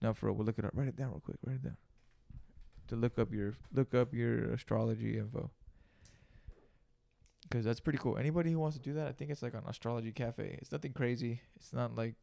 Now 0.00 0.12
for 0.12 0.26
real, 0.26 0.36
we'll 0.36 0.46
look 0.46 0.58
it 0.58 0.64
up. 0.64 0.72
Write 0.74 0.88
it 0.88 0.96
down 0.96 1.10
real 1.10 1.20
quick. 1.20 1.38
Write 1.44 1.56
it 1.56 1.64
down. 1.64 1.76
To 2.90 2.96
look 2.96 3.18
up 3.18 3.32
your 3.32 3.54
look 3.72 3.94
up 3.94 4.12
your 4.12 4.52
astrology 4.52 5.16
info. 5.18 5.50
Cause 7.50 7.64
that's 7.64 7.80
pretty 7.80 7.98
cool. 7.98 8.16
Anybody 8.16 8.52
who 8.52 8.60
wants 8.60 8.76
to 8.76 8.82
do 8.82 8.92
that, 8.94 9.08
I 9.08 9.12
think 9.12 9.30
it's 9.30 9.42
like 9.42 9.54
on 9.54 9.62
Astrology 9.66 10.12
Cafe. 10.12 10.56
It's 10.60 10.70
nothing 10.70 10.92
crazy. 10.92 11.40
It's 11.56 11.72
not 11.72 11.96
like 11.96 12.14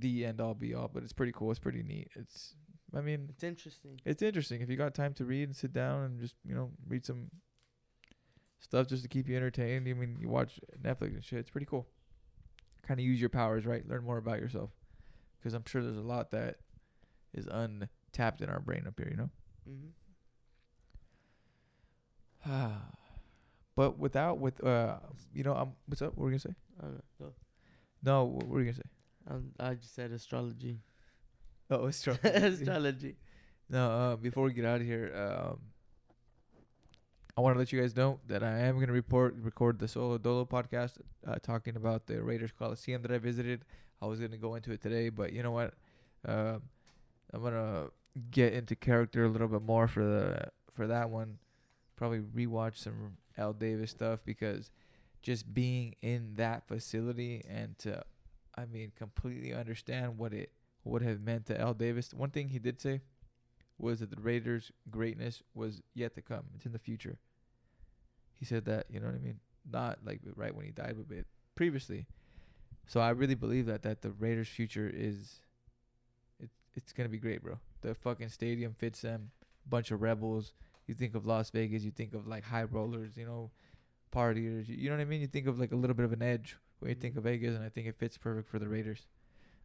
the 0.00 0.26
end 0.26 0.40
all 0.40 0.54
be 0.54 0.74
all, 0.74 0.90
but 0.92 1.02
it's 1.02 1.14
pretty 1.14 1.32
cool. 1.32 1.50
It's 1.50 1.60
pretty 1.60 1.82
neat. 1.82 2.08
It's 2.14 2.54
I 2.94 3.00
mean, 3.00 3.26
It's 3.30 3.42
interesting. 3.42 4.00
it's 4.04 4.22
interesting 4.22 4.60
if 4.60 4.68
you 4.68 4.76
got 4.76 4.94
time 4.94 5.14
to 5.14 5.24
read 5.24 5.44
and 5.44 5.56
sit 5.56 5.72
down 5.72 6.04
and 6.04 6.20
just 6.20 6.34
you 6.46 6.54
know 6.54 6.70
read 6.88 7.06
some 7.06 7.30
stuff 8.60 8.86
just 8.86 9.02
to 9.02 9.08
keep 9.08 9.28
you 9.28 9.36
entertained. 9.36 9.88
I 9.88 9.92
mean, 9.94 10.16
you 10.20 10.28
watch 10.28 10.60
Netflix 10.82 11.14
and 11.14 11.24
shit. 11.24 11.38
It's 11.38 11.50
pretty 11.50 11.66
cool. 11.66 11.86
Kind 12.86 13.00
of 13.00 13.06
use 13.06 13.20
your 13.20 13.30
powers, 13.30 13.64
right? 13.64 13.86
Learn 13.88 14.04
more 14.04 14.18
about 14.18 14.40
yourself, 14.40 14.70
because 15.38 15.54
I'm 15.54 15.64
sure 15.66 15.82
there's 15.82 15.96
a 15.96 16.00
lot 16.00 16.30
that 16.32 16.56
is 17.32 17.46
untapped 17.46 18.40
in 18.40 18.50
our 18.50 18.60
brain 18.60 18.84
up 18.86 18.94
here. 18.98 19.08
You 19.10 19.16
know. 19.16 19.30
Mm-hmm. 19.68 19.90
but 23.76 23.98
without 23.98 24.38
with 24.38 24.62
uh, 24.64 24.96
you 25.34 25.44
know, 25.44 25.54
um, 25.54 25.72
what's 25.86 26.02
up? 26.02 26.16
What 26.16 26.24
were 26.24 26.32
you 26.32 26.38
gonna 26.38 26.40
say? 26.40 26.54
I 26.80 26.84
don't 26.84 27.02
know. 27.20 27.32
No, 28.02 28.24
what 28.24 28.48
were 28.48 28.58
you 28.60 28.66
gonna 28.66 28.76
say? 28.76 28.90
Um, 29.30 29.52
I 29.60 29.74
just 29.74 29.94
said 29.94 30.10
astrology. 30.10 30.80
Oh, 31.70 31.90
true. 32.02 32.18
astrology. 32.24 33.16
No, 33.68 33.90
uh, 33.90 34.16
before 34.16 34.44
we 34.44 34.52
get 34.52 34.64
out 34.64 34.80
of 34.80 34.86
here, 34.86 35.12
um, 35.14 35.58
I 37.36 37.40
want 37.40 37.54
to 37.54 37.58
let 37.58 37.72
you 37.72 37.80
guys 37.80 37.96
know 37.96 38.20
that 38.28 38.42
I 38.42 38.58
am 38.58 38.74
going 38.74 38.88
to 38.88 38.92
report 38.92 39.34
record 39.40 39.78
the 39.78 39.88
Solo 39.88 40.18
Dolo 40.18 40.44
podcast, 40.44 40.98
uh, 41.26 41.36
talking 41.42 41.76
about 41.76 42.06
the 42.06 42.22
Raiders 42.22 42.50
Coliseum 42.58 43.00
that 43.02 43.12
I 43.12 43.18
visited. 43.18 43.64
I 44.02 44.06
was 44.06 44.18
going 44.18 44.32
to 44.32 44.36
go 44.36 44.56
into 44.56 44.72
it 44.72 44.82
today, 44.82 45.08
but 45.08 45.32
you 45.32 45.42
know 45.42 45.52
what? 45.52 45.74
Uh, 46.26 46.58
I'm 47.32 47.42
gonna 47.42 47.86
get 48.30 48.52
into 48.52 48.76
character 48.76 49.24
a 49.24 49.28
little 49.28 49.48
bit 49.48 49.62
more 49.62 49.88
for 49.88 50.04
the 50.04 50.48
for 50.74 50.86
that 50.86 51.10
one. 51.10 51.38
Probably 51.96 52.20
rewatch 52.20 52.76
some 52.76 53.16
Al 53.38 53.52
Davis 53.52 53.90
stuff 53.90 54.20
because 54.24 54.70
just 55.22 55.54
being 55.54 55.94
in 56.02 56.34
that 56.36 56.66
facility 56.66 57.44
and 57.48 57.78
to, 57.78 58.02
I 58.56 58.66
mean, 58.66 58.92
completely 58.96 59.54
understand 59.54 60.18
what 60.18 60.32
it 60.32 60.50
would 60.84 61.02
have 61.02 61.20
meant 61.20 61.46
to 61.46 61.60
Al 61.60 61.74
Davis. 61.74 62.12
One 62.12 62.30
thing 62.30 62.48
he 62.48 62.58
did 62.58 62.80
say 62.80 63.00
was 63.78 64.00
that 64.00 64.10
the 64.10 64.20
Raiders' 64.20 64.72
greatness 64.90 65.42
was 65.54 65.80
yet 65.94 66.14
to 66.14 66.22
come. 66.22 66.44
It's 66.56 66.66
in 66.66 66.72
the 66.72 66.78
future. 66.78 67.18
He 68.38 68.44
said 68.44 68.64
that, 68.64 68.86
you 68.90 68.98
know 68.98 69.06
what 69.06 69.14
I 69.14 69.18
mean? 69.18 69.38
Not 69.70 69.98
like 70.04 70.20
right 70.34 70.54
when 70.54 70.66
he 70.66 70.72
died, 70.72 70.96
but 71.08 71.24
previously. 71.54 72.06
So 72.88 73.00
I 73.00 73.10
really 73.10 73.36
believe 73.36 73.66
that 73.66 73.82
that 73.82 74.02
the 74.02 74.10
Raiders' 74.10 74.48
future 74.48 74.90
is 74.92 75.40
it, 76.40 76.50
it's 76.74 76.92
gonna 76.92 77.08
be 77.08 77.18
great, 77.18 77.42
bro. 77.42 77.58
The 77.82 77.94
fucking 77.94 78.28
stadium 78.28 78.74
fits 78.74 79.02
them. 79.02 79.30
Bunch 79.68 79.90
of 79.90 80.02
rebels. 80.02 80.52
You 80.86 80.94
think 80.94 81.14
of 81.14 81.26
Las 81.26 81.50
Vegas, 81.50 81.82
you 81.82 81.90
think 81.90 82.14
of 82.14 82.26
like 82.26 82.44
high 82.44 82.64
rollers, 82.64 83.16
you 83.16 83.26
know, 83.26 83.50
partiers. 84.12 84.68
You, 84.68 84.76
you 84.76 84.88
know 84.88 84.96
what 84.96 85.02
I 85.02 85.06
mean? 85.06 85.20
You 85.20 85.26
think 85.26 85.46
of 85.46 85.58
like 85.58 85.72
a 85.72 85.76
little 85.76 85.94
bit 85.94 86.04
of 86.04 86.12
an 86.12 86.22
edge 86.22 86.56
when 86.80 86.88
you 86.88 86.94
think 86.94 87.16
of 87.16 87.24
Vegas, 87.24 87.54
and 87.54 87.64
I 87.64 87.68
think 87.68 87.86
it 87.86 87.98
fits 87.98 88.18
perfect 88.18 88.48
for 88.48 88.58
the 88.58 88.68
Raiders. 88.68 89.06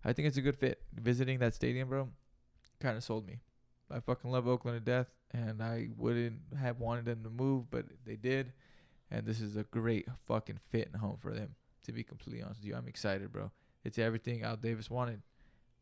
I 0.06 0.14
think 0.14 0.28
it's 0.28 0.38
a 0.38 0.42
good 0.42 0.56
fit. 0.56 0.82
Visiting 0.94 1.40
that 1.40 1.56
stadium, 1.56 1.90
bro, 1.90 2.10
kind 2.80 2.98
of 2.98 3.04
sold 3.04 3.26
me. 3.26 3.40
I 3.90 4.00
fucking 4.00 4.30
love 4.30 4.48
Oakland 4.48 4.78
to 4.78 4.92
death, 4.92 5.08
and 5.34 5.62
I 5.62 5.90
wouldn't 5.98 6.40
have 6.60 6.80
wanted 6.80 7.06
them 7.06 7.24
to 7.24 7.30
move, 7.30 7.70
but 7.72 7.86
they 8.06 8.16
did. 8.16 8.54
And 9.10 9.26
this 9.26 9.40
is 9.40 9.56
a 9.56 9.64
great 9.64 10.08
fucking 10.28 10.60
fit 10.70 10.90
and 10.92 11.02
home 11.02 11.18
for 11.20 11.34
them. 11.34 11.56
To 11.86 11.92
be 11.94 12.04
completely 12.04 12.44
honest 12.44 12.60
with 12.60 12.68
you, 12.68 12.76
I'm 12.76 12.88
excited, 12.88 13.32
bro. 13.32 13.52
It's 13.84 13.98
everything 13.98 14.44
Al 14.44 14.58
Davis 14.58 14.90
wanted. 14.90 15.22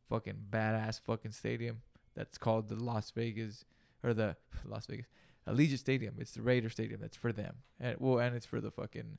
Fucking 0.09 0.35
badass 0.51 1.01
fucking 1.01 1.31
stadium 1.31 1.81
that's 2.15 2.37
called 2.37 2.69
the 2.69 2.75
Las 2.75 3.11
Vegas 3.11 3.65
or 4.03 4.13
the 4.13 4.35
Las 4.65 4.85
Vegas 4.85 5.07
Allegiant 5.47 5.79
Stadium. 5.79 6.15
It's 6.19 6.31
the 6.31 6.41
Raider 6.41 6.69
Stadium. 6.69 6.99
That's 7.01 7.17
for 7.17 7.31
them. 7.31 7.55
And 7.79 7.97
well, 7.99 8.19
and 8.19 8.35
it's 8.35 8.45
for 8.45 8.61
the 8.61 8.71
fucking 8.71 9.17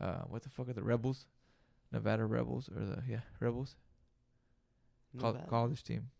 uh, 0.00 0.22
what 0.28 0.42
the 0.42 0.48
fuck 0.48 0.68
are 0.68 0.72
the 0.72 0.82
Rebels? 0.82 1.26
Nevada 1.92 2.24
Rebels 2.24 2.68
or 2.68 2.84
the 2.84 3.02
yeah 3.08 3.20
Rebels 3.40 3.76
Nevada. 5.14 5.46
college 5.48 5.82
team. 5.82 6.10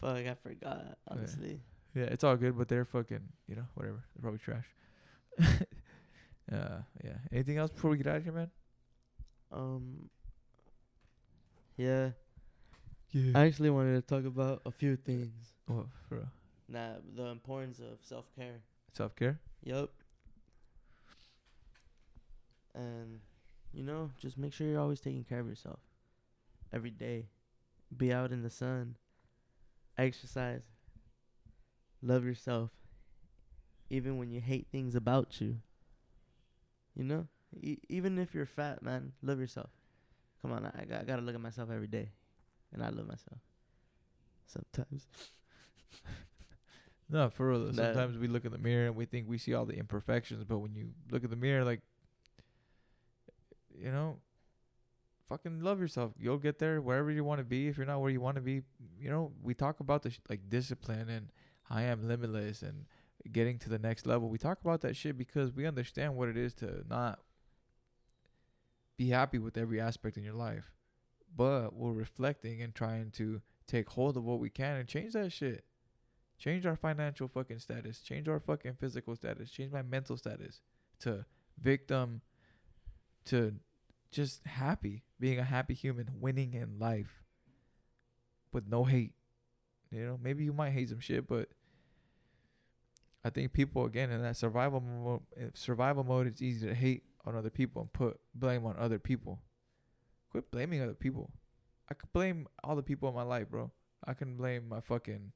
Fuck, 0.00 0.16
I 0.16 0.34
forgot. 0.34 0.98
Honestly. 1.08 1.60
Yeah, 1.94 2.04
it's 2.04 2.24
all 2.24 2.36
good, 2.36 2.58
but 2.58 2.68
they're 2.68 2.84
fucking, 2.84 3.20
you 3.46 3.54
know, 3.54 3.66
whatever. 3.74 4.02
They're 4.14 4.22
probably 4.22 4.40
trash. 4.40 4.66
uh, 6.52 6.80
yeah. 7.04 7.18
Anything 7.32 7.58
else 7.58 7.70
before 7.70 7.92
we 7.92 7.98
get 7.98 8.08
out 8.08 8.16
of 8.16 8.24
here, 8.24 8.32
man? 8.32 8.50
Um. 9.52 10.10
Yeah, 11.76 12.10
Yeah. 13.14 13.38
I 13.38 13.46
actually 13.46 13.70
wanted 13.70 13.94
to 13.94 14.02
talk 14.02 14.26
about 14.26 14.62
a 14.66 14.72
few 14.72 14.96
things. 14.96 15.30
oh, 15.70 15.86
for 16.08 16.16
real. 16.16 16.28
Nah, 16.68 16.94
the 17.14 17.26
importance 17.26 17.78
of 17.78 17.98
self 18.02 18.24
care. 18.36 18.60
self 18.92 19.14
care. 19.14 19.38
Yup. 19.62 19.90
And 22.74 23.20
you 23.72 23.84
know, 23.84 24.10
just 24.18 24.36
make 24.36 24.52
sure 24.52 24.66
you're 24.66 24.80
always 24.80 25.00
taking 25.00 25.22
care 25.22 25.38
of 25.38 25.46
yourself. 25.46 25.78
Every 26.72 26.90
day. 26.90 27.26
Be 27.96 28.12
out 28.12 28.32
in 28.32 28.42
the 28.42 28.50
sun. 28.50 28.96
Exercise. 29.96 30.64
Love 32.02 32.24
yourself. 32.24 32.70
Even 33.90 34.18
when 34.18 34.32
you 34.32 34.40
hate 34.40 34.66
things 34.72 34.96
about 34.96 35.40
you. 35.40 35.58
You 36.96 37.04
know? 37.04 37.28
E- 37.62 37.78
even 37.88 38.18
if 38.18 38.34
you're 38.34 38.46
fat, 38.46 38.82
man, 38.82 39.12
love 39.22 39.38
yourself. 39.38 39.70
Come 40.42 40.52
on, 40.52 40.66
I, 40.76 40.84
got, 40.84 41.00
I 41.02 41.04
gotta 41.04 41.22
look 41.22 41.34
at 41.34 41.40
myself 41.40 41.70
every 41.70 41.86
day. 41.86 42.10
And 42.74 42.82
I 42.82 42.88
love 42.90 43.06
myself. 43.06 43.38
Sometimes. 44.46 45.06
No, 47.10 47.28
for 47.28 47.50
real. 47.50 47.60
though. 47.60 47.66
Nah. 47.66 47.92
Sometimes 47.92 48.16
we 48.16 48.28
look 48.28 48.46
in 48.46 48.50
the 48.50 48.58
mirror 48.58 48.86
and 48.86 48.96
we 48.96 49.04
think 49.04 49.28
we 49.28 49.36
see 49.36 49.52
all 49.52 49.66
the 49.66 49.76
imperfections, 49.76 50.42
but 50.42 50.58
when 50.58 50.74
you 50.74 50.88
look 51.10 51.22
in 51.22 51.28
the 51.28 51.36
mirror, 51.36 51.62
like, 51.62 51.82
you 53.78 53.92
know, 53.92 54.16
fucking 55.28 55.60
love 55.60 55.80
yourself. 55.80 56.12
You'll 56.18 56.38
get 56.38 56.58
there 56.58 56.80
wherever 56.80 57.10
you 57.10 57.24
want 57.24 57.38
to 57.40 57.44
be. 57.44 57.68
If 57.68 57.76
you're 57.76 57.86
not 57.86 58.00
where 58.00 58.10
you 58.10 58.20
want 58.20 58.36
to 58.36 58.40
be, 58.40 58.62
you 58.98 59.10
know, 59.10 59.32
we 59.42 59.54
talk 59.54 59.80
about 59.80 60.02
the 60.02 60.10
sh- 60.10 60.20
like 60.28 60.48
discipline 60.48 61.08
and 61.08 61.30
I 61.68 61.82
am 61.82 62.06
limitless 62.08 62.62
and 62.62 62.86
getting 63.32 63.58
to 63.60 63.68
the 63.68 63.78
next 63.78 64.06
level. 64.06 64.28
We 64.28 64.38
talk 64.38 64.60
about 64.60 64.80
that 64.82 64.96
shit 64.96 65.18
because 65.18 65.52
we 65.52 65.66
understand 65.66 66.16
what 66.16 66.28
it 66.28 66.36
is 66.36 66.54
to 66.54 66.84
not 66.88 67.20
be 68.96 69.08
happy 69.10 69.38
with 69.38 69.56
every 69.56 69.80
aspect 69.80 70.16
in 70.16 70.24
your 70.24 70.34
life. 70.34 70.72
But 71.36 71.74
we're 71.74 71.92
reflecting 71.92 72.62
and 72.62 72.74
trying 72.74 73.10
to 73.12 73.40
take 73.66 73.88
hold 73.88 74.16
of 74.16 74.24
what 74.24 74.40
we 74.40 74.50
can 74.50 74.76
and 74.76 74.88
change 74.88 75.14
that 75.14 75.32
shit. 75.32 75.64
Change 76.38 76.66
our 76.66 76.76
financial 76.76 77.28
fucking 77.28 77.58
status. 77.58 78.00
Change 78.00 78.28
our 78.28 78.40
fucking 78.40 78.74
physical 78.74 79.16
status. 79.16 79.50
Change 79.50 79.72
my 79.72 79.82
mental 79.82 80.16
status 80.16 80.60
to 81.00 81.24
victim 81.60 82.20
to 83.26 83.54
just 84.10 84.46
happy, 84.46 85.02
being 85.18 85.38
a 85.38 85.44
happy 85.44 85.74
human, 85.74 86.08
winning 86.20 86.54
in 86.54 86.78
life 86.78 87.22
with 88.52 88.68
no 88.68 88.84
hate. 88.84 89.14
You 89.90 90.06
know, 90.06 90.18
maybe 90.22 90.44
you 90.44 90.52
might 90.52 90.70
hate 90.70 90.88
some 90.88 91.00
shit, 91.00 91.26
but 91.26 91.48
I 93.24 93.30
think 93.30 93.52
people 93.52 93.86
again 93.86 94.10
in 94.10 94.22
that 94.22 94.36
survival 94.36 94.80
mode, 94.80 95.20
eh, 95.36 95.48
survival 95.54 96.04
mode, 96.04 96.26
it's 96.26 96.42
easy 96.42 96.66
to 96.66 96.74
hate 96.74 97.04
on 97.24 97.34
other 97.34 97.50
people 97.50 97.82
and 97.82 97.92
put 97.92 98.20
blame 98.34 98.66
on 98.66 98.76
other 98.76 98.98
people. 98.98 99.40
Quit 100.34 100.50
blaming 100.50 100.82
other 100.82 100.94
people. 100.94 101.30
I 101.88 101.94
could 101.94 102.12
blame 102.12 102.48
all 102.64 102.74
the 102.74 102.82
people 102.82 103.08
in 103.08 103.14
my 103.14 103.22
life, 103.22 103.48
bro. 103.48 103.70
I 104.04 104.14
can 104.14 104.36
blame 104.36 104.68
my 104.68 104.80
fucking 104.80 105.30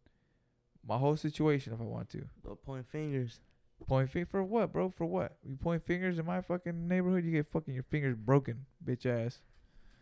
my 0.84 0.98
whole 0.98 1.16
situation 1.16 1.72
if 1.72 1.80
I 1.80 1.84
want 1.84 2.10
to. 2.10 2.24
Don't 2.44 2.60
point 2.64 2.84
fingers. 2.90 3.38
Point 3.86 4.10
finger 4.10 4.26
for 4.28 4.42
what, 4.42 4.72
bro? 4.72 4.90
For 4.90 5.06
what? 5.06 5.36
You 5.48 5.54
point 5.54 5.86
fingers 5.86 6.18
in 6.18 6.26
my 6.26 6.40
fucking 6.40 6.88
neighborhood, 6.88 7.24
you 7.24 7.30
get 7.30 7.46
fucking 7.46 7.72
your 7.74 7.84
fingers 7.84 8.16
broken, 8.16 8.66
bitch 8.84 9.06
ass. 9.06 9.40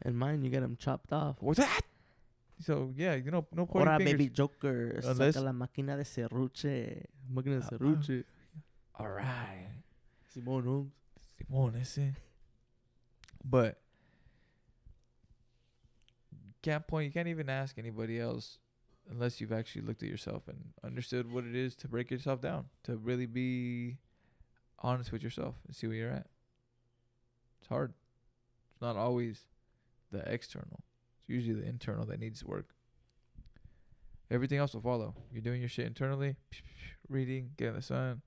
And 0.01 0.17
mine, 0.17 0.43
you 0.43 0.49
get 0.49 0.61
them 0.61 0.79
chopped 0.81 1.13
off. 1.13 1.37
What's 1.41 1.59
that? 1.59 1.83
So 2.63 2.95
yeah, 2.97 3.17
you 3.17 3.31
know, 3.31 3.45
no 3.53 3.67
pointing 3.67 3.93
Ahora, 3.93 4.03
baby 4.03 4.31
Joker, 4.31 5.03
Unless- 5.05 5.35
saca 5.37 5.45
la 5.45 5.53
máquina 5.53 5.95
de 5.99 6.05
serruche. 6.05 7.05
Máquina 7.31 7.61
de 7.61 7.67
Ah, 7.67 7.69
serruche. 7.69 8.25
All 8.99 9.11
right, 9.11 9.69
Simón 10.35 10.89
Holmes. 11.51 11.77
Ese. 11.83 12.15
But 13.45 13.79
can't 16.67 16.87
point. 16.87 17.07
You 17.07 17.13
can't 17.13 17.29
even 17.29 17.49
ask 17.49 17.79
anybody 17.79 18.19
else 18.19 18.59
unless 19.09 19.41
you've 19.41 19.53
actually 19.53 19.83
looked 19.83 20.03
at 20.03 20.09
yourself 20.09 20.49
and 20.49 20.59
understood 20.85 21.31
what 21.33 21.45
it 21.45 21.55
is 21.55 21.77
to 21.77 21.89
break 21.89 22.11
yourself 22.11 22.41
down. 22.41 22.67
To 22.85 22.97
really 22.97 23.27
be 23.27 23.99
honest 24.81 25.13
with 25.13 25.23
yourself 25.23 25.55
and 25.67 25.77
see 25.77 25.87
where 25.87 25.97
you're 25.97 26.11
at. 26.11 26.27
It's 27.61 27.69
hard. 27.69 27.93
It's 28.73 28.83
not 28.83 28.97
always 28.97 29.43
the 30.11 30.21
external. 30.31 30.81
It's 31.21 31.29
usually 31.29 31.61
the 31.61 31.69
internal 31.69 32.05
that 32.07 32.19
needs 32.19 32.45
work. 32.45 32.71
Everything 34.29 34.59
else 34.59 34.75
will 34.75 34.81
follow. 34.81 35.15
You're 35.31 35.43
doing 35.43 35.61
your 35.61 35.69
shit 35.69 35.87
internally, 35.87 36.35
reading, 37.09 37.51
getting 37.57 37.77
the 37.77 37.83
sun, 37.83 38.23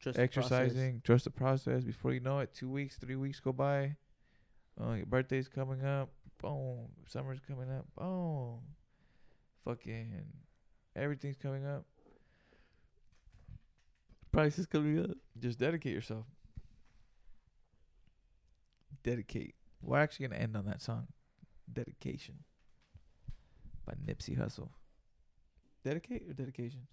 Trust 0.00 0.16
the 0.16 0.22
exercising, 0.22 1.02
trust 1.04 1.24
the 1.24 1.30
process. 1.30 1.84
Before 1.84 2.12
you 2.12 2.20
know 2.20 2.40
it, 2.40 2.52
two 2.52 2.68
weeks, 2.68 2.96
three 2.96 3.16
weeks 3.16 3.38
go 3.38 3.52
by. 3.52 3.94
Oh, 4.80 4.94
your 4.94 5.06
birthday's 5.06 5.48
coming 5.48 5.84
up. 5.84 6.10
Boom. 6.40 6.88
Summer's 7.06 7.40
coming 7.46 7.70
up. 7.70 7.86
Boom. 7.96 8.60
Fucking 9.64 10.24
everything's 10.96 11.36
coming 11.36 11.66
up. 11.66 11.84
Price 14.32 14.58
is 14.58 14.66
coming 14.66 15.00
up. 15.00 15.16
Just 15.38 15.58
dedicate 15.58 15.94
yourself. 15.94 16.26
Dedicate. 19.02 19.54
We're 19.82 19.98
actually 19.98 20.28
gonna 20.28 20.40
end 20.40 20.56
on 20.56 20.66
that 20.66 20.82
song. 20.82 21.08
Dedication. 21.72 22.36
By 23.84 23.94
Nipsey 23.94 24.38
Hussle. 24.38 24.70
Dedicate 25.84 26.28
or 26.28 26.34
dedication? 26.34 26.86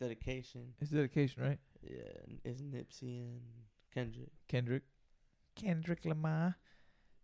Dedication. 0.00 0.72
It's 0.80 0.90
dedication, 0.90 1.42
right? 1.42 1.58
Yeah, 1.82 2.36
it's 2.44 2.62
Nipsey 2.62 3.20
and 3.20 3.40
Kendrick. 3.92 4.30
Kendrick. 4.48 4.82
Kendrick 5.56 6.04
Lamar. 6.04 6.56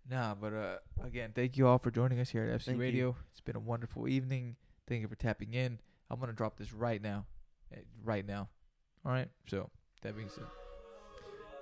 Nah, 0.09 0.34
but 0.34 0.52
uh 0.52 0.76
again, 1.04 1.32
thank 1.34 1.57
you 1.57 1.66
all 1.66 1.78
for 1.78 1.90
joining 1.90 2.20
us 2.20 2.30
here 2.30 2.44
at 2.44 2.61
FC 2.61 2.64
Thank 2.66 2.76
you. 2.78 2.82
Radio. 2.82 3.16
It's 3.32 3.40
been 3.40 3.57
a 3.57 3.61
wonderful 3.61 4.07
evening. 4.09 4.57
Thank 4.88 5.02
you 5.02 5.09
for 5.09 5.16
tapping 5.16 5.54
in. 5.54 5.78
I'm 6.11 6.20
gonna 6.20 6.32
drop 6.32 6.57
this 6.57 6.72
right 6.72 7.02
now. 7.02 7.26
Eh, 7.72 7.78
Right 8.04 8.24
now. 8.26 8.48
Alright? 9.04 9.28
So 9.48 9.68
that 10.02 10.16
being 10.16 10.28
said. 10.28 10.44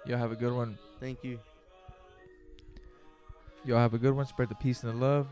Y'all 0.07 0.19
have 0.19 0.33
a 0.33 0.37
good 0.37 0.53
one. 0.53 0.79
Thank 1.01 1.25
you. 1.25 1.39
Y'all 3.65 3.79
have 3.79 3.95
a 3.95 3.99
good 3.99 4.13
one. 4.15 4.27
Spread 4.27 4.51
the 4.51 4.55
peace 4.55 4.83
and 4.83 4.93
the 4.93 4.97
love. 4.97 5.27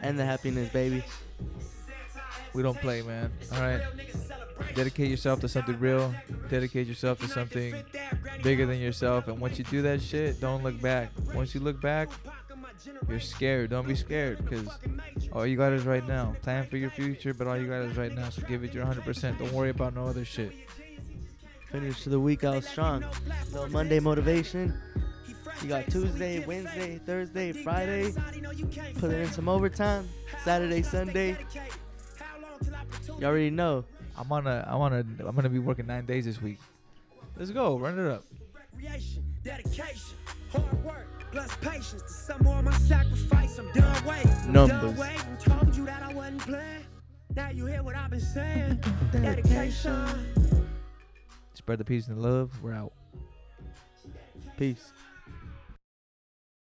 And 0.00 0.18
the 0.18 0.24
happiness, 0.24 0.70
baby. 0.72 1.04
We 2.52 2.62
don't 2.62 2.78
play, 2.78 3.02
man. 3.02 3.32
Alright. 3.52 3.82
Dedicate 4.74 5.10
yourself 5.10 5.40
to 5.40 5.48
something 5.48 5.78
real. 5.78 6.14
Dedicate 6.48 6.86
yourself 6.86 7.20
to 7.20 7.28
something 7.28 7.74
bigger 8.42 8.66
than 8.66 8.78
yourself. 8.78 9.28
And 9.28 9.40
once 9.40 9.58
you 9.58 9.64
do 9.64 9.82
that 9.82 10.00
shit, 10.00 10.40
don't 10.40 10.62
look 10.62 10.80
back. 10.80 11.10
Once 11.34 11.54
you 11.54 11.60
look 11.60 11.80
back, 11.80 12.10
you're 13.08 13.20
scared. 13.20 13.70
Don't 13.70 13.86
be 13.86 13.94
scared 13.94 14.38
because 14.44 14.68
all 15.32 15.46
you 15.46 15.56
got 15.56 15.72
is 15.72 15.84
right 15.84 16.06
now. 16.06 16.34
Plan 16.42 16.66
for 16.66 16.76
your 16.76 16.90
future, 16.90 17.34
but 17.34 17.46
all 17.46 17.56
you 17.56 17.66
got 17.66 17.82
is 17.82 17.96
right 17.96 18.14
now. 18.14 18.28
So 18.30 18.42
give 18.42 18.64
it 18.64 18.72
your 18.72 18.84
100%. 18.84 19.38
Don't 19.38 19.52
worry 19.52 19.70
about 19.70 19.94
no 19.94 20.06
other 20.06 20.24
shit. 20.24 20.52
Finish 21.70 22.04
the 22.04 22.20
week 22.20 22.44
out 22.44 22.62
strong. 22.62 23.04
No 23.52 23.66
Monday 23.68 23.98
motivation. 24.00 24.74
You 25.62 25.68
got 25.68 25.88
Tuesday, 25.88 26.44
Wednesday, 26.44 26.98
Thursday, 26.98 27.52
Friday. 27.52 28.12
Put 28.98 29.10
it 29.10 29.20
in 29.20 29.30
some 29.32 29.48
overtime. 29.48 30.08
Saturday, 30.44 30.82
Sunday. 30.82 31.36
You 33.24 33.30
already 33.30 33.48
know. 33.48 33.86
I'm 34.18 34.30
on 34.32 34.46
a, 34.46 34.68
I'm 34.68 34.82
on 34.82 34.92
a, 34.92 34.98
I'm 34.98 35.34
gonna 35.34 35.48
be 35.48 35.58
working 35.58 35.86
nine 35.86 36.04
days 36.04 36.26
this 36.26 36.42
week. 36.42 36.58
Let's 37.38 37.50
go, 37.50 37.78
run 37.78 37.98
it 37.98 38.06
up. 38.06 38.22
Recreation, 38.52 39.24
dedication, 39.42 40.18
hard 40.52 40.84
work, 40.84 41.06
plus 41.32 41.56
patience. 41.62 42.02
To 42.02 42.08
some 42.12 42.42
more 42.42 42.58
of 42.58 42.64
my 42.66 42.76
sacrifice, 42.80 43.56
I'm 43.56 43.72
done 43.72 44.04
waiting. 44.04 44.30
I'm 44.30 44.52
Numbers. 44.52 44.78
Done 44.78 44.96
waiting. 44.98 45.36
Told 45.38 45.74
you 45.74 45.86
that 45.86 46.02
I 46.02 46.12
wasn't 46.12 46.42
playing. 46.42 46.84
Now 47.34 47.48
you 47.48 47.64
hear 47.64 47.82
what 47.82 47.96
I've 47.96 48.10
been 48.10 48.20
saying. 48.20 48.84
Dedication. 49.10 50.06
Spread 51.54 51.78
the 51.78 51.84
peace 51.86 52.08
and 52.08 52.18
the 52.18 52.28
love. 52.28 52.62
We're 52.62 52.74
out. 52.74 52.92
Peace. 54.58 54.92